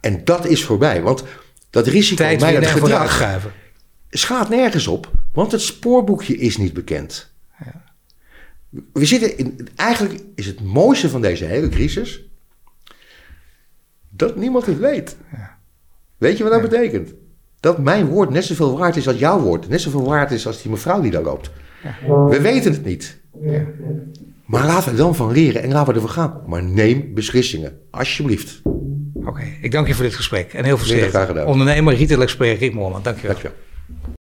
En 0.01 0.25
dat 0.25 0.47
is 0.47 0.65
voorbij, 0.65 1.03
want 1.03 1.25
dat 1.71 1.85
Tijd 1.85 1.87
risicomijdend 1.87 2.43
winnen 2.43 2.63
en 2.63 2.79
voor 2.79 2.89
gedrag 2.89 3.51
slaat 4.11 4.49
nergens 4.49 4.87
op, 4.87 5.11
want 5.33 5.53
het 5.53 5.61
spoorboekje 5.61 6.37
is 6.37 6.57
niet 6.57 6.73
bekend. 6.73 7.33
We 8.93 9.05
zitten 9.05 9.39
in, 9.39 9.69
eigenlijk 9.77 10.21
is 10.35 10.47
het 10.47 10.61
mooiste 10.61 11.09
van 11.09 11.21
deze 11.21 11.45
hele 11.45 11.69
crisis 11.69 12.23
dat 14.09 14.37
niemand 14.37 14.67
het 14.67 14.79
weet. 14.79 15.17
Weet 16.17 16.37
je 16.37 16.43
wat 16.43 16.53
dat 16.53 16.71
betekent? 16.71 17.15
Dat 17.61 17.79
mijn 17.79 18.07
woord 18.07 18.31
net 18.31 18.45
zoveel 18.45 18.79
waard 18.79 18.97
is 18.97 19.09
als 19.09 19.19
jouw 19.19 19.41
woord. 19.41 19.69
Net 19.69 19.81
zoveel 19.81 20.05
waard 20.05 20.31
is 20.31 20.47
als 20.47 20.63
die 20.63 20.71
mevrouw 20.71 21.01
die 21.01 21.11
daar 21.11 21.23
loopt. 21.23 21.51
We 22.07 22.41
weten 22.41 22.73
het 22.73 22.85
niet. 22.85 23.21
Maar 24.45 24.67
laten 24.67 24.85
we 24.85 24.91
er 24.91 24.97
dan 24.97 25.15
van 25.15 25.33
leren 25.33 25.63
en 25.63 25.73
laten 25.73 25.89
we 25.89 26.01
ervoor 26.01 26.15
gaan. 26.15 26.43
Maar 26.47 26.63
neem 26.63 27.15
beslissingen, 27.15 27.79
alsjeblieft. 27.91 28.63
Oké, 29.29 29.43
ik 29.61 29.71
dank 29.71 29.87
je 29.87 29.95
voor 29.95 30.05
dit 30.05 30.15
gesprek 30.15 30.53
en 30.53 30.65
heel 30.65 30.79
veel 30.79 30.87
succes. 30.87 31.45
Ondernemer, 31.45 31.95
Rieter 31.95 32.21
expert 32.21 32.59
Rick 32.59 32.75
Moorman, 32.75 33.03
dank 33.03 33.19
je 33.21 33.27
wel. 33.27 33.37